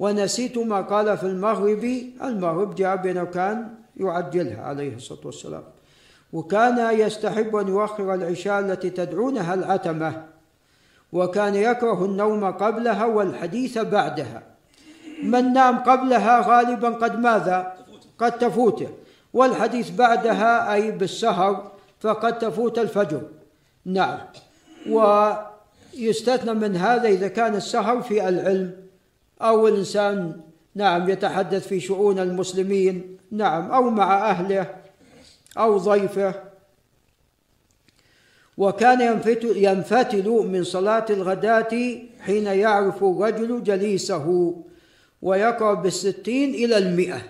[0.00, 1.84] ونسيت ما قال في المغرب.
[2.24, 5.64] المغرب جاء بأنه كان يعجلها عليه الصلاة والسلام.
[6.32, 10.26] وكان يستحب أن يؤخر العشاء التي تدعونها العتمة
[11.12, 14.42] وكان يكره النوم قبلها والحديث بعدها.
[15.22, 17.74] من نام قبلها غالبا قد ماذا؟
[18.18, 18.88] قد تفوته.
[19.32, 23.22] والحديث بعدها أي بالسهر فقد تفوت الفجر.
[23.84, 24.18] نعم.
[24.88, 28.79] ويستثنى من هذا إذا كان السهر في العلم.
[29.40, 30.40] أو الإنسان
[30.74, 34.74] نعم يتحدث في شؤون المسلمين نعم أو مع أهله
[35.58, 36.34] أو ضيفه
[38.58, 39.20] وكان
[39.56, 44.54] ينفتل من صلاة الغداة حين يعرف الرجل جليسه
[45.22, 47.22] ويقرأ بالستين إلى المئة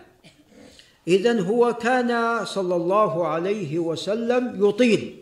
[1.09, 5.16] إذا هو كان صلى الله عليه وسلم يطيل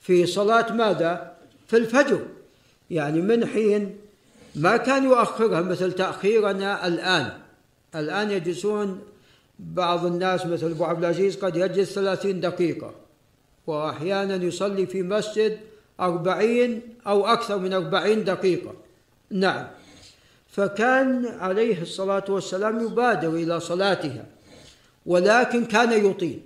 [0.00, 1.36] في صلاة ماذا؟
[1.66, 2.26] في الفجر
[2.90, 3.96] يعني من حين
[4.54, 7.32] ما كان يؤخرها مثل تأخيرنا الآن.
[7.94, 9.00] الآن يجلسون
[9.58, 12.94] بعض الناس مثل أبو عبد العزيز قد يجلس ثلاثين دقيقة.
[13.66, 15.58] وأحيانا يصلي في مسجد
[16.00, 18.74] أربعين أو أكثر من أربعين دقيقة.
[19.30, 19.66] نعم.
[20.50, 24.26] فكان عليه الصلاة والسلام يبادر إلى صلاتها
[25.06, 26.40] ولكن كان يطيل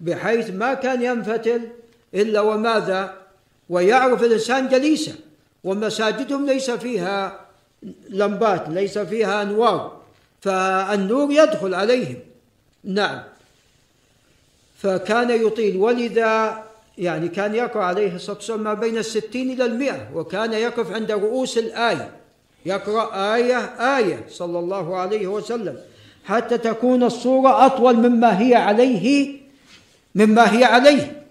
[0.00, 1.68] بحيث ما كان ينفتل
[2.14, 3.14] إلا وماذا؟
[3.68, 5.14] ويعرف الإنسان جليسه.
[5.64, 7.40] ومساجدهم ليس فيها
[8.08, 10.02] لمبات ليس فيها أنوار
[10.40, 12.16] فالنور يدخل عليهم.
[12.84, 13.22] نعم.
[14.78, 15.76] فكان يطيل.
[15.76, 16.62] ولذا
[16.98, 21.58] يعني كان يقرأ عليه الصلاة والسلام ما بين الستين إلى المئة وكان يقف عند رؤوس
[21.58, 22.10] الآية
[22.66, 23.58] يقرأ آية
[23.98, 25.78] آية صلى الله عليه وسلم
[26.24, 29.36] حتى تكون الصورة أطول مما هي عليه
[30.14, 31.22] مما هي عليه.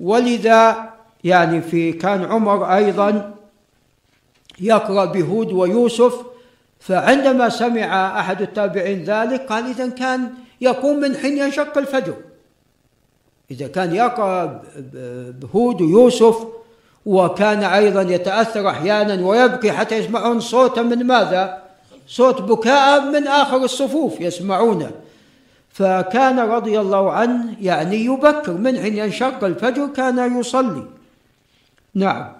[0.00, 0.90] ولذا
[1.24, 3.37] يعني في كان عمر أيضا
[4.60, 6.14] يقرأ بهود ويوسف
[6.80, 10.30] فعندما سمع أحد التابعين ذلك قال إذا كان
[10.60, 12.14] يقوم من حين ينشق الفجر.
[13.50, 14.62] إذا كان يقرأ
[15.40, 16.36] بهود ويوسف
[17.06, 21.62] وكان أيضا يتأثر أحيانا ويبكي حتى يسمعون صوتا من ماذا؟
[22.06, 24.90] صوت بكاء من آخر الصفوف يسمعونه.
[25.72, 30.84] فكان رضي الله عنه يعني يبكر من حين ينشق الفجر كان يصلي.
[31.94, 32.37] نعم.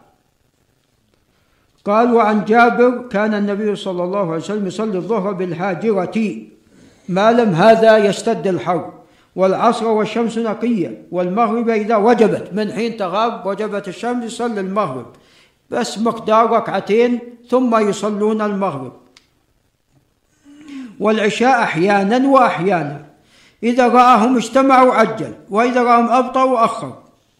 [1.84, 6.36] قال وعن جابر كان النبي صلى الله عليه وسلم يصلي الظهر بالهاجرة.
[7.08, 8.92] ما لم هذا يشتد الحر.
[9.36, 12.50] والعصر والشمس نقية والمغرب إذا وجبت.
[12.52, 15.06] من حين تغاب وجبت الشمس يصلي المغرب.
[15.70, 17.18] بس مقدار ركعتين
[17.50, 18.92] ثم يصلون المغرب.
[21.00, 23.04] والعشاء أحيانا وأحيانا.
[23.62, 26.92] إذا رآهم اجتمعوا عجل وإذا رآهم أبطأوا أخر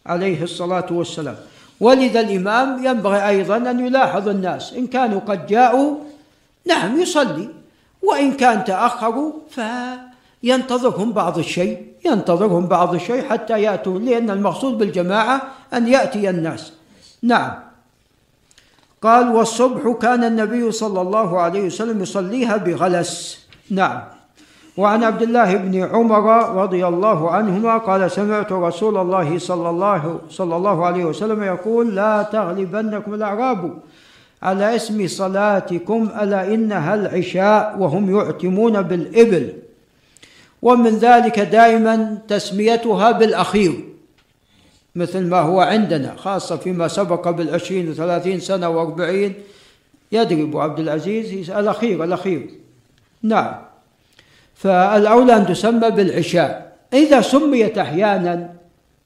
[0.05, 1.35] عليه الصلاة والسلام.
[1.79, 4.73] ولذا الإمام ينبغي أيضا أن يلاحظ الناس.
[4.73, 5.95] إن كانوا قد جاءوا
[6.65, 7.49] نعم يصلي.
[8.01, 13.99] وإن كان تأخروا فينتظرهم بعض الشيء ينتظرهم بعض الشيء حتى يأتوا.
[13.99, 15.41] لأن المقصود بالجماعة
[15.73, 16.73] أن يأتي الناس.
[17.23, 17.51] نعم.
[19.01, 23.39] قال والصبح كان النبي صلى الله عليه وسلم يصليها بغلس.
[23.69, 24.18] نعم.
[24.79, 30.55] وعن عبد الله بن عمر رضي الله عنهما قال سمعت رسول الله صلى الله صلى
[30.55, 33.73] الله عليه وسلم يقول لا تغلبنكم الأعراب
[34.43, 39.53] على اسم صلاتكم ألا إنها العشاء وهم يعتمون بالإبل.
[40.61, 43.73] ومن ذلك دائما تسميتها بالأخير
[44.95, 49.33] مثل ما هو عندنا خاصة فيما سبق بالعشرين وثلاثين سنة وأربعين.
[50.11, 52.49] يدري ابو عبد العزيز يسال الأخير الأخير.
[53.23, 53.68] نعم.
[54.59, 56.77] فالأولى أن تسمى بالعشاء.
[56.93, 58.49] إذا سميت أحيانا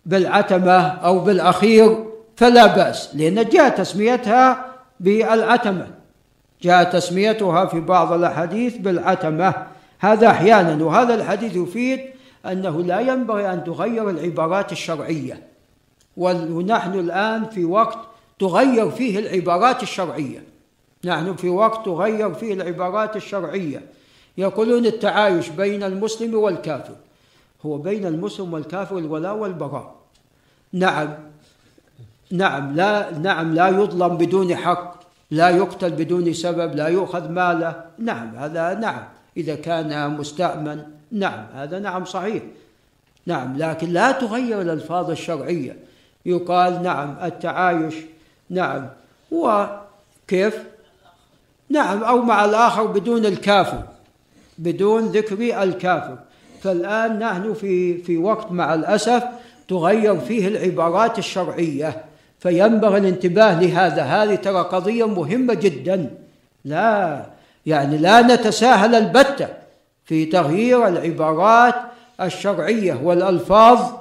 [0.05, 2.05] بالعتمة أو بالأخير
[2.35, 4.65] فلا بأس لأن جاء تسميتها
[4.99, 5.87] بالعتمة.
[6.61, 9.53] جاء تسميتها في بعض الأحاديث بالعتمة.
[9.99, 11.99] هذا أحيانا وهذا الحديث يفيد
[12.45, 15.41] أنه لا ينبغي أن تغير العبارات الشرعية.
[16.17, 17.97] ونحن الآن في وقت
[18.39, 20.43] تغير فيه العبارات الشرعية.
[21.05, 23.81] نحن في وقت تغير فيه العبارات الشرعية.
[24.37, 26.95] يقولون التعايش بين المسلم والكافر.
[27.65, 29.95] هو بين المسلم والكافر الولاء والبراء
[30.73, 31.09] نعم.
[32.31, 37.83] نعم لا نعم لا يظلم بدون حق لا يقتل بدون سبب لا يؤخذ ماله.
[37.99, 39.03] نعم هذا نعم.
[39.37, 42.43] إذا كان مستأمن نعم هذا نعم صحيح.
[43.25, 45.77] نعم لكن لا تغير الألفاظ الشرعية.
[46.25, 47.95] يقال نعم التعايش
[48.49, 48.89] نعم.
[49.31, 50.63] وكيف؟
[51.69, 53.83] نعم أو مع الآخر بدون الكافر.
[54.57, 56.17] بدون ذكر الكافر.
[56.61, 59.23] فالآن نحن في في وقت مع الأسف
[59.67, 62.05] تغير فيه العبارات الشرعية
[62.39, 64.01] فينبغي الانتباه لهذا.
[64.01, 66.09] هذه ترى قضية مهمة جدا.
[66.65, 67.25] لا
[67.65, 69.47] يعني لا نتساهل البتة
[70.05, 71.75] في تغيير العبارات
[72.21, 73.91] الشرعية والألفاظ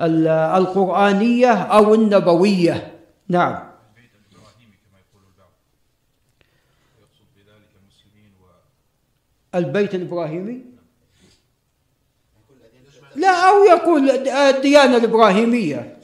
[0.00, 2.92] القرآنية أو النبوية.
[3.28, 3.67] نعم.
[9.58, 10.60] البيت الإبراهيمي؟
[13.16, 15.98] لا أو يقول الديانة الإبراهيمية.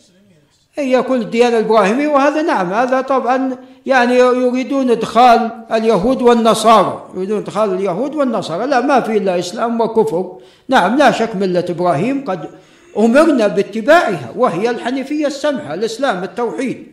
[0.79, 3.57] أي يقول الديانة الإبراهيمية وهذا نعم هذا طبعا
[3.87, 8.67] يعني يريدون إدخال اليهود والنصارى يريدون إدخال اليهود والنصارى.
[8.67, 10.39] لا ما في إلا إسلام وكفر.
[10.69, 12.51] نعم لا شك ملة إبراهيم قد
[12.99, 16.87] أمرنا باتباعها وهي الحنيفية السمحة الإسلام التوحيد.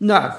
[0.00, 0.30] نعم.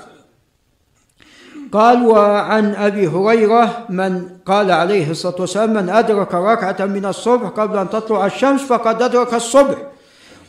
[1.72, 7.77] قال وعن أبي هريرة من قال عليه الصلاة والسلام من أدرك ركعة من الصبح قبل
[7.77, 9.76] أن تطلع الشمس فقد أدرك الصبح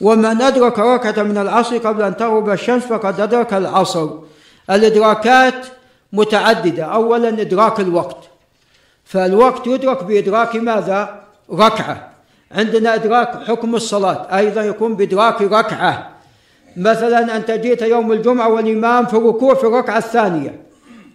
[0.01, 4.09] ومن أدرك ركعة من العصر قبل أن تغرب الشمس فقد أدرك العصر.
[4.71, 5.67] الإدراكات
[6.13, 6.85] متعددة.
[6.85, 8.17] اولا إدراك الوقت.
[9.05, 11.21] فالوقت يدرك بإدراك ماذا؟
[11.53, 12.09] ركعة.
[12.53, 16.11] عندنا إدراك حكم الصلاة أيضا يكون بإدراك ركعة.
[16.77, 20.68] مثلا انت جئت يوم الجمعة والإمام في الركوع في الركعة الثانية.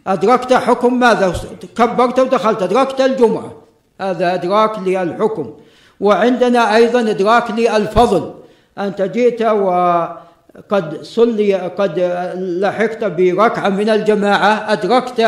[0.08, 1.34] أدركت حكم ماذا؟
[1.78, 2.62] كبرت ودخلت.
[2.62, 3.52] أدركت الجمعة.
[4.02, 5.54] هذا إدراك للحكم
[6.00, 8.34] وعندنا أيضا إدراك للفضل
[8.78, 12.00] أنت جئت وقد صلي قد
[12.36, 14.74] لحقت بركعة من الجماعة.
[14.74, 15.28] أدركت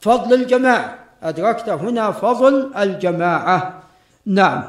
[0.00, 0.94] فضل الجماعة.
[1.22, 3.82] أدركت هنا فضل الجماعة.
[4.26, 4.62] نعم.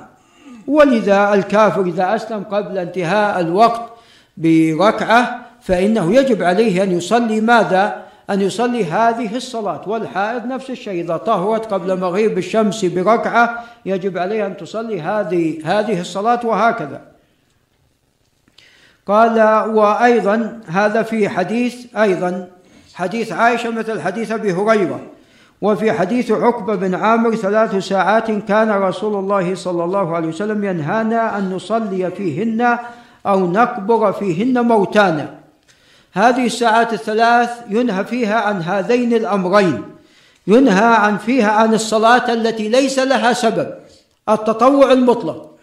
[0.67, 3.81] ولذا الكافر إذا أسلم قبل انتهاء الوقت
[4.37, 11.03] بركعة فإنه يجب عليه أن يصلي ماذا؟ أن يصلي هذه الصلاة والحائض نفس الشيء.
[11.03, 17.01] إذا طهرت قبل مغيب الشمس بركعة يجب عليها أن تصلي هذه هذه الصلاة وهكذا.
[19.07, 19.39] قال
[19.69, 22.47] وأيضا هذا في حديث أيضا
[22.93, 24.99] حديث عائشة مثل حديث أبي هريرة.
[25.61, 31.37] وفي حديث عقبة بن عامر ثلاث ساعات كان رسول الله صلى الله عليه وسلم ينهانا
[31.37, 32.77] أن نصلي فيهن
[33.25, 35.46] أو نقبر فيهن موتانا.
[36.17, 39.83] هذه الساعات الثلاث ينهى فيها عن هذين الأمرين.
[40.47, 43.73] ينهى عن فيها عن الصلاة التي ليس لها سبب
[44.29, 45.57] التطوع المطلق.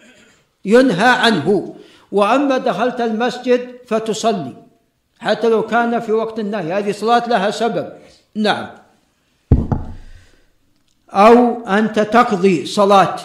[0.65, 1.75] ينهى عنه.
[2.11, 4.53] وأما دخلت المسجد فتصلي
[5.19, 6.73] حتى لو كان في وقت النهي.
[6.73, 7.89] هذه صلاه لها سبب.
[8.35, 8.67] نعم.
[11.09, 13.15] أو أنت تقضي صلاة.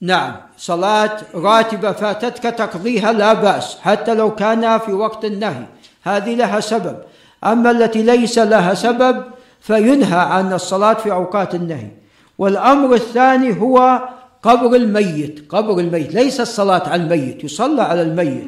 [0.00, 0.36] نعم.
[0.58, 5.66] صلاة راتبة فاتتك تقضيها لا بأس حتى لو كان في وقت النهي.
[6.04, 6.96] هذه لها سبب.
[7.44, 9.24] أما التي ليس لها سبب
[9.60, 11.90] فينهى عن الصلاة في أوقات النهي.
[12.38, 14.08] والأمر الثاني هو
[14.42, 15.44] قبر الميت.
[15.48, 16.14] قبر الميت.
[16.14, 17.44] ليس الصلاة على الميت.
[17.44, 18.44] يصلى على الميت.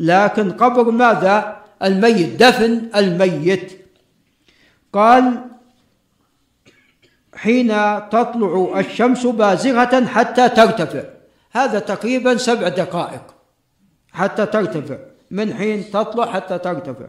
[0.00, 2.42] لكن قبر ماذا؟ الميت.
[2.42, 3.72] دفن الميت.
[4.92, 5.44] قال
[7.34, 7.68] حين
[8.10, 11.02] تطلع الشمس بازغة حتى ترتفع.
[11.52, 13.22] هذا تقريبا سبع دقائق.
[14.12, 15.11] حتى ترتفع.
[15.32, 17.06] من حين تطلع حتى ترتفع.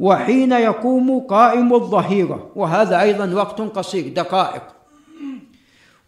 [0.00, 4.62] وحين يقوم قائم الظهيرة وهذا أيضا وقت قصير دقائق.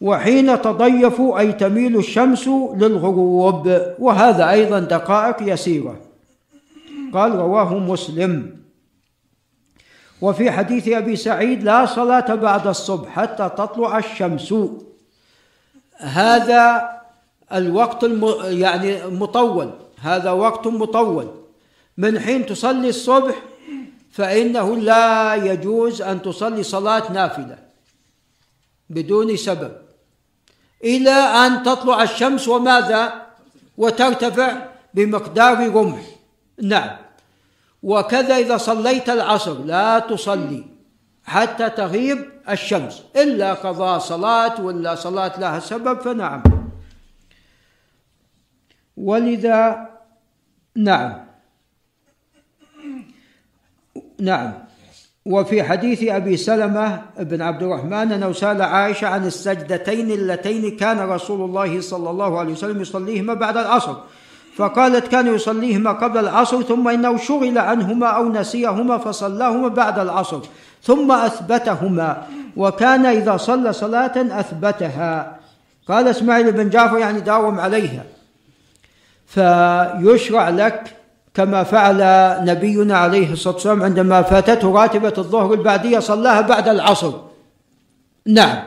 [0.01, 5.97] وحين تضيف أي تميل الشمس للغروب وهذا أيضا دقائق يسيرة.
[7.15, 8.59] قال رواه مسلم.
[10.20, 14.55] وفي حديث أبي سعيد لا صلاة بعد الصبح حتى تطلع الشمس.
[15.98, 16.90] هذا
[17.52, 18.05] الوقت.
[18.44, 19.70] يعني مطول.
[20.03, 21.35] هذا وقت مطول.
[21.97, 23.35] من حين تصلي الصبح
[24.11, 27.59] فإنه لا يجوز أن تصلي صلاة نافلة
[28.91, 29.73] بدون سبب.
[30.85, 33.27] إلى أن تطلع الشمس وماذا؟
[33.77, 36.01] وترتفع بمقدار رمح.
[36.62, 36.97] نعم.
[37.83, 40.65] وكذا إذا صليت العصر لا تصلي
[41.25, 43.03] حتى تغيب الشمس.
[43.16, 46.43] إلا قضاء صلاة ولا صلاة لها سبب فنعم.
[48.97, 49.88] ولذا
[50.79, 51.13] نعم.
[54.21, 54.53] نعم.
[55.27, 61.41] وفي حديث أبي سلمة بن عبد الرحمن أنه سأل عائشة عن السجدتين اللتين كان رسول
[61.41, 63.97] الله صلى الله عليه وسلم يصليهما بعد العصر.
[64.57, 70.41] فقالت كان يصليهما قبل العصر ثم إنه شغل عنهما أو نسيهما فصلاهما بعد العصر.
[70.83, 72.27] ثم أثبتهما.
[72.57, 75.39] وكان إذا صلى صلاة أثبتها.
[75.89, 78.18] قال إسماعيل بن جعفر يعني داوم عليها.
[79.29, 80.95] فيشرع لك
[81.35, 82.01] كما فعل
[82.45, 87.13] نبينا عليه الصلاة والسلام عندما فاتته راتبة الظهر البعدية صلاها بعد العصر.
[88.27, 88.65] نعم.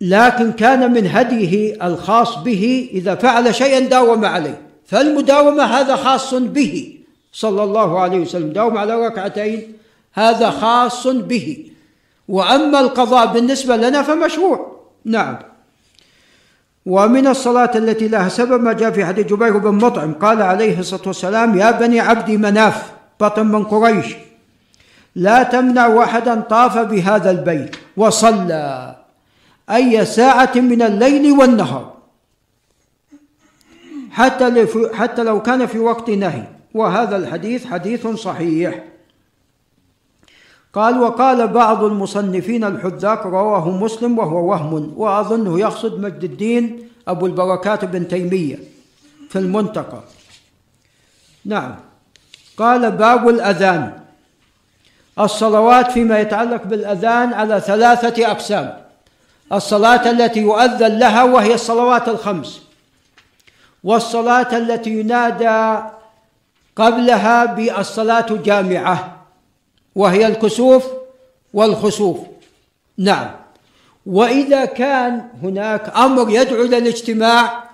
[0.00, 4.60] لكن كان من هديه الخاص به إذا فعل شيئا داوم عليه.
[4.86, 6.98] فالمداومة هذا خاص به
[7.32, 8.52] صلى الله عليه وسلم.
[8.52, 9.72] داوم على ركعتين
[10.12, 11.70] هذا خاص به.
[12.28, 14.80] وأما القضاء بالنسبة لنا فمشروع.
[15.04, 15.51] نعم.
[16.86, 21.02] ومن الصلاة التي لها سبب ما جاء في حديث جبير بن مطعم قال عليه الصلاة
[21.06, 24.06] والسلام يا بني عبد مناف بطن من قريش
[25.14, 28.96] لا تمنع أحدا طاف بهذا البيت وصلى
[29.70, 31.92] أي ساعة من الليل والنهار
[34.10, 36.42] حتى حتى لو كان في وقت نهي.
[36.74, 38.84] وهذا الحديث حديث صحيح.
[40.72, 47.84] قال وقال بعض المصنفين الحذاق رواه مسلم وهو وهم وأظنه يقصد مجد الدين أبو البركات
[47.84, 48.58] بن تيمية
[49.30, 50.00] في المنتقى
[51.44, 51.76] نعم.
[52.56, 53.98] قال باب الأذان.
[55.18, 58.82] الصلوات فيما يتعلق بالأذان على ثلاثة أقسام.
[59.52, 62.62] الصلاة التي يؤذن لها وهي الصلوات الخمس.
[63.84, 65.82] والصلاة التي ينادى
[66.76, 69.21] قبلها بالصلاة جامعة.
[69.94, 70.86] وهي الكسوف
[71.54, 72.18] والخسوف.
[72.98, 73.30] نعم.
[74.06, 77.64] وإذا كان هناك أمر يدعو إلى الاجتماع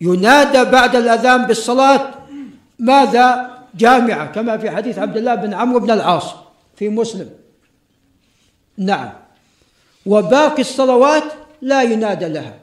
[0.00, 2.14] ينادى بعد الأذان بالصلاة
[2.78, 6.34] ماذا؟ جامعة كما في حديث عبد الله بن عمرو بن العاص
[6.76, 7.30] في مسلم.
[8.78, 9.12] نعم.
[10.06, 11.24] وباقي الصلوات
[11.62, 12.54] لا ينادى لها.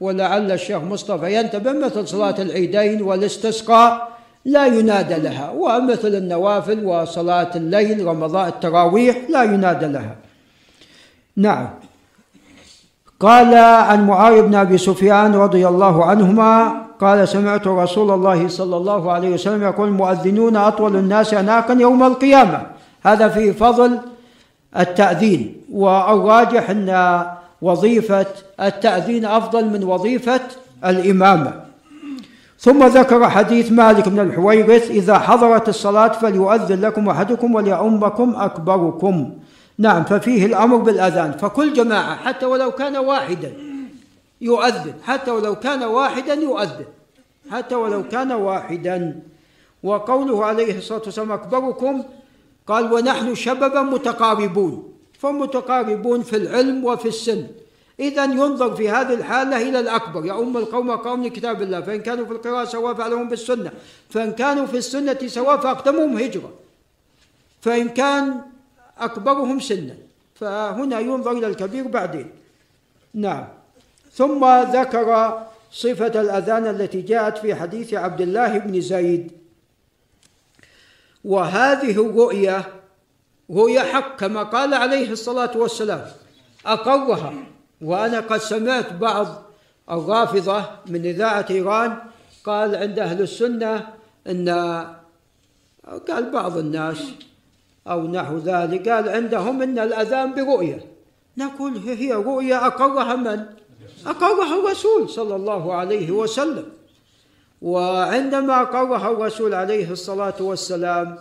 [0.00, 4.11] ولعل الشيخ مصطفى ينتبه مثل صلاة العيدين والاستسقاء
[4.44, 10.16] لا ينادى لها ومثل النوافل وصلاة الليل رمضان التراويح لا ينادى لها.
[11.36, 11.68] نعم.
[13.20, 19.12] قال عن معاوية بن أبي سفيان رضي الله عنهما قال سمعت رسول الله صلى الله
[19.12, 22.66] عليه وسلم يقول المؤذنون أطول الناس أناقا يوم القيامة.
[23.02, 23.98] هذا في فضل
[24.78, 27.26] التأذين والراجح أن
[27.62, 28.26] وظيفة
[28.60, 30.40] التأذين أفضل من وظيفة
[30.84, 31.71] الإمامة.
[32.62, 39.38] ثم ذكر حديث مالك بن الحويرث إذا حضرت الصلاة فليؤذن لكم أحدكم وليؤمكم أكبركم.
[39.78, 41.32] نعم ففيه الأمر بالأذان.
[41.32, 43.52] فكل جماعة حتى ولو كان واحدا
[44.40, 46.86] يؤذن حتى ولو كان واحدا يؤذن
[47.50, 49.20] حتى ولو كان واحدا.
[49.82, 52.02] وقوله عليه الصلاة والسلام أكبركم
[52.66, 54.92] قال ونحن شبابا متقاربون.
[55.18, 57.46] فمتقاربون في العلم وفي السن.
[58.02, 60.26] إذا ينظر في هذه الحالة إلى الأكبر.
[60.26, 61.80] يؤم القوم قوم لكتاب الله.
[61.80, 63.72] فإن كانوا في القراءة سواء فعلهم بالسنة
[64.10, 66.52] فإن كانوا في السنة سواء فأقدمهم هجرة.
[67.60, 68.40] فإن كان
[68.98, 69.96] أكبرهم سنا.
[70.34, 72.30] فهنا ينظر إلى الكبير بعدين.
[73.14, 73.48] نعم.
[74.12, 75.08] ثم ذكر
[75.72, 79.32] صفة الأذان التي جاءت في حديث عبد الله بن زيد.
[81.24, 82.58] وهذه الرؤية
[83.50, 86.06] رؤية حق كما قال عليه الصلاة والسلام
[86.66, 87.34] أقرها.
[87.82, 89.26] وأنا قد سمعت بعض
[89.90, 91.96] الرافضة من إذاعة إيران
[92.44, 93.88] قال عند أهل السنة
[94.26, 94.48] أن
[96.08, 97.02] قال بعض الناس
[97.86, 100.84] أو نحو ذلك قال عندهم أن الأذان برؤية.
[101.36, 103.44] نقول هي رؤية أقرها من؟
[104.06, 106.64] أقرها الرسول صلى الله عليه وسلم.
[107.62, 111.18] وعندما أقرها الرسول عليه الصلاة والسلام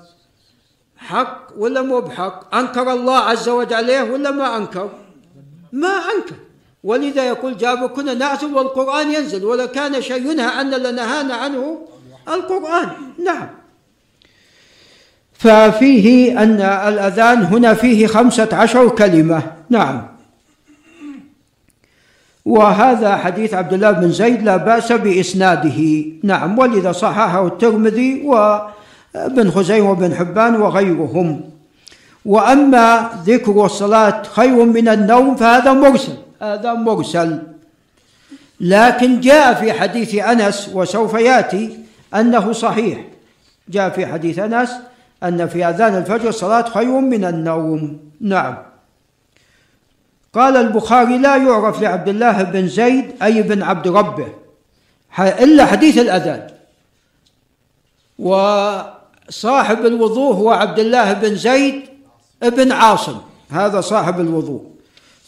[0.98, 4.90] حق ولا مو بحق؟ أنكر الله عز وجل عليه ولا ما أنكر؟
[5.72, 6.36] ما أنكر.
[6.84, 11.78] ولذا يقول جابوا كنا نعزل والقرآن ينزل ولا كان شيء ينهى عنا لنهانا عنه
[12.28, 12.90] القرآن.
[13.26, 13.48] نعم.
[15.34, 19.41] ففيه أن الأذان هنا فيه خمسة عشر كلمة.
[19.70, 20.08] نعم.
[22.45, 26.06] وهذا حديث عبد الله بن زيد لا بأس بإسناده.
[26.24, 26.60] نعم.
[26.60, 31.41] ولذا صححه الترمذي وابن خزيمة وابن حبان وغيرهم.
[32.26, 36.31] وأما ذكر الصلاة خير من النوم فهذا مرسل.
[36.41, 37.41] هذا مرسل.
[38.59, 41.80] لكن جاء في حديث أنس وسوف يأتي
[42.15, 42.99] أنه صحيح.
[43.69, 44.72] جاء في حديث أنس
[45.23, 47.99] أن في أذان الفجر الصلاة خير من النوم.
[48.22, 48.57] نعم.
[50.34, 54.27] قال البخاري لا يعرف لعبد الله بن زيد أي بن عبد ربه
[55.19, 56.47] إلا حديث الأذان.
[58.19, 61.81] وصاحب الوضوء هو عبد الله بن زيد
[62.41, 63.18] بن عاصم.
[63.49, 64.70] هذا صاحب الوضوء.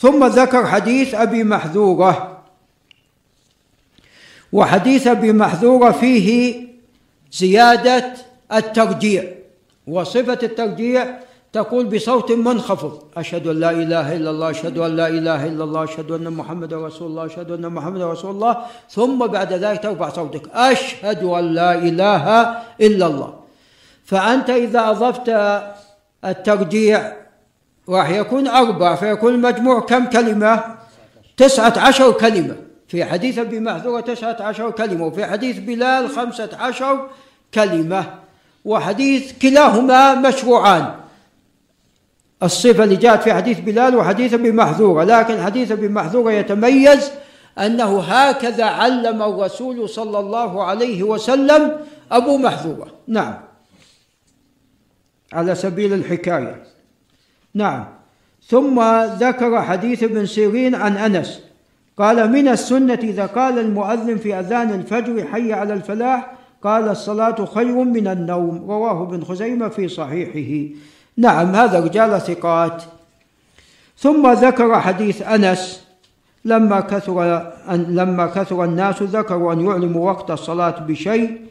[0.04, 2.44] ثم ذكر حديث أبي محذورة.
[4.52, 6.28] وحديث أبي محذورة فيه
[7.32, 8.14] زيادة
[8.54, 9.24] الترجيع.
[9.88, 11.20] وصفة الترجيع
[11.54, 15.84] تقول بصوت منخفض أشهد أن لا إله إلا الله أشهد أن لا إله إلا الله
[15.84, 18.58] أشهد أن محمد رسول الله أشهد أن محمد رسول الله.
[18.90, 22.26] ثم بعد ذلك ترفع صوتك أشهد أن لا إله
[22.82, 23.34] إلا الله.
[24.06, 25.28] فأنت إذا أضفت
[26.26, 27.23] الترجيع
[27.90, 30.64] راح يكون أربع فيكون المجموع كم كلمة؟
[31.38, 32.56] تسعة عشر كلمة.
[32.88, 37.10] في حديث أبي محذورة تسعة عشر كلمة وفي حديث بلال خمسة عشر
[37.54, 38.06] كلمة
[38.66, 40.96] وحديث كلاهما مشروعان.
[42.44, 47.12] الصفة اللي جاءت في حديث بلال وحديث أبي محذورة لكن حديث أبي محذورة يتميز
[47.60, 51.80] أنه هكذا علم الرسول صلى الله عليه وسلم
[52.12, 53.40] أبو محذورة نعم.
[55.34, 56.64] على سبيل الحكاية.
[57.56, 57.86] نعم.
[58.48, 58.82] ثم
[59.20, 61.42] ذكر حديث ابن سيرين عن أنس.
[61.98, 66.32] قال من السنة إذا قال المؤذن في أذان الفجر حي على الفلاح
[66.64, 68.72] قال الصلاة خير من النوم.
[68.72, 70.74] رواه ابن خزيمة في صحيحه.
[71.18, 72.84] نعم هذا رجال ثقات.
[73.98, 75.84] ثم ذكر حديث أنس.
[76.46, 81.42] لما كثر أن لما كثر الناس ذكروا أن يعلموا وقت الصلاة بشيء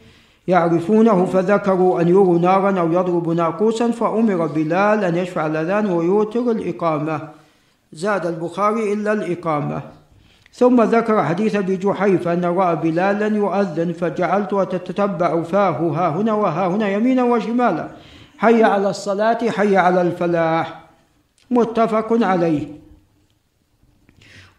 [0.47, 7.29] يعرفونه فذكروا أن يروا نارا أو يضربوا ناقوسا فأمر بلال أن يشفع الأذان ويوتر الإقامة.
[7.93, 9.81] زاد البخاري إلا الإقامة.
[10.53, 16.67] ثم ذكر حديث أبي جحيفة أن رأى بلالا يؤذن فجعلت أتتبع فاه ها هنا وها
[16.67, 17.87] هنا يمينا وشمالا.
[18.37, 20.83] حي على الصلاة حي على الفلاح.
[21.51, 22.67] متفق عليه.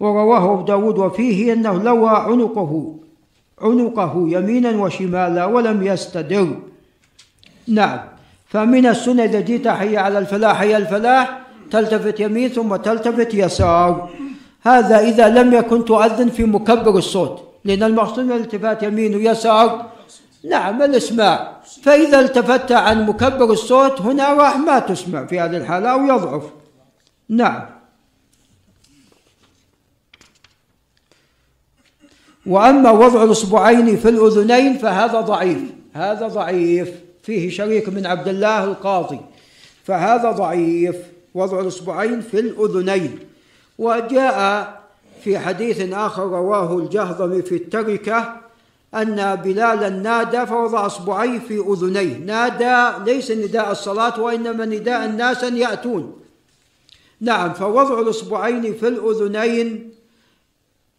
[0.01, 2.95] ورواه أبو داود وفيه أنه لوى عنقه.
[3.63, 6.49] عنقه يمينا وشمالا ولم يستدر.
[7.69, 8.01] نعم.
[8.49, 11.41] فمن السنة إذا جيت حي على الفلاح حي الفلاح.
[11.71, 14.11] تلتفت يمين ثم تلتفت يسار.
[14.63, 19.87] هذا إذا لم يكن تؤذن في مكبر الصوت لأن المقصود من الالتفات يمين ويسار.
[20.51, 21.61] نعم الإسماع.
[21.83, 26.43] فإذا التفت عن مكبر الصوت هنا راح ما تسمع في هذه الحالة أو يضعف.
[27.29, 27.74] نعم.
[32.47, 35.59] وأما وضع الإصبعين في الأذنين فهذا ضعيف.
[35.95, 36.91] هذا ضعيف.
[37.23, 39.21] فيه شريك من عبد الله القاضي.
[39.85, 40.97] فهذا ضعيف.
[41.35, 43.19] وضع الإصبعين في الأذنين.
[43.79, 44.69] وجاء
[45.25, 48.37] في حديث آخر رواه الجهضمي في التركة
[48.95, 52.17] أن بلالا نادى فوضع إصبعيه في أذنيه.
[52.17, 56.17] نادى ليس نداء الصلاة وإنما نداء الناس أن يأتون.
[57.21, 59.91] نعم فوضع الإصبعين في الأذنين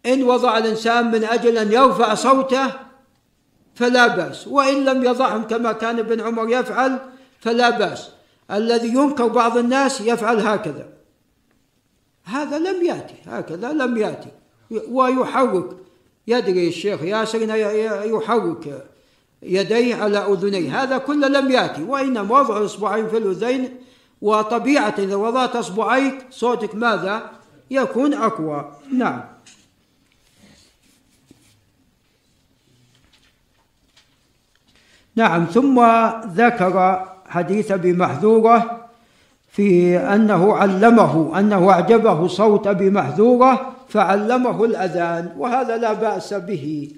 [0.06, 2.72] إن وضع الإنسان من أجل أن يرفع صوته
[3.76, 7.00] فلا بأس وإن لم يضعهم كما كان ابن عمر يفعل
[7.40, 8.10] فلا بأس.
[8.52, 10.88] الذي ينكر بعض الناس يفعل هكذا.
[12.24, 14.30] هذا لم يأتي هكذا لم يأتي.
[14.90, 15.70] ويحرك.
[16.28, 17.56] يدري الشيخ ياسر
[18.06, 18.88] يحرك
[19.44, 20.84] يديه على أذنيه.
[20.84, 21.84] هذا كله لم يأتي.
[21.84, 23.78] وإنما وضع الإصبعين في الأذين
[24.22, 27.32] وطبيعة إذا وضعت أصبعيك صوتك ماذا؟
[27.72, 28.72] يكون أقوى.
[28.94, 29.35] نعم.
[35.16, 35.80] نعم ثم
[36.28, 38.88] ذكر حديث أبي محذورة
[39.48, 46.92] في أنه علمه أنه أعجبه صوت أبي محذورة فعلمه الأذان وهذا لا بأس به.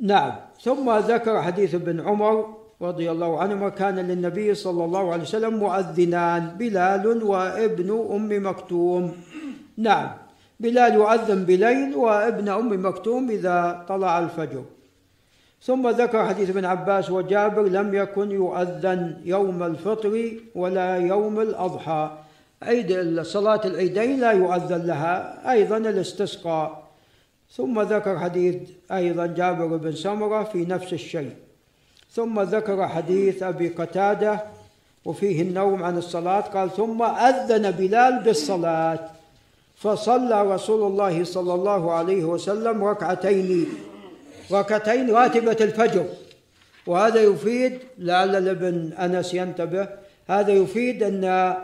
[0.00, 0.32] نعم
[0.62, 6.56] ثم ذكر حديث ابن عمر رضي الله عنهما كان للنبي صلى الله عليه وسلم مؤذنان
[6.58, 9.12] بلال وابن أم مكتوم.
[9.76, 10.08] نعم
[10.60, 14.64] بلال يؤذن بليل وابن أم مكتوم إذا طلع الفجر.
[15.62, 22.10] ثم ذكر حديث ابن عباس وجابر لم يكن يؤذن يوم الفطر ولا يوم الأضحى.
[22.62, 26.82] عيد صلاة العيدين لا يؤذن لها أيضا الاستسقاء.
[27.52, 28.56] ثم ذكر حديث
[28.92, 31.32] أيضا جابر بن سمرة في نفس الشيء.
[32.10, 34.44] ثم ذكر حديث أبي قتادة
[35.04, 38.98] وفيه النوم عن الصلاة قال ثم أذن بلال بالصلاة
[39.76, 43.66] فصلى رسول الله صلى الله عليه وسلم ركعتين
[44.52, 46.04] ركعتين راتبة الفجر.
[46.86, 49.88] وهذا يفيد لعل الابن أنس ينتبه
[50.28, 51.54] هذا يفيد أن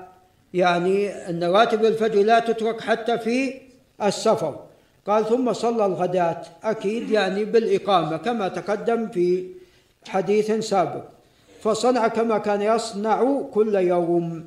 [0.54, 3.54] يعني أن راتب الفجر لا تترك حتى في
[4.02, 4.60] السفر.
[5.06, 6.42] قال ثم صلى الغداة.
[6.64, 9.46] أكيد يعني بالإقامة كما تقدم في
[10.08, 11.04] حديث سابق.
[11.62, 14.44] فصنع كما كان يصنع كل يوم.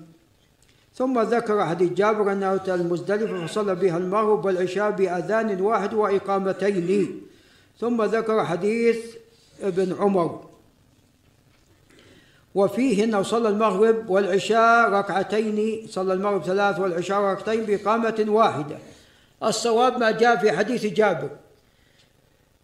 [0.95, 7.21] ثم ذكر حديث جابر أنه أتى المزدلفة فصلى بها المغرب والعشاء بأذان واحد وإقامتين.
[7.79, 8.97] ثم ذكر حديث
[9.61, 10.43] ابن عمر.
[12.55, 18.77] وفيه انه صلى المغرب والعشاء ركعتين صلى المغرب ثلاث والعشاء ركعتين بإقامة واحدة.
[19.43, 21.29] الصواب ما جاء في حديث جابر.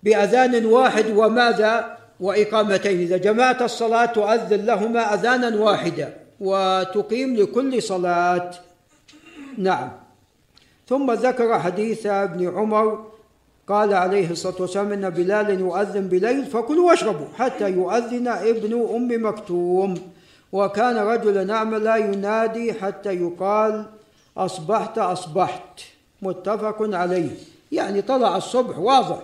[0.03, 2.99] بأذان واحد وماذا؟ وإقامتين.
[2.99, 8.51] إذا جمعت الصلاة تؤذن لهما أذانا واحدا وتقيم لكل صلاة.
[9.57, 9.91] نعم.
[10.87, 13.12] ثم ذكر حديث ابن عمر
[13.67, 19.95] قال عليه الصلاة والسلام إن بلال يؤذن بليل فكلوا واشربوا حتى يؤذن ابن أم مكتوم.
[20.51, 23.85] وكان رجلا أعمى لا ينادي حتى يقال
[24.37, 25.81] أصبحت أصبحت.
[26.21, 27.29] متفق عليه.
[27.71, 29.19] يعني طلع الصبح واضح.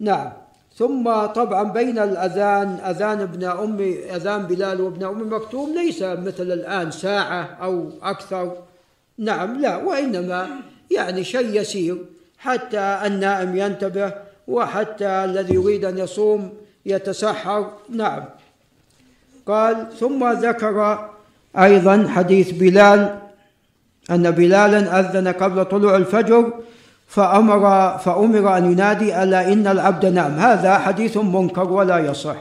[0.00, 0.32] نعم.
[0.76, 3.76] ثم طبعا بين الأذان أذان ابن أم
[4.14, 8.56] أذان بلال وابن أم مكتوم ليس مثل الآن ساعة أو أكثر.
[9.18, 10.48] نعم لا وإنما
[10.90, 12.04] يعني شيء يسير.
[12.38, 14.12] حتى النائم ينتبه
[14.48, 16.52] وحتى الذي يريد أن يصوم
[16.86, 17.70] يتسحر.
[17.90, 18.24] نعم.
[19.46, 21.08] قال ثم ذكر
[21.56, 23.18] أيضا حديث بلال
[24.10, 26.52] أن بلالا أذن قبل طلوع الفجر
[27.08, 27.62] فأمر
[27.98, 32.36] فأمر أن ينادي ألا إن العبد نام هذا حديث منكر ولا يصح.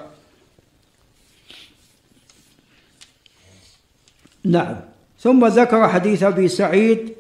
[4.45, 4.75] نعم.
[5.19, 7.16] ثم ذكر حديث أبي سعيد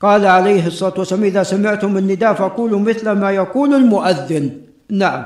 [0.00, 4.50] قال عليه الصلاة والسلام إذا سمعتم النداء فقولوا مثل ما يقول المؤذن.
[4.90, 5.24] نعم.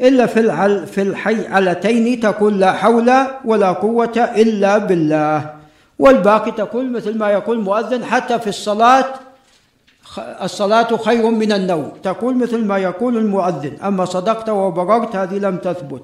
[0.00, 3.12] إلا في في الحيعلتين تقول لا حول
[3.44, 5.50] ولا قوة إلا بالله.
[5.98, 9.04] والباقي تقول مثل ما يقول المؤذن حتى في الصلاة
[10.42, 11.92] الصلاة خير من النوم.
[12.02, 13.72] تقول مثل ما يقول المؤذن.
[13.84, 16.02] أما صدقت وبررت هذه لم تثبت.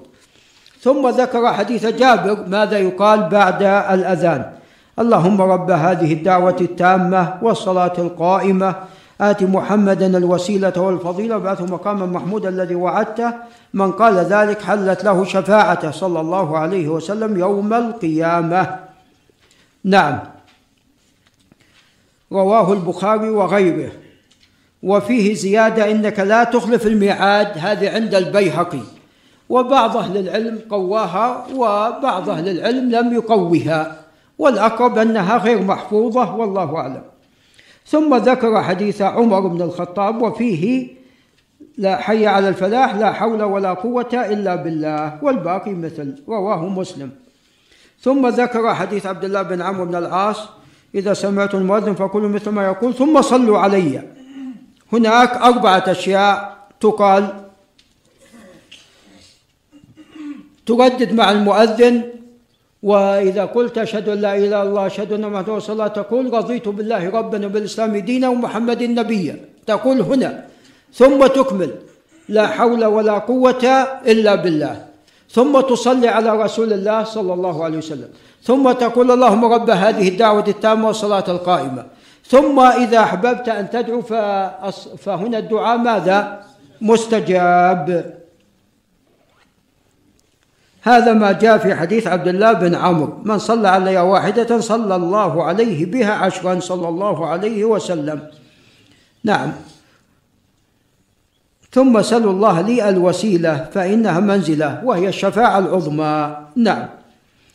[0.81, 4.51] ثم ذكر حديث جابر ماذا يقال بعد الأذان.
[4.99, 8.75] اللهم رب هذه الدعوة التامة والصلاة القائمة.
[9.21, 13.33] آت محمدا الوسيلة والفضيلة وبعثه مقاما محمودا الذي وعدته.
[13.73, 15.91] من قال ذلك حلت له شفاعته.
[15.91, 18.79] صلى الله عليه وسلم يوم القيامة.
[19.83, 20.19] نعم.
[22.31, 23.91] رواه البخاري وغيره.
[24.83, 27.57] وفيه زيادة إنك لا تخلف الميعاد.
[27.57, 28.81] هذه عند البيهقي.
[29.49, 34.06] وبعض أهل العلم قواها وبعض أهل العلم لم يقوها.
[34.37, 37.03] والأقرب أنها غير محفوظة والله أعلم.
[37.85, 40.87] ثم ذكر حديث عمر بن الخطاب وفيه
[41.77, 47.11] لا حي على الفلاح لا حول ولا قوة إلا بالله والباقي مثل رواه مسلم.
[48.01, 50.49] ثم ذكر حديث عبد الله بن عمرو بن العاص
[50.95, 54.03] إذا سمعت المؤذن فقولوا مثل ما يقول ثم صلوا علي.
[54.93, 57.47] هناك أربعة أشياء تقال
[60.65, 62.16] تردد مع المؤذن
[62.83, 66.67] وإذا قلت أشهد أن لا إله إلا الله أشهد أن محمدا رسول الله تقول رضيت
[66.67, 69.35] بالله ربا وبالإسلام دينا ومحمد نبيا.
[69.67, 70.45] تقول هنا
[70.93, 71.71] ثم تكمل
[72.29, 73.63] لا حول ولا قوة
[74.07, 74.85] إلا بالله.
[75.31, 78.09] ثم تصلي على رسول الله صلى الله عليه وسلم.
[78.43, 81.85] ثم تقول اللهم رب هذه الدعوة التامة والصلاة القائمة.
[82.27, 84.01] ثم إذا أحببت أن تدعو
[84.97, 86.43] فهنا الدعاء ماذا؟
[86.81, 88.16] مستجاب.
[90.81, 93.21] هذا ما جاء في حديث عبد الله بن عمرو.
[93.23, 98.19] من صلى علي واحدة صلى الله عليه بها عشرا صلى الله عليه وسلم.
[99.23, 99.51] نعم.
[101.71, 106.37] ثم سلوا الله لي الوسيلة فإنها منزلة وهي الشفاعة العظمى.
[106.55, 106.85] نعم.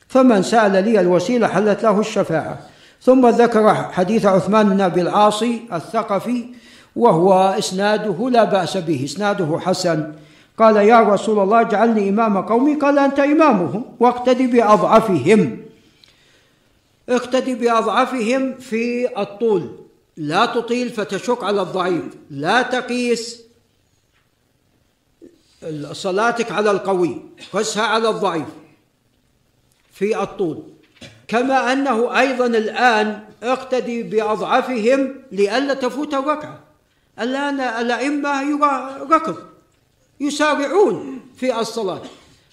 [0.08, 2.58] فمن سأل لي الوسيلة حلت له الشفاعة.
[3.02, 6.44] ثم ذكر حديث عثمان بن أبي العاصي الثقفي
[6.96, 10.12] وهو إسناده لا بأس به إسناده حسن.
[10.58, 12.74] قال يا رسول الله اجعلني إمام قومي.
[12.74, 13.96] قال أنت إمامهم.
[14.00, 15.62] واقتدي بأضعفهم.
[17.08, 19.78] اقتدي بأضعفهم في الطول.
[20.16, 22.04] لا تطيل فتشق على الضعيف.
[22.30, 23.42] لا تقيس
[25.92, 27.22] صلاتك على القوي.
[27.52, 28.48] قسها على الضعيف
[29.92, 30.62] في الطول.
[31.28, 36.60] كما أنه أيضا الآن اقتدي بأضعفهم لئلا تفوت الركعة.
[37.20, 38.58] الآن الأئمة
[39.10, 39.51] ركض.
[40.22, 42.02] يسارعون في الصلاة.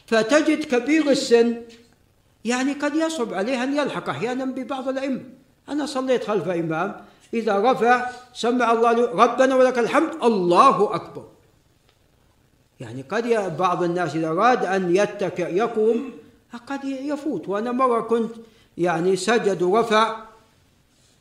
[0.08, 1.62] فتجد كبير السن
[2.46, 5.22] يعني قد يصعب عليه أن يلحق أحيانا ببعض الأئمة.
[5.70, 11.26] أنا صليت خلف إمام إذا رفع سمع الله ربنا ولك الحمد الله أكبر.
[12.80, 16.12] يعني قد بعض الناس إذا أراد أن يتكئ يقوم
[16.68, 17.50] قد يفوت.
[17.50, 18.32] وأنا مرة كنت
[18.78, 20.16] يعني سجد ورفع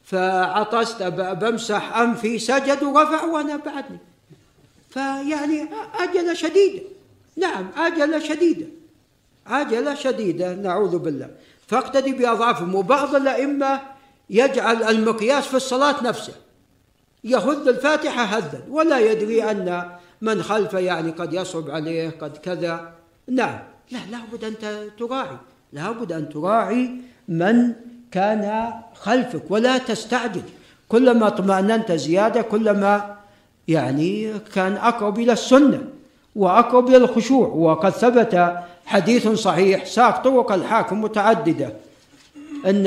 [0.05, 3.99] فعطست بمسح أنفي سجد ورفع وأنا بعدني.
[4.99, 6.83] فيعني عجلة شديدة
[7.37, 8.67] نعم عجلة شديدة
[9.47, 11.31] عجلة شديدة نعوذ بالله.
[11.67, 13.81] فاقتدي بأضعافهم وبعض الأئمة
[14.31, 16.33] يجعل المقياس في الصلاة نفسه.
[17.25, 22.93] يهذ الفاتحة هذا ولا يدري أن من خلفه يعني قد يصعب عليه قد كذا.
[23.29, 23.59] نعم.
[23.91, 25.37] لا لابد أن تراعي.
[25.73, 26.91] لابد أن تراعي
[27.29, 27.73] من
[28.11, 30.43] كان خلفك ولا تستعجل.
[30.89, 33.18] كلما اطمأننت زيادة كلما
[33.69, 35.81] يعني كان أقرب إلى السنة
[36.37, 38.53] وأقرب إلى الخشوع وقد ثبت
[38.87, 41.73] حديث صحيح ساق طرق الحاكم متعددة
[42.67, 42.87] أن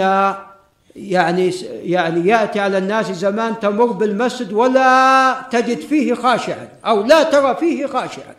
[0.95, 1.53] يعني
[1.83, 7.85] يعني يأتي على الناس زمان تمر بالمسجد ولا تجد فيه خاشعا أو لا ترى فيه
[7.85, 8.35] خاشعا.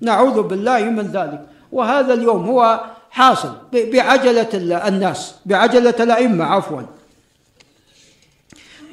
[0.00, 1.40] نعوذ بالله من ذلك.
[1.72, 4.48] وهذا اليوم هو حاصل بعجلة
[4.88, 6.82] الناس بعجلة الأئمة عفوا.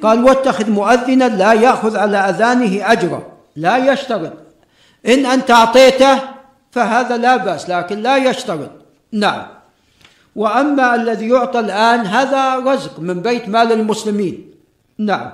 [0.02, 3.22] قال واتخذ مؤذنا لا يأخذ على أذانه أجرا
[3.56, 4.32] لا يشترط
[5.06, 6.20] إن أنت أعطيته
[6.70, 8.70] فهذا لا بأس لكن لا يشترط
[9.12, 9.46] نعم.
[10.36, 14.50] وأما الذي يعطى الآن هذا رزق من بيت مال المسلمين.
[14.98, 15.32] نعم.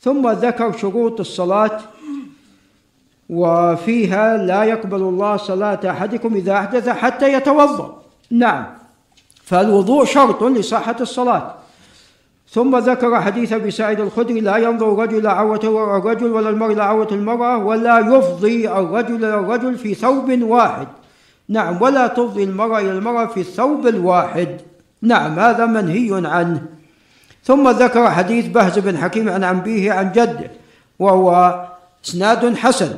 [0.00, 1.80] ثم ذكر شروط الصلاة
[3.30, 8.02] وفيها لا يقبل الله صلاة أحدكم إذا أحدث حتى يتوضأ.
[8.30, 8.81] نعم.
[9.52, 11.54] فالوضوء شرط لصحة الصلاة.
[12.48, 15.60] ثم ذكر حديث أبي سعيد الخدري لا ينظر الرجل عورة
[15.96, 20.88] الرجل ولا المرء إلى عورة المرأة ولا يفضي الرجل إلى الرجل في ثوب واحد.
[21.48, 24.60] نعم ولا تفضي المرأة إلى المرأة في الثوب الواحد
[25.02, 26.62] نعم هذا منهي عنه.
[27.44, 30.50] ثم ذكر حديث بهز بن حكيم عن أبيه عن جده
[30.98, 31.60] وهو
[32.04, 32.94] إسناد حسن.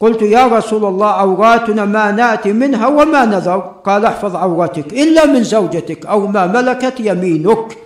[0.00, 5.44] قلت يا رسول الله عوراتنا ما نأتي منها وما نذر قال احفظ عورتك إلا من
[5.44, 7.78] زوجتك أو ما ملكت يمينك.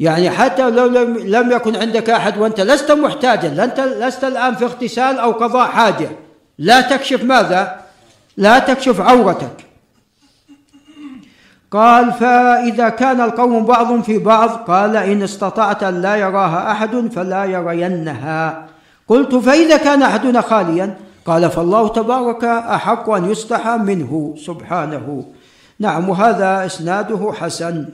[0.00, 0.86] يعني حتى لو
[1.18, 6.10] لم يكن عندك أحد وأنت لست محتاجا انت لست الآن في اغتسال أو قضاء حاجة.
[6.58, 7.80] لا تكشف ماذا؟
[8.36, 9.64] لا تكشف عورتك.
[11.70, 17.44] قال فإذا كان القوم بعض في بعض قال إن استطعت أن لا يراها أحد فلا
[17.44, 18.66] يرينها.
[19.08, 25.24] قلت فإذا كان أحدنا خاليا قال فالله تبارك أحق أن يستحى منه سبحانه.
[25.78, 27.88] نعم وهذا إسناده حسن.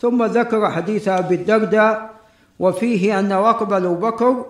[0.00, 2.10] ثم ذكر حديث أبي الدرداء
[2.58, 4.46] وفيه أن أقبل بكر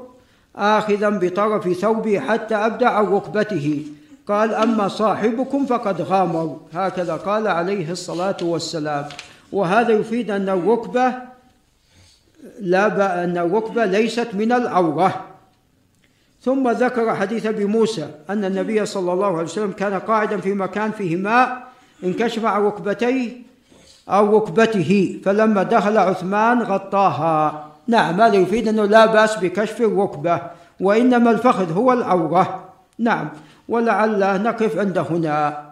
[0.57, 3.85] آخذا بطرف ثوبه حتى أبدع عن ركبته.
[4.29, 6.57] قال أما صاحبكم فقد غامر.
[6.75, 9.05] هكذا قال عليه الصلاة والسلام.
[9.53, 11.13] وهذا يفيد أن الركبة
[12.61, 15.36] لا أن الركبة ليست من العورة.
[16.47, 20.91] ثم ذكر حديث أبي موسى أن النبي صلى الله عليه وسلم كان قاعدا في مكان
[20.91, 21.67] فيه ماء
[22.05, 23.31] انكشف عن ركبتيه
[24.09, 27.67] أو ركبته فلما دخل عثمان غطاها.
[27.89, 30.41] نعم هذا يفيد أنه لا بأس بكشف الركبة
[30.81, 32.65] وإنما الفخذ هو العورة.
[32.99, 33.29] نعم
[33.69, 35.66] ولعل نقف عند هنا.